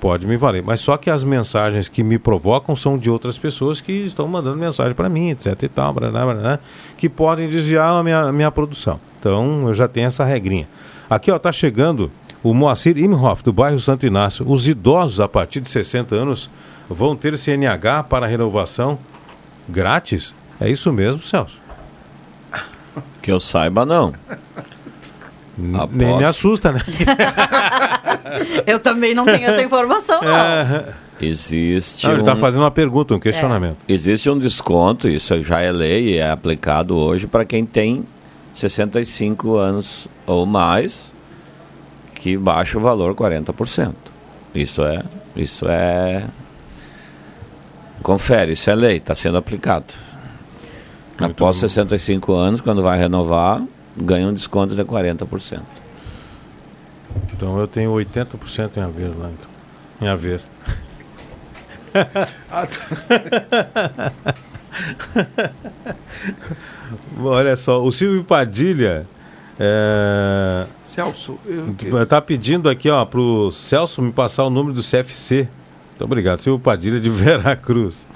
Pode 0.01 0.27
me 0.27 0.39
valer. 0.39 0.63
Mas 0.63 0.81
só 0.81 0.97
que 0.97 1.11
as 1.11 1.23
mensagens 1.23 1.87
que 1.87 2.03
me 2.03 2.19
provocam 2.19 2.75
são 2.75 2.97
de 2.97 3.11
outras 3.11 3.37
pessoas 3.37 3.79
que 3.79 3.93
estão 3.93 4.27
mandando 4.27 4.57
mensagem 4.57 4.95
para 4.95 5.11
mim, 5.11 5.29
etc 5.29 5.63
e 5.63 5.69
tal, 5.69 5.93
barará, 5.93 6.25
barará, 6.25 6.59
que 6.97 7.07
podem 7.07 7.47
desviar 7.47 7.93
a 7.93 8.03
minha, 8.03 8.33
minha 8.33 8.51
produção. 8.51 8.99
Então 9.21 9.69
eu 9.69 9.75
já 9.75 9.87
tenho 9.87 10.07
essa 10.07 10.25
regrinha. 10.25 10.67
Aqui 11.11 11.31
ó, 11.31 11.39
tá 11.39 11.53
chegando 11.53 12.11
o 12.43 12.55
Moacir 12.55 12.97
Imhoff, 12.97 13.45
do 13.45 13.53
bairro 13.53 13.79
Santo 13.79 14.07
Inácio. 14.07 14.51
Os 14.51 14.67
idosos 14.67 15.21
a 15.21 15.29
partir 15.29 15.61
de 15.61 15.69
60 15.69 16.15
anos 16.15 16.51
vão 16.89 17.15
ter 17.15 17.37
CNH 17.37 18.05
para 18.05 18.27
renovação 18.27 18.99
grátis? 19.69 20.35
É 20.61 20.69
isso 20.69 20.93
mesmo, 20.93 21.23
Celso? 21.23 21.57
Que 23.23 23.31
eu 23.31 23.39
saiba, 23.41 23.85
não. 23.87 24.13
Nem 25.57 26.17
me 26.17 26.25
assusta, 26.25 26.73
né? 26.73 26.81
Eu 28.67 28.79
também 28.79 29.15
não 29.15 29.25
tenho 29.25 29.49
essa 29.49 29.63
informação, 29.63 30.21
não. 30.23 30.37
É. 30.37 30.95
Existe. 31.21 32.07
Não, 32.07 32.13
ele 32.13 32.21
está 32.23 32.35
um- 32.35 32.39
fazendo 32.39 32.63
uma 32.63 32.71
pergunta, 32.71 33.15
um 33.15 33.19
questionamento. 33.19 33.79
Existe 33.89 34.31
um 34.31 34.39
desconto, 34.39 35.09
isso 35.09 35.41
já 35.43 35.61
é 35.61 35.73
lei 35.73 36.11
e 36.15 36.19
é 36.19 36.31
aplicado 36.31 36.97
hoje 36.97 37.27
para 37.27 37.45
quem 37.45 37.67
tem 37.67 38.05
65 38.55 39.57
anos 39.57 40.07
ou 40.27 40.47
mais, 40.47 41.13
que 42.21 42.37
baixa 42.37 42.79
o 42.79 42.81
valor 42.81 43.15
40%. 43.15 43.95
Isso 44.55 44.83
é, 44.85 45.03
isso 45.35 45.67
é 45.69 46.25
Confere, 48.03 48.53
isso 48.53 48.71
é 48.71 48.75
lei, 48.75 48.99
está 48.99 49.15
sendo 49.15 49.39
aplicado. 49.39 49.87
Após 51.19 51.57
65 51.57 52.33
anos, 52.33 52.61
quando 52.61 52.83
vai 52.83 52.99
renovar, 52.99 53.63
ganha 53.97 54.29
um 54.29 54.35
desconto 54.35 54.75
de 54.75 54.85
40%. 54.85 55.63
Então 57.33 57.59
eu 57.59 57.67
tenho 57.67 57.91
80% 57.93 58.77
em 58.77 58.81
haver 58.81 59.09
lá, 59.09 59.31
então. 59.31 59.51
Em 60.01 60.09
haver. 60.09 60.41
Olha 67.21 67.57
só, 67.57 67.83
o 67.83 67.91
Silvio 67.91 68.25
Padilha. 68.25 69.07
É... 69.59 70.67
Celso, 70.83 71.39
Tá 72.09 72.21
pedindo 72.21 72.69
aqui, 72.69 72.89
ó, 72.89 73.05
pro 73.05 73.51
Celso 73.51 74.01
me 74.01 74.13
passar 74.13 74.45
o 74.45 74.51
número 74.51 74.73
do 74.73 74.83
CFC. 74.83 75.49
Muito 75.99 76.05
obrigado, 76.05 76.39
Silvio 76.39 76.61
Padilha 76.63 77.01
de 77.01 77.11
Veracruz. 77.11 78.07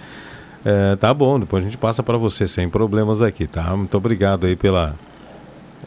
É, 0.64 0.94
tá 0.94 1.12
bom, 1.12 1.40
depois 1.40 1.64
a 1.64 1.66
gente 1.66 1.76
passa 1.76 2.00
para 2.00 2.16
você 2.16 2.46
sem 2.46 2.68
problemas 2.68 3.20
aqui, 3.20 3.48
tá? 3.48 3.76
Muito 3.76 3.96
obrigado 3.96 4.46
aí 4.46 4.54
pela, 4.54 4.94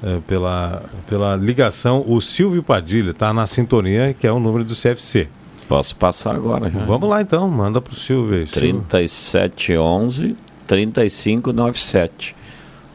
é, 0.03 0.19
pela, 0.27 0.83
pela 1.07 1.37
ligação. 1.37 2.03
O 2.05 2.19
Silvio 2.19 2.61
Padilha 2.61 3.13
tá 3.13 3.33
na 3.33 3.47
sintonia, 3.47 4.13
que 4.13 4.27
é 4.27 4.31
o 4.33 4.41
número 4.41 4.65
do 4.65 4.75
CFC. 4.75 5.29
Posso 5.69 5.95
passar 5.95 6.35
agora 6.35 6.69
já. 6.69 6.79
Vamos 6.83 7.07
lá 7.09 7.21
então, 7.21 7.49
manda 7.49 7.79
pro 7.79 7.95
Silvio 7.95 8.39
aí. 8.39 8.45
Silvio. 8.45 8.83
3711 8.89 10.35
3597. 10.67 12.35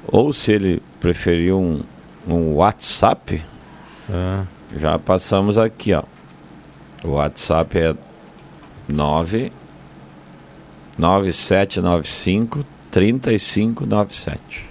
Ou 0.09 0.31
se 0.31 0.53
ele 0.53 0.83
preferir 1.01 1.55
um, 1.55 1.81
um 2.29 2.53
WhatsApp, 2.57 3.43
Ah. 4.13 4.45
já 4.77 4.99
passamos 4.99 5.57
aqui, 5.57 5.95
ó. 5.95 6.03
O 7.03 7.13
WhatsApp 7.13 7.79
é 7.79 7.95
9 8.93 9.53
9795 10.99 12.65
3597. 12.91 14.69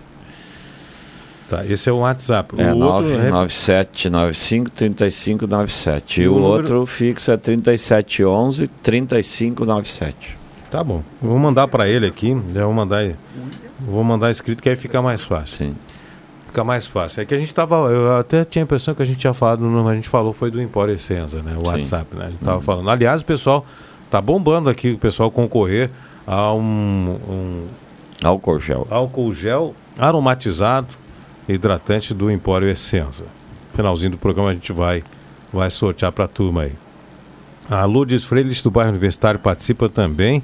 Tá, 1.50 1.66
esse 1.66 1.90
é 1.90 1.91
o 1.91 1.98
WhatsApp. 1.98 2.56
O 2.56 2.62
É 2.62 2.72
outro 2.74 3.12
é- 3.12 3.30
99795 3.32 4.70
3597. 4.70 6.22
E, 6.22 6.28
o 6.28 6.34
o 6.34 6.36
número- 6.40 6.52
outro 6.62 6.86
fixo 6.86 7.32
é 7.32 7.38
3711 7.38 8.68
3597. 8.68 10.38
Tá 10.70 10.84
bom. 10.84 11.04
Vou 11.20 11.40
mandar 11.40 11.68
para 11.68 11.88
ele 11.90 12.06
aqui. 12.06 12.30
Eu 12.30 12.66
vou 12.66 12.74
mandar, 12.74 13.12
vou 13.80 14.04
mandar 14.04 14.30
escrito 14.30 14.62
que 14.62 14.70
aí 14.70 14.76
fica 14.76 15.02
mais 15.02 15.24
fácil. 15.24 15.58
Sim. 15.58 15.76
Fica 16.46 16.64
mais 16.64 16.86
fácil. 16.86 17.22
É 17.22 17.26
que 17.26 17.34
a 17.34 17.40
gente 17.40 17.54
tava. 17.56 17.76
Eu 17.90 18.16
até 18.18 18.46
tinha 18.46 18.62
a 18.64 18.66
impressão 18.66 18.94
que 18.94 19.02
a 19.02 19.06
gente 19.06 19.18
tinha 19.18 19.34
falado, 19.34 19.66
a 19.88 19.96
gente 19.96 20.08
falou 20.10 20.32
foi 20.34 20.52
do 20.52 20.62
Empório 20.62 20.94
Essenza, 20.94 21.41
né? 21.41 21.56
O 21.56 21.62
Sim. 21.62 21.68
WhatsApp, 21.72 22.16
né? 22.16 22.26
A 22.26 22.30
gente 22.30 22.40
tava 22.40 22.58
Uhum. 22.58 22.62
falando. 22.62 22.90
Aliás, 22.91 23.22
o 23.22 23.26
pessoal 23.26 23.66
tá 24.10 24.22
bombando 24.22 24.69
aqui, 24.69 24.91
o 24.91 24.98
pessoal 24.98 25.30
concorrer 25.31 25.90
a 26.26 26.53
um, 26.53 27.18
um 27.30 27.68
álcool 28.23 28.60
gel. 28.60 28.88
Álcool 28.90 29.34
gel 29.34 29.76
aromatizado 29.98 30.95
hidratante 31.48 32.14
do 32.14 32.30
Empório 32.30 32.69
Essenza. 32.69 33.26
Finalzinho 33.73 34.11
do 34.11 34.18
programa 34.18 34.49
a 34.49 34.53
gente 34.53 34.72
vai, 34.72 35.03
vai 35.52 35.69
sortear 35.72 36.11
para 36.11 36.26
a 36.26 36.27
turma 36.27 36.64
aí. 36.64 36.73
A 37.69 37.86
Lourdes 37.86 38.23
Freitas 38.23 38.61
do 38.61 38.72
bairro 38.72 38.91
Universitário 38.91 39.40
participa 39.40 39.88
também. 39.90 40.44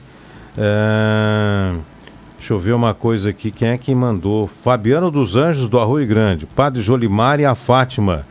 É... 0.57 1.75
Deixa 2.37 2.53
eu 2.53 2.59
ver 2.59 2.73
uma 2.73 2.93
coisa 2.93 3.31
aqui. 3.31 3.49
Quem 3.49 3.69
é 3.69 3.77
que 3.77 3.93
mandou? 3.95 4.45
Fabiano 4.45 5.09
dos 5.09 5.35
Anjos 5.35 5.67
do 5.67 5.79
Arroio 5.79 6.07
Grande. 6.07 6.45
Padre 6.45 6.81
Jolimar 6.83 7.39
e 7.39 7.45
a 7.45 7.55
Fátima. 7.55 8.27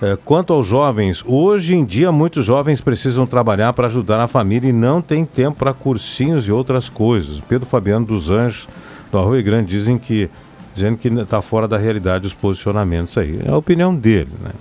É, 0.00 0.16
quanto 0.24 0.52
aos 0.52 0.66
jovens, 0.66 1.24
hoje 1.26 1.74
em 1.74 1.84
dia 1.84 2.12
muitos 2.12 2.44
jovens 2.44 2.80
precisam 2.80 3.26
trabalhar 3.26 3.72
para 3.72 3.88
ajudar 3.88 4.20
a 4.20 4.28
família 4.28 4.68
e 4.68 4.72
não 4.72 5.02
tem 5.02 5.24
tempo 5.24 5.58
para 5.58 5.72
cursinhos 5.72 6.46
e 6.46 6.52
outras 6.52 6.88
coisas. 6.88 7.40
Pedro 7.40 7.66
Fabiano 7.66 8.06
dos 8.06 8.30
Anjos 8.30 8.68
do 9.10 9.18
Arroio 9.18 9.42
Grande 9.42 9.68
dizem 9.68 9.98
que 9.98 10.30
dizendo 10.72 10.96
que 10.96 11.08
está 11.08 11.42
fora 11.42 11.66
da 11.66 11.76
realidade 11.76 12.28
os 12.28 12.34
posicionamentos 12.34 13.18
aí. 13.18 13.40
É 13.44 13.50
a 13.50 13.56
opinião 13.56 13.92
dele, 13.92 14.30
né? 14.40 14.52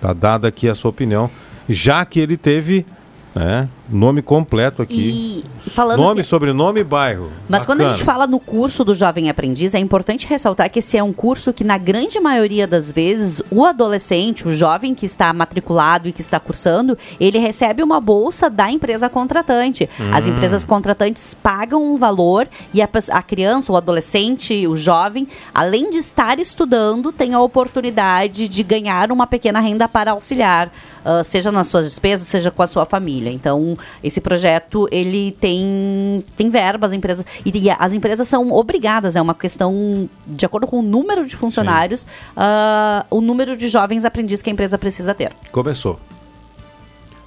Tá 0.00 0.12
dada 0.12 0.46
aqui 0.46 0.68
a 0.68 0.74
sua 0.74 0.90
opinião, 0.90 1.28
já 1.68 2.04
que 2.04 2.20
ele 2.20 2.36
teve 2.36 2.86
né, 3.34 3.68
nome 3.88 4.22
completo 4.22 4.80
aqui. 4.80 5.42
E 5.66 5.70
falando 5.70 5.98
nome, 6.00 6.20
assim- 6.20 6.28
sobrenome 6.30 6.80
e 6.80 6.84
bairro. 6.84 7.30
Mas 7.48 7.64
quando 7.66 7.80
a 7.80 7.84
Bacana. 7.84 7.96
gente 7.96 8.04
fala 8.06 8.26
no 8.26 8.38
curso 8.38 8.84
do 8.84 8.94
Jovem 8.94 9.28
Aprendiz, 9.28 9.74
é 9.74 9.78
importante 9.78 10.26
ressaltar 10.26 10.70
que 10.70 10.78
esse 10.78 10.96
é 10.96 11.02
um 11.02 11.12
curso 11.12 11.52
que, 11.52 11.64
na 11.64 11.76
grande 11.76 12.20
maioria 12.20 12.66
das 12.66 12.90
vezes, 12.92 13.42
o 13.50 13.64
adolescente, 13.64 14.46
o 14.46 14.52
jovem 14.54 14.94
que 14.94 15.04
está 15.04 15.32
matriculado 15.32 16.06
e 16.08 16.12
que 16.12 16.20
está 16.20 16.38
cursando, 16.38 16.96
ele 17.18 17.38
recebe 17.38 17.82
uma 17.82 18.00
bolsa 18.00 18.48
da 18.48 18.70
empresa 18.70 19.08
contratante. 19.08 19.88
As 20.12 20.26
Hum. 20.26 20.30
empresas 20.30 20.64
contratantes 20.64 21.34
pagam 21.34 21.82
um 21.82 21.96
valor 21.96 22.48
e 22.72 22.80
a, 22.80 22.88
a 23.10 23.22
criança, 23.22 23.72
o 23.72 23.76
adolescente, 23.76 24.66
o 24.66 24.76
jovem, 24.76 25.26
além 25.54 25.90
de 25.90 25.98
estar 25.98 26.38
estudando, 26.38 27.10
tem 27.12 27.34
a 27.34 27.40
oportunidade 27.40 28.48
de 28.48 28.62
ganhar 28.62 29.10
uma 29.10 29.26
pequena 29.26 29.58
renda 29.60 29.88
para 29.88 30.12
auxiliar, 30.12 30.70
ah, 31.04 31.22
seja 31.22 31.52
nas 31.52 31.66
suas 31.66 31.84
despesas, 31.84 32.26
seja 32.26 32.50
com 32.50 32.62
a 32.62 32.66
sua 32.66 32.84
família. 32.86 33.30
Então, 33.30 33.76
esse 34.02 34.20
projeto, 34.20 34.88
ele 34.90 35.32
tem, 35.40 36.24
tem 36.36 36.50
verba, 36.50 36.86
as 36.86 36.92
empresas... 36.92 37.24
E, 37.44 37.56
e 37.56 37.70
as 37.70 37.92
empresas 37.92 38.26
são 38.26 38.52
obrigadas, 38.52 39.16
é 39.16 39.22
uma 39.22 39.34
questão, 39.34 40.08
de 40.26 40.46
acordo 40.46 40.66
com 40.66 40.80
o 40.80 40.82
número 40.82 41.26
de 41.26 41.36
funcionários, 41.36 42.06
ah, 42.36 43.04
o 43.10 43.20
número 43.20 43.56
de 43.56 43.68
jovens 43.68 44.04
aprendizes 44.04 44.42
que 44.42 44.50
a 44.50 44.52
empresa 44.52 44.78
precisa 44.78 45.14
ter. 45.14 45.32
Começou. 45.52 45.98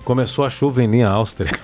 Começou 0.03 0.45
a 0.45 0.49
chuva 0.49 0.81
em 0.81 0.87
linha 0.87 1.09
Áustria. 1.09 1.51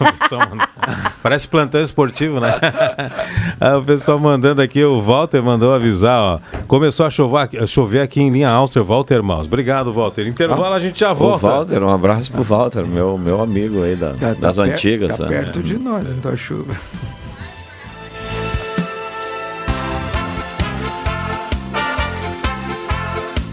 Parece 1.24 1.48
plantão 1.48 1.82
esportivo, 1.82 2.40
né? 2.40 2.54
O 3.80 3.82
pessoal 3.84 4.20
mandando 4.20 4.62
aqui, 4.62 4.84
o 4.84 5.00
Walter 5.00 5.41
mandou 5.41 5.74
avisar, 5.74 6.20
ó. 6.20 6.40
Começou 6.68 7.06
a 7.06 7.10
chover, 7.10 7.50
a 7.62 7.66
chover 7.66 8.02
aqui 8.02 8.22
em 8.22 8.30
linha 8.30 8.50
Áustria, 8.50 8.84
Walter 8.84 9.24
Maus. 9.24 9.48
Obrigado, 9.48 9.94
Walter. 9.94 10.28
Intervalo, 10.28 10.76
a 10.76 10.80
gente 10.80 11.00
já 11.00 11.14
O 11.14 11.16
volta. 11.16 11.48
Walter, 11.48 11.82
um 11.82 11.90
abraço 11.90 12.30
pro 12.32 12.44
Walter, 12.44 12.86
meu, 12.86 13.18
meu 13.18 13.41
amigo 13.41 13.82
aí 13.84 13.95
da- 13.95 14.12
Tá- 14.14 14.36
tá 14.36 14.48
das 14.48 14.58
per- 14.58 14.66
antigas. 14.74 15.18
Tá 15.18 15.24
né? 15.24 15.30
perto 15.30 15.64
de 15.64 15.78
nós, 15.78 16.10
então 16.10 16.32
a 16.34 16.36
chuva. 16.36 16.74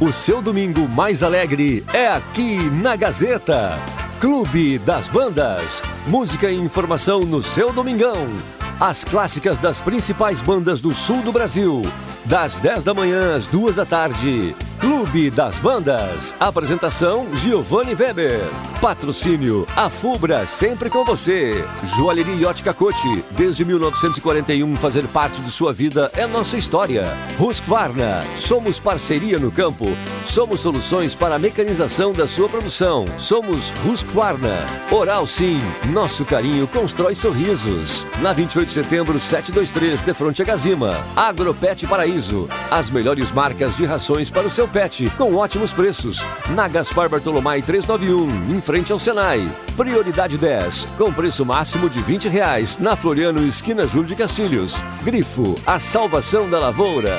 O 0.01 0.13
seu 0.13 0.41
domingo 0.41 0.89
mais 0.89 1.23
alegre 1.23 1.85
é 1.93 2.09
aqui 2.09 2.57
na 2.71 2.97
Gazeta. 2.97 3.79
Clube 4.21 4.79
das 4.79 5.09
Bandas. 5.09 5.83
Música 6.07 6.51
e 6.51 6.55
informação 6.55 7.21
no 7.21 7.41
seu 7.41 7.73
domingão. 7.73 8.29
As 8.79 9.03
clássicas 9.03 9.59
das 9.59 9.81
principais 9.81 10.43
bandas 10.43 10.83
do 10.83 10.93
sul 10.93 11.23
do 11.23 11.33
Brasil. 11.33 11.81
Das 12.27 12.59
10 12.59 12.85
da 12.85 12.93
manhã 12.93 13.35
às 13.35 13.47
2 13.47 13.77
da 13.77 13.87
tarde. 13.87 14.55
Clube 14.81 15.31
das 15.31 15.59
Bandas. 15.59 16.35
Apresentação 16.41 17.27
Giovanni 17.37 17.95
Weber. 17.95 18.41
Patrocínio 18.81 19.67
A 19.77 19.91
Fubra, 19.91 20.47
sempre 20.47 20.89
com 20.89 21.05
você. 21.05 21.63
Joalheria 21.97 22.35
e 22.35 22.47
Ótica 22.47 22.73
Cote. 22.73 23.23
Desde 23.33 23.63
1941, 23.63 24.75
fazer 24.77 25.07
parte 25.09 25.43
de 25.43 25.51
sua 25.51 25.71
vida 25.71 26.11
é 26.17 26.27
nossa 26.27 26.57
história. 26.57 27.13
Husqvarna. 27.39 28.23
Somos 28.39 28.79
parceria 28.79 29.39
no 29.39 29.53
campo. 29.53 29.85
Somos 30.25 30.61
soluções 30.61 31.15
para 31.15 31.35
a 31.35 31.39
mecanização 31.39 32.15
da 32.15 32.27
sua 32.27 32.49
produção. 32.49 33.05
Somos 33.19 33.71
Husqvarna. 33.85 34.65
Oral 34.91 35.27
Sim. 35.27 35.61
Nosso 35.93 36.25
carinho 36.25 36.67
constrói 36.67 37.15
sorrisos. 37.15 38.07
Na 38.23 38.33
28 38.33 38.69
de 38.69 38.73
setembro, 38.73 39.21
723, 39.21 40.03
de 40.03 40.15
frente 40.15 40.41
a 40.41 40.45
Gazima. 40.47 41.05
Agropet 41.15 41.87
Paraíso. 41.87 42.49
As 42.71 42.89
melhores 42.89 43.31
marcas 43.31 43.77
de 43.77 43.85
rações 43.85 44.31
para 44.31 44.47
o 44.47 44.51
seu 44.51 44.70
pet, 44.71 45.11
com 45.19 45.35
ótimos 45.35 45.73
preços. 45.73 46.25
Na 46.55 46.69
Gaspar 46.69 47.09
Bartolomai 47.09 47.61
391, 47.61 48.57
em 48.57 48.61
frente 48.61 48.93
ao 48.93 48.99
Senai. 48.99 49.49
Prioridade 49.77 50.39
10, 50.39 50.85
com 50.97 51.13
preço 51.13 51.45
máximo 51.45 51.91
de 51.91 52.01
20 52.01 52.29
reais. 52.29 52.79
Na 52.79 52.97
Floriano, 52.97 53.47
esquina 53.47 53.87
Júlio 53.87 54.09
de 54.09 54.17
Castilhos. 54.17 54.77
Grifo, 55.03 55.57
a 55.67 55.79
salvação 55.79 56.49
da 56.49 56.59
lavoura. 56.59 57.19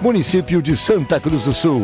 Município 0.00 0.62
de 0.62 0.76
Santa 0.76 1.18
Cruz 1.18 1.44
do 1.44 1.52
Sul. 1.52 1.82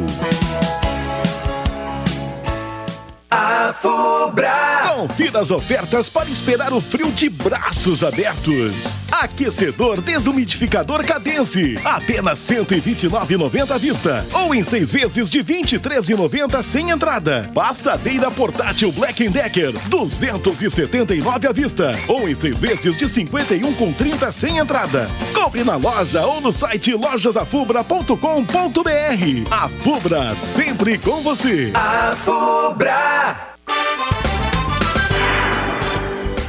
A 3.29 3.73
Fubra. 3.73 4.74
Confira 4.95 5.41
as 5.41 5.51
ofertas 5.51 6.09
para 6.09 6.31
esperar 6.31 6.73
o 6.73 6.81
frio 6.81 7.11
de 7.11 7.29
braços 7.29 8.05
abertos. 8.05 8.95
Aquecedor 9.11 10.01
desumidificador 10.01 11.05
Cadence, 11.05 11.77
apenas 11.85 12.49
R$ 12.49 12.65
129,90 12.65 13.73
à 13.73 13.77
vista. 13.77 14.25
Ou 14.33 14.55
em 14.55 14.63
seis 14.63 14.93
vezes 14.93 15.29
de 15.29 15.41
R$ 15.41 15.65
23,90 15.65 16.63
sem 16.63 16.91
entrada. 16.91 17.51
Passadeira 17.53 18.31
portátil 18.31 18.93
Black 18.93 19.29
Decker, 19.29 19.73
R$ 19.73 19.81
279 19.89 21.49
à 21.49 21.53
vista. 21.53 21.99
Ou 22.07 22.29
em 22.29 22.37
seis 22.37 22.61
vezes 22.61 22.97
de 22.97 23.05
R$ 23.05 23.11
51,30 23.11 24.31
sem 24.31 24.59
entrada. 24.59 25.11
Compre 25.35 25.65
na 25.65 25.75
loja 25.75 26.25
ou 26.25 26.41
no 26.41 26.53
site 26.53 26.95
lojasafubra.com.br. 26.95 29.51
A 29.51 29.69
Fubra, 29.69 30.37
sempre 30.37 30.99
com 30.99 31.21
você. 31.21 31.73
A 31.75 32.15
Fubra. 32.15 33.55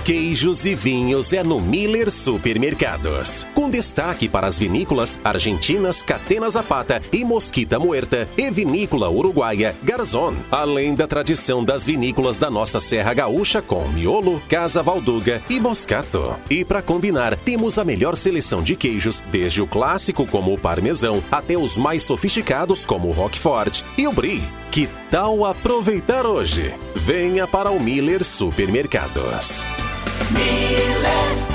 Queijos 0.05 0.67
e 0.67 0.75
vinhos 0.75 1.33
é 1.33 1.43
no 1.43 1.59
Miller 1.59 2.11
Supermercados. 2.11 3.43
Com 3.55 3.71
destaque 3.71 4.29
para 4.29 4.45
as 4.45 4.59
vinícolas 4.59 5.17
argentinas 5.23 6.03
Catena 6.03 6.47
Zapata 6.47 7.01
e 7.11 7.25
Mosquita 7.25 7.79
Muerta 7.79 8.29
e 8.37 8.51
vinícola 8.51 9.09
uruguaia 9.09 9.75
Garzon. 9.81 10.35
Além 10.51 10.93
da 10.93 11.07
tradição 11.07 11.65
das 11.65 11.87
vinícolas 11.87 12.37
da 12.37 12.51
nossa 12.51 12.79
Serra 12.79 13.15
Gaúcha 13.15 13.63
com 13.63 13.87
Miolo, 13.87 14.39
Casa 14.47 14.83
Valduga 14.83 15.41
e 15.49 15.59
Moscato. 15.59 16.35
E 16.51 16.63
para 16.63 16.83
combinar, 16.83 17.35
temos 17.37 17.79
a 17.79 17.83
melhor 17.83 18.15
seleção 18.15 18.61
de 18.61 18.75
queijos, 18.75 19.23
desde 19.31 19.59
o 19.59 19.65
clássico 19.65 20.27
como 20.27 20.53
o 20.53 20.59
parmesão 20.59 21.23
até 21.31 21.57
os 21.57 21.79
mais 21.79 22.03
sofisticados 22.03 22.85
como 22.85 23.07
o 23.07 23.11
Roquefort 23.11 23.81
e 23.97 24.07
o 24.07 24.11
Brie. 24.11 24.43
Que 24.69 24.87
tal 25.09 25.43
aproveitar 25.43 26.27
hoje? 26.27 26.75
Venha 26.95 27.47
para 27.47 27.71
o 27.71 27.79
Miller 27.79 28.23
Supermercados. 28.23 29.65
Miller 30.33 31.54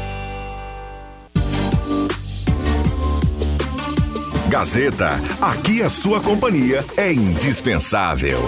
Gazeta, 4.51 5.11
aqui 5.41 5.81
a 5.81 5.89
sua 5.89 6.19
companhia 6.19 6.83
é 6.97 7.13
indispensável. 7.13 8.41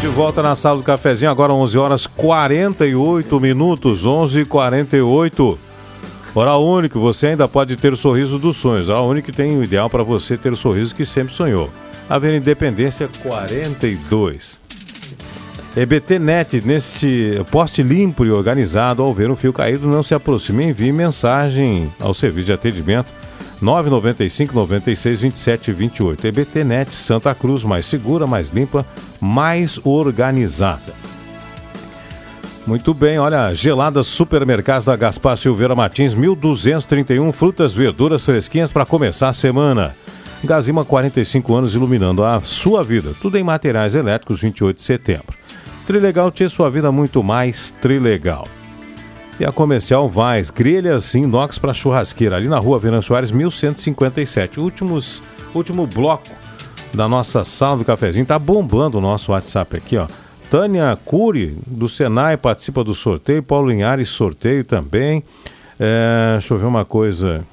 De 0.00 0.06
volta 0.06 0.42
na 0.42 0.54
sala 0.54 0.78
do 0.78 0.82
cafezinho, 0.82 1.30
agora 1.30 1.52
11 1.52 1.76
horas 1.76 2.06
48 2.06 3.38
minutos, 3.38 4.06
11 4.06 4.46
h 6.30 6.34
48 6.34 6.34
Hora 6.34 6.56
única, 6.56 6.98
você 6.98 7.28
ainda 7.28 7.48
pode 7.48 7.76
ter 7.76 7.92
o 7.92 7.96
sorriso 7.96 8.38
dos 8.38 8.56
sonhos. 8.56 8.88
A 8.88 9.00
única 9.00 9.32
tem 9.32 9.58
o 9.58 9.64
ideal 9.64 9.90
para 9.90 10.04
você 10.04 10.36
ter 10.36 10.52
o 10.52 10.56
sorriso 10.56 10.94
que 10.94 11.04
sempre 11.04 11.34
sonhou. 11.34 11.70
Avenida 12.08 12.38
Independência 12.38 13.08
42. 13.22 14.60
EBT 15.76 16.18
Net, 16.18 16.60
neste 16.66 17.40
poste 17.50 17.82
limpo 17.82 18.24
e 18.24 18.30
organizado, 18.30 19.02
ao 19.02 19.14
ver 19.14 19.30
um 19.30 19.36
fio 19.36 19.52
caído, 19.52 19.86
não 19.86 20.02
se 20.02 20.14
aproxime, 20.14 20.66
envie 20.66 20.90
mensagem 20.90 21.92
ao 22.00 22.12
serviço 22.12 22.46
de 22.46 22.52
atendimento 22.52 23.12
995 23.60 24.54
96 24.54 25.20
27 25.20 25.72
28. 25.72 26.26
EBT 26.26 26.64
Net 26.64 26.94
Santa 26.94 27.34
Cruz, 27.34 27.62
mais 27.62 27.86
segura, 27.86 28.26
mais 28.26 28.48
limpa, 28.48 28.84
mais 29.20 29.78
organizada. 29.84 30.92
Muito 32.66 32.92
bem, 32.92 33.18
olha, 33.18 33.54
geladas 33.54 34.06
supermercados 34.06 34.84
da 34.84 34.94
Gaspar 34.94 35.36
Silveira 35.36 35.74
Martins, 35.74 36.14
1231 36.14 37.32
frutas, 37.32 37.72
verduras 37.72 38.24
fresquinhas 38.24 38.70
para 38.70 38.84
começar 38.84 39.28
a 39.28 39.32
semana. 39.32 39.96
Gazima 40.44 40.84
45 40.84 41.54
anos 41.54 41.74
iluminando 41.74 42.24
a 42.24 42.40
sua 42.40 42.82
vida. 42.82 43.12
Tudo 43.20 43.36
em 43.36 43.42
materiais 43.42 43.94
elétricos, 43.94 44.40
28 44.40 44.76
de 44.76 44.82
setembro. 44.82 45.34
Trilegal 45.86 46.30
tinha 46.30 46.48
sua 46.48 46.70
vida 46.70 46.92
muito 46.92 47.22
mais 47.22 47.74
trilegal. 47.80 48.46
E 49.38 49.44
a 49.44 49.50
comercial 49.50 50.08
Vaz, 50.08 50.50
grelhas 50.50 51.14
inox 51.14 51.58
para 51.58 51.72
churrasqueira, 51.72 52.36
ali 52.36 52.46
na 52.46 52.58
rua 52.58 52.78
Venan 52.78 53.00
Soares, 53.02 53.32
1157. 53.32 54.60
Últimos, 54.60 55.22
último 55.54 55.86
bloco 55.86 56.28
da 56.92 57.08
nossa 57.08 57.42
sala 57.42 57.78
do 57.78 57.84
cafezinho. 57.84 58.26
Tá 58.26 58.38
bombando 58.38 58.98
o 58.98 59.00
nosso 59.00 59.32
WhatsApp 59.32 59.78
aqui, 59.78 59.96
ó. 59.96 60.06
Tânia 60.50 60.98
Cury, 61.04 61.56
do 61.64 61.88
Senai, 61.88 62.36
participa 62.36 62.82
do 62.82 62.92
sorteio. 62.92 63.40
Paulo 63.40 63.70
Linhares, 63.70 64.08
sorteio 64.08 64.64
também. 64.64 65.22
É, 65.78 66.32
deixa 66.32 66.52
eu 66.52 66.58
ver 66.58 66.66
uma 66.66 66.84
coisa. 66.84 67.46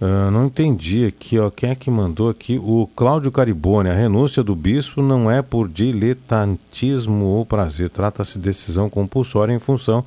Ah, 0.00 0.30
não 0.30 0.46
entendi 0.46 1.04
aqui, 1.04 1.38
ó. 1.38 1.50
Quem 1.50 1.70
é 1.70 1.74
que 1.74 1.90
mandou 1.90 2.30
aqui? 2.30 2.58
O 2.58 2.88
Cláudio 2.96 3.30
Caribone. 3.30 3.90
A 3.90 3.94
renúncia 3.94 4.42
do 4.42 4.56
bispo 4.56 5.02
não 5.02 5.30
é 5.30 5.42
por 5.42 5.68
diletantismo 5.68 7.26
ou 7.26 7.44
prazer. 7.44 7.90
Trata-se 7.90 8.38
de 8.38 8.44
decisão 8.44 8.88
compulsória 8.88 9.52
em 9.52 9.58
função 9.58 10.02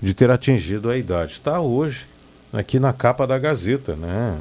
de 0.00 0.14
ter 0.14 0.30
atingido 0.30 0.88
a 0.88 0.96
idade. 0.96 1.32
Está 1.32 1.60
hoje 1.60 2.06
aqui 2.50 2.80
na 2.80 2.94
capa 2.94 3.26
da 3.26 3.38
Gazeta, 3.38 3.94
né? 3.94 4.38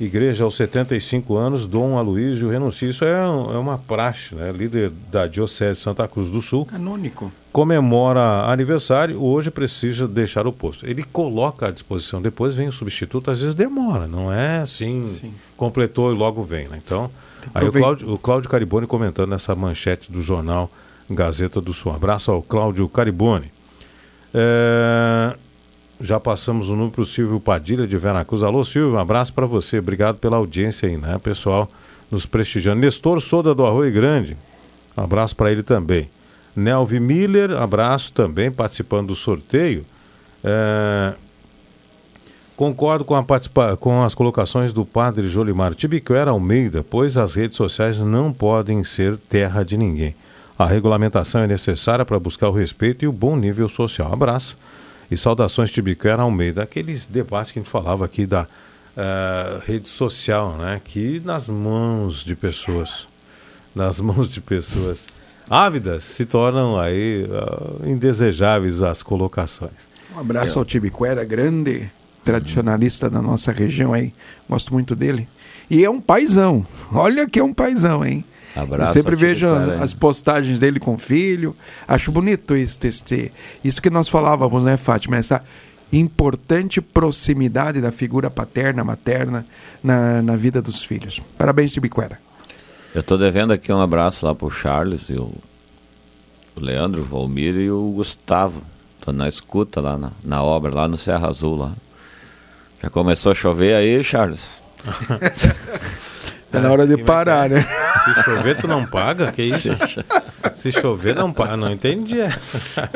Igreja 0.00 0.42
aos 0.42 0.56
75 0.56 1.36
anos, 1.36 1.66
Dom 1.68 1.96
Aloysio 1.96 2.48
renuncia. 2.50 2.88
Isso 2.90 3.04
é, 3.04 3.28
um- 3.28 3.54
é 3.54 3.58
uma 3.58 3.78
praxe, 3.78 4.34
né? 4.34 4.50
Líder 4.50 4.90
da 5.10 5.26
Diocese 5.28 5.78
de 5.78 5.84
Santa 5.84 6.06
Cruz 6.08 6.28
do 6.30 6.42
Sul. 6.42 6.66
Canônico. 6.66 7.30
Comemora 7.52 8.46
aniversário, 8.50 9.22
hoje 9.22 9.52
precisa 9.52 10.08
deixar 10.08 10.44
o 10.48 10.52
posto. 10.52 10.84
Ele 10.84 11.04
coloca 11.04 11.68
à 11.68 11.70
disposição, 11.70 12.20
depois 12.20 12.54
vem 12.56 12.66
o 12.66 12.72
substituto, 12.72 13.30
às 13.30 13.38
vezes 13.38 13.54
demora, 13.54 14.08
não 14.08 14.32
é 14.32 14.58
assim, 14.58 15.04
completou 15.56 16.12
e 16.12 16.16
logo 16.16 16.42
vem, 16.42 16.66
né? 16.66 16.80
Então, 16.84 17.08
aí 17.54 17.68
o. 17.68 17.72
Cláudio, 17.72 18.12
o 18.12 18.18
Cláudio 18.18 18.50
Caribone 18.50 18.88
comentando 18.88 19.30
nessa 19.30 19.54
manchete 19.54 20.10
do 20.10 20.20
jornal 20.20 20.68
Gazeta 21.08 21.60
do 21.60 21.72
Sul. 21.72 21.92
Abraço 21.92 22.32
ao 22.32 22.42
Cláudio 22.42 22.88
Caribone. 22.88 23.52
É, 24.32 25.36
já 26.00 26.18
passamos 26.20 26.68
o 26.68 26.72
número 26.72 26.90
para 26.90 27.02
o 27.02 27.06
Silvio 27.06 27.38
Padilha 27.40 27.86
de 27.86 27.96
Veracruz. 27.96 28.42
Alô, 28.42 28.64
Silvio, 28.64 28.94
um 28.96 28.98
abraço 28.98 29.32
para 29.32 29.46
você. 29.46 29.78
Obrigado 29.78 30.16
pela 30.18 30.36
audiência 30.36 30.88
aí, 30.88 30.96
né, 30.96 31.18
pessoal? 31.22 31.70
Nos 32.10 32.26
prestigiando. 32.26 32.80
Nestor 32.80 33.20
Soda 33.20 33.54
do 33.54 33.64
Arroio 33.64 33.92
Grande. 33.92 34.36
Um 34.96 35.02
abraço 35.02 35.34
para 35.34 35.50
ele 35.50 35.62
também. 35.62 36.08
Nelvi 36.54 37.00
Miller, 37.00 37.50
abraço 37.52 38.12
também, 38.12 38.50
participando 38.50 39.08
do 39.08 39.14
sorteio. 39.14 39.84
É, 40.42 41.14
Concordo 42.56 43.04
com, 43.04 43.16
a 43.16 43.22
participa- 43.24 43.76
com 43.76 44.00
as 44.02 44.14
colocações 44.14 44.72
do 44.72 44.84
padre 44.84 45.28
Jolimar 45.28 45.74
Tibiquera 45.74 46.30
Almeida, 46.30 46.84
pois 46.88 47.16
as 47.18 47.34
redes 47.34 47.56
sociais 47.56 47.98
não 47.98 48.32
podem 48.32 48.84
ser 48.84 49.16
terra 49.28 49.64
de 49.64 49.76
ninguém. 49.76 50.14
A 50.56 50.64
regulamentação 50.64 51.40
é 51.40 51.48
necessária 51.48 52.04
para 52.04 52.16
buscar 52.20 52.48
o 52.48 52.52
respeito 52.52 53.04
e 53.04 53.08
o 53.08 53.12
bom 53.12 53.34
nível 53.36 53.68
social. 53.68 54.12
Abraço 54.12 54.56
e 55.10 55.16
saudações 55.16 55.70
Tibiquera 55.70 56.22
Almeida. 56.22 56.62
Aqueles 56.62 57.06
debates 57.06 57.52
que 57.52 57.58
a 57.58 57.62
gente 57.62 57.70
falava 57.70 58.04
aqui 58.04 58.26
da 58.26 58.46
eh, 58.96 59.60
rede 59.66 59.88
social, 59.88 60.56
né? 60.56 60.80
Que 60.84 61.20
nas 61.24 61.48
mãos 61.48 62.24
de 62.24 62.36
pessoas, 62.36 63.08
nas 63.74 64.00
mãos 64.00 64.28
de 64.30 64.40
pessoas 64.40 65.08
ávidas, 65.50 66.04
se 66.04 66.24
tornam 66.24 66.78
aí 66.78 67.26
ah, 67.30 67.86
indesejáveis 67.88 68.82
as 68.82 69.02
colocações. 69.02 69.88
Um 70.14 70.20
abraço 70.20 70.58
ao 70.58 70.64
Tibiquera, 70.64 71.24
grande 71.24 71.90
tradicionalista 72.24 73.10
da 73.10 73.20
nossa 73.20 73.52
região 73.52 73.92
aí. 73.92 74.14
Gosto 74.48 74.72
muito 74.72 74.94
dele. 74.94 75.28
E 75.68 75.84
é 75.84 75.90
um 75.90 76.00
paizão. 76.00 76.64
Olha 76.92 77.28
que 77.28 77.38
é 77.38 77.44
um 77.44 77.52
paizão, 77.52 78.04
hein? 78.04 78.24
Abraço 78.54 78.90
Eu 78.90 79.02
sempre 79.02 79.16
vejo 79.16 79.46
hein? 79.46 79.78
as 79.80 79.92
postagens 79.92 80.60
dele 80.60 80.78
com 80.78 80.94
o 80.94 80.98
filho. 80.98 81.56
Acho 81.86 82.12
bonito 82.12 82.56
isso, 82.56 82.78
este, 82.86 83.32
isso 83.64 83.82
que 83.82 83.90
nós 83.90 84.08
falávamos, 84.08 84.62
né, 84.62 84.76
Fátima? 84.76 85.16
Essa 85.16 85.42
importante 85.92 86.80
proximidade 86.80 87.80
da 87.80 87.92
figura 87.92 88.30
paterna, 88.30 88.84
materna 88.84 89.46
na, 89.82 90.22
na 90.22 90.36
vida 90.36 90.60
dos 90.62 90.84
filhos. 90.84 91.20
Parabéns, 91.36 91.72
Tibiquera. 91.72 92.18
Eu 92.94 93.02
tô 93.02 93.16
devendo 93.16 93.52
aqui 93.52 93.72
um 93.72 93.80
abraço 93.80 94.24
lá 94.24 94.34
pro 94.34 94.50
Charles 94.50 95.08
e 95.08 95.14
o, 95.14 95.32
o 96.54 96.60
Leandro, 96.60 97.02
o 97.02 97.04
Valmir 97.04 97.56
e 97.56 97.70
o 97.70 97.92
Gustavo. 97.94 98.62
Tô 99.00 99.12
na 99.12 99.28
escuta 99.28 99.80
lá 99.80 99.98
na, 99.98 100.12
na 100.22 100.42
obra, 100.42 100.74
lá 100.74 100.88
no 100.88 100.96
Serra 100.96 101.28
Azul 101.28 101.56
lá. 101.56 101.72
Já 102.82 102.88
começou 102.90 103.32
a 103.32 103.34
chover 103.34 103.74
aí, 103.74 104.02
Charles? 104.04 104.62
Tá 106.54 106.60
na 106.60 106.72
hora 106.72 106.86
de 106.86 106.96
parar, 106.98 107.48
né? 107.50 107.62
Se 108.04 108.22
chover, 108.22 108.56
tu 108.60 108.68
não 108.68 108.84
paga? 108.86 109.30
Que 109.32 109.42
isso? 109.42 109.70
Se 110.54 110.70
chover, 110.72 111.14
não 111.14 111.32
paga. 111.32 111.56
Não 111.56 111.70
entendi 111.70 112.20
essa. 112.20 112.88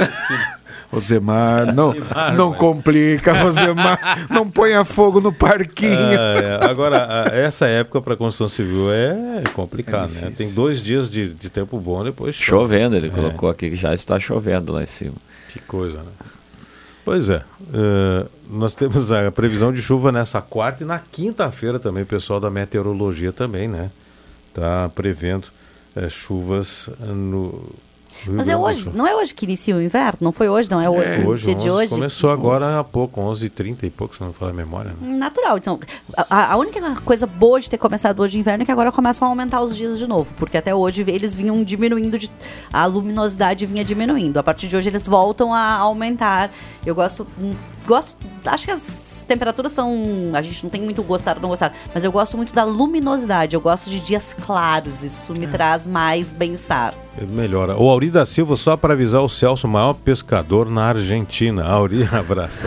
Rosemar, 0.91 1.75
não, 1.75 1.89
Rosemar, 1.89 2.35
não 2.35 2.53
complica, 2.55 3.33
Rosemar. 3.43 4.27
não 4.31 4.49
ponha 4.51 4.83
fogo 4.87 5.21
no 5.21 5.31
parquinho. 5.33 5.93
É, 5.93 6.61
agora, 6.65 7.27
essa 7.33 7.67
época 7.67 8.01
para 8.01 8.17
construção 8.17 8.49
civil 8.49 8.91
é 8.91 9.43
complicado, 9.53 10.11
né? 10.13 10.33
Tem 10.35 10.51
dois 10.53 10.81
dias 10.83 11.11
de, 11.11 11.29
de 11.35 11.51
tempo 11.51 11.79
bom, 11.79 12.03
depois 12.03 12.35
chove. 12.35 12.75
Chovendo, 12.75 12.97
ele 12.97 13.09
É, 13.09 13.11
colocou 13.11 13.51
aqui 13.51 13.69
que 13.71 13.77
já 13.77 13.93
está 13.95 14.19
chovendo 14.19 14.73
lá 14.73 14.83
em 14.83 14.87
cima. 14.87 15.15
Que 15.51 15.59
coisa, 15.61 15.99
né? 15.99 16.11
Pois 17.09 17.31
é. 17.31 17.43
eh, 17.73 18.27
nós 18.51 18.75
temos 18.75 19.11
a 19.11 19.33
previsão 19.33 19.73
de 19.73 19.81
chuva 19.81 20.13
nessa 20.13 20.43
quarta 20.43 20.83
e 20.83 20.87
na 20.87 20.99
quinta-feira 20.99 21.81
também, 21.81 22.03
o 22.03 22.07
pessoal 22.07 22.39
da 22.39 22.51
meteorologia 22.51 23.33
também, 23.33 23.67
né? 23.67 23.91
Tá 24.53 24.91
prevendo 24.95 25.47
eh, 25.97 26.11
chuvas 26.11 26.91
no, 27.01 27.65
Rio 28.25 28.35
Mas 28.35 28.49
é 28.49 28.57
hoje, 28.57 28.85
Sul. 28.85 28.93
não 28.95 29.07
é 29.07 29.15
hoje 29.15 29.33
que 29.33 29.45
inicia 29.45 29.77
o 29.77 29.83
inverno? 29.83 30.19
Não 30.21 30.33
foi 30.33 30.49
hoje, 30.49 30.69
não 30.71 30.81
é 30.81 30.91
hoje. 30.91 31.27
Hoje, 31.27 31.45
dia 31.45 31.55
de 31.55 31.71
11, 31.71 31.71
hoje. 31.71 31.91
Começou 31.91 32.33
agora 32.33 32.81
há 32.81 32.85
pouco, 32.85 33.21
11h30 33.21 33.85
e 33.85 33.91
pouco, 33.91 34.15
se 34.15 34.21
não 34.21 34.29
me 34.29 34.35
falar 34.35 34.51
a 34.51 34.55
memória. 34.55 34.93
Né? 35.01 35.15
Natural. 35.15 35.57
Então, 35.57 35.79
a, 36.17 36.53
a 36.53 36.57
única 36.57 36.81
coisa 37.03 37.27
boa 37.27 37.61
de 37.61 37.71
ter 37.71 37.79
começado 37.79 38.21
hoje 38.21 38.37
o 38.37 38.41
inverno 38.41 38.63
é 38.63 38.67
que 38.67 38.73
agora 38.73 38.91
começam 38.91 39.27
a 39.27 39.31
aumentar 39.31 39.61
os 39.61 39.77
dias 39.77 39.99
de 39.99 40.07
novo. 40.07 40.33
Porque 40.37 40.57
até 40.57 40.75
hoje 40.75 41.05
eles 41.07 41.35
vinham 41.35 41.63
diminuindo, 41.63 42.19
de, 42.19 42.31
a 42.73 42.87
luminosidade 42.87 43.67
vinha 43.67 43.85
diminuindo. 43.85 44.39
A 44.39 44.43
partir 44.43 44.67
de 44.67 44.77
hoje 44.77 44.89
eles 44.89 45.07
voltam 45.07 45.55
a 45.55 45.77
aumentar. 45.77 46.51
Eu 46.89 46.95
gosto. 46.95 47.27
hum, 47.39 47.55
Gosto, 47.87 48.19
acho 48.45 48.67
que 48.67 48.71
as 48.71 49.25
temperaturas 49.27 49.73
são. 49.73 50.31
A 50.35 50.43
gente 50.43 50.63
não 50.63 50.71
tem 50.71 50.81
muito 50.83 51.03
gostar 51.03 51.37
ou 51.37 51.43
não 51.43 51.49
gostar, 51.49 51.73
mas 51.95 52.05
eu 52.05 52.13
gosto 52.13 52.37
muito 52.37 52.53
da 52.53 52.63
luminosidade. 52.65 53.55
Eu 53.55 53.61
gosto 53.63 53.89
de 53.89 53.99
dias 53.99 54.35
claros. 54.35 55.03
Isso 55.03 55.33
me 55.39 55.47
traz 55.47 55.87
mais 55.87 56.33
bem-estar. 56.33 56.95
Melhora. 57.21 57.77
O 57.79 57.89
Auri 57.89 58.11
da 58.11 58.25
Silva, 58.27 58.57
só 58.57 58.77
para 58.77 58.93
avisar 58.95 59.23
o 59.23 59.29
Celso, 59.29 59.67
o 59.67 59.71
maior 59.71 59.95
pescador 59.95 60.69
na 60.71 60.85
Argentina. 60.85 61.65
Auri, 61.65 62.07
abraço. 62.13 62.61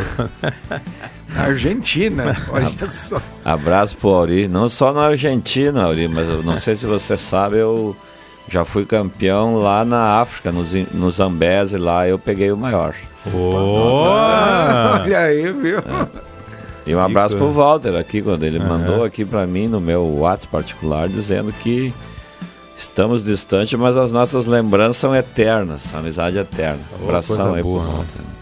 Na 1.29 1.43
Argentina, 1.43 2.35
olha 2.49 2.71
só. 2.89 3.21
Abraço 3.45 3.95
pro 3.97 4.09
Auri, 4.09 4.47
não 4.47 4.67
só 4.69 4.91
na 4.91 5.01
Argentina, 5.03 5.83
Auri, 5.83 6.07
mas 6.07 6.27
eu 6.27 6.43
não 6.43 6.57
sei 6.57 6.75
se 6.75 6.85
você 6.85 7.15
sabe, 7.15 7.57
eu 7.57 7.95
já 8.51 8.65
fui 8.65 8.85
campeão 8.85 9.55
lá 9.55 9.85
na 9.85 10.19
África, 10.19 10.51
no, 10.51 11.09
Zambeze, 11.09 11.77
lá 11.77 12.05
eu 12.05 12.19
peguei 12.19 12.51
o 12.51 12.57
maior. 12.57 12.93
Olha 13.33 15.19
aí, 15.19 15.53
viu? 15.53 15.79
E 16.85 16.93
um 16.93 16.99
abraço 16.99 17.37
pro 17.37 17.49
Walter 17.49 17.95
aqui, 17.95 18.21
quando 18.21 18.43
ele 18.43 18.57
Aham. 18.57 18.67
mandou 18.67 19.03
aqui 19.05 19.23
pra 19.23 19.47
mim 19.47 19.69
no 19.69 19.79
meu 19.79 20.03
WhatsApp 20.17 20.51
particular, 20.51 21.07
dizendo 21.07 21.53
que 21.53 21.93
estamos 22.75 23.23
distantes, 23.23 23.79
mas 23.79 23.95
as 23.95 24.11
nossas 24.11 24.45
lembranças 24.45 24.97
são 24.97 25.15
eternas, 25.15 25.93
amizade 25.95 26.37
é 26.37 26.41
eterna. 26.41 26.81
Ô, 26.99 27.05
Abração 27.05 27.53
aí 27.53 27.61
pro 27.61 27.71
boa, 27.71 27.83
né? 27.85 27.89
Walter. 27.93 28.40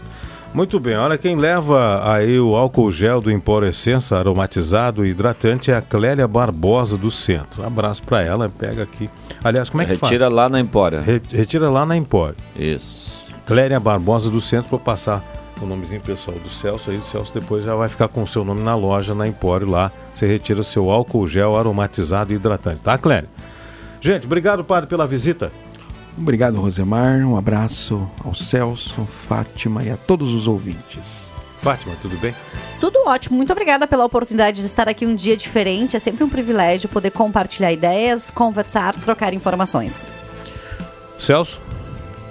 Muito 0.52 0.80
bem, 0.80 0.96
olha 0.96 1.16
quem 1.16 1.36
leva 1.36 2.02
aí 2.12 2.40
o 2.40 2.56
álcool 2.56 2.90
gel 2.90 3.20
do 3.20 3.30
Empor 3.30 3.62
Essência 3.62 4.16
aromatizado 4.16 5.06
e 5.06 5.10
hidratante 5.10 5.70
é 5.70 5.76
a 5.76 5.80
Clélia 5.80 6.26
Barbosa 6.26 6.96
do 6.96 7.08
Centro. 7.08 7.64
Abraço 7.64 8.02
para 8.02 8.20
ela, 8.22 8.48
pega 8.48 8.82
aqui. 8.82 9.08
Aliás, 9.44 9.70
como 9.70 9.82
é 9.82 9.86
que 9.86 9.92
Retira 9.92 10.24
faz? 10.26 10.32
lá 10.34 10.48
na 10.48 10.58
Empória. 10.58 11.00
Re- 11.02 11.22
retira 11.30 11.70
lá 11.70 11.86
na 11.86 11.96
Empório. 11.96 12.34
Isso. 12.56 13.24
Clélia 13.46 13.78
Barbosa 13.78 14.28
do 14.28 14.40
Centro, 14.40 14.70
vou 14.70 14.80
passar 14.80 15.22
o 15.62 15.66
nomezinho 15.66 16.00
pessoal 16.00 16.36
do 16.38 16.48
Celso 16.48 16.90
aí, 16.90 16.96
o 16.96 17.04
Celso 17.04 17.32
depois 17.32 17.64
já 17.64 17.76
vai 17.76 17.88
ficar 17.88 18.08
com 18.08 18.22
o 18.24 18.26
seu 18.26 18.44
nome 18.44 18.60
na 18.62 18.74
loja, 18.74 19.14
na 19.14 19.28
Empório 19.28 19.68
lá. 19.70 19.92
Você 20.12 20.26
retira 20.26 20.60
o 20.62 20.64
seu 20.64 20.90
álcool 20.90 21.28
gel 21.28 21.56
aromatizado 21.56 22.32
e 22.32 22.36
hidratante, 22.36 22.80
tá, 22.80 22.98
Clélia? 22.98 23.28
Gente, 24.00 24.26
obrigado, 24.26 24.64
padre, 24.64 24.88
pela 24.88 25.06
visita. 25.06 25.52
Obrigado, 26.16 26.60
Rosemar. 26.60 27.18
Um 27.26 27.36
abraço 27.36 28.08
ao 28.24 28.34
Celso, 28.34 29.06
Fátima 29.06 29.82
e 29.82 29.90
a 29.90 29.96
todos 29.96 30.32
os 30.32 30.46
ouvintes. 30.46 31.32
Fátima, 31.60 31.94
tudo 32.00 32.16
bem? 32.18 32.34
Tudo 32.80 32.98
ótimo. 33.06 33.36
Muito 33.36 33.52
obrigada 33.52 33.86
pela 33.86 34.04
oportunidade 34.04 34.60
de 34.60 34.66
estar 34.66 34.88
aqui 34.88 35.04
um 35.04 35.14
dia 35.14 35.36
diferente. 35.36 35.96
É 35.96 36.00
sempre 36.00 36.24
um 36.24 36.28
privilégio 36.28 36.88
poder 36.88 37.10
compartilhar 37.10 37.72
ideias, 37.72 38.30
conversar, 38.30 38.94
trocar 38.94 39.34
informações. 39.34 40.04
Celso? 41.18 41.60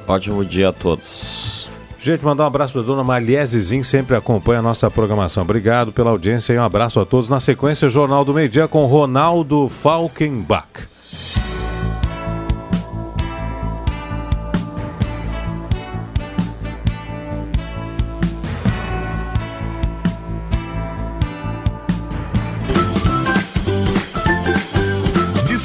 Ótimo 0.08 0.44
dia 0.44 0.70
a 0.70 0.74
todos. 0.74 1.70
Gente, 2.02 2.24
mandar 2.24 2.46
um 2.46 2.48
abraço 2.48 2.74
para 2.74 2.82
a 2.82 2.86
dona 2.86 3.04
Maliesezinho, 3.04 3.84
sempre 3.84 4.16
acompanha 4.16 4.60
a 4.60 4.64
nossa 4.64 4.90
programação. 4.90 5.44
Obrigado 5.44 5.92
pela 5.92 6.10
audiência 6.10 6.54
e 6.54 6.58
um 6.58 6.64
abraço 6.64 7.00
a 7.00 7.06
todos. 7.06 7.30
Na 7.30 7.40
sequência, 7.40 7.90
Jornal 7.90 8.24
do 8.24 8.34
Meio 8.34 8.50
Dia 8.50 8.68
com 8.68 8.86
Ronaldo 8.86 9.68
Falkenbach. 9.70 10.88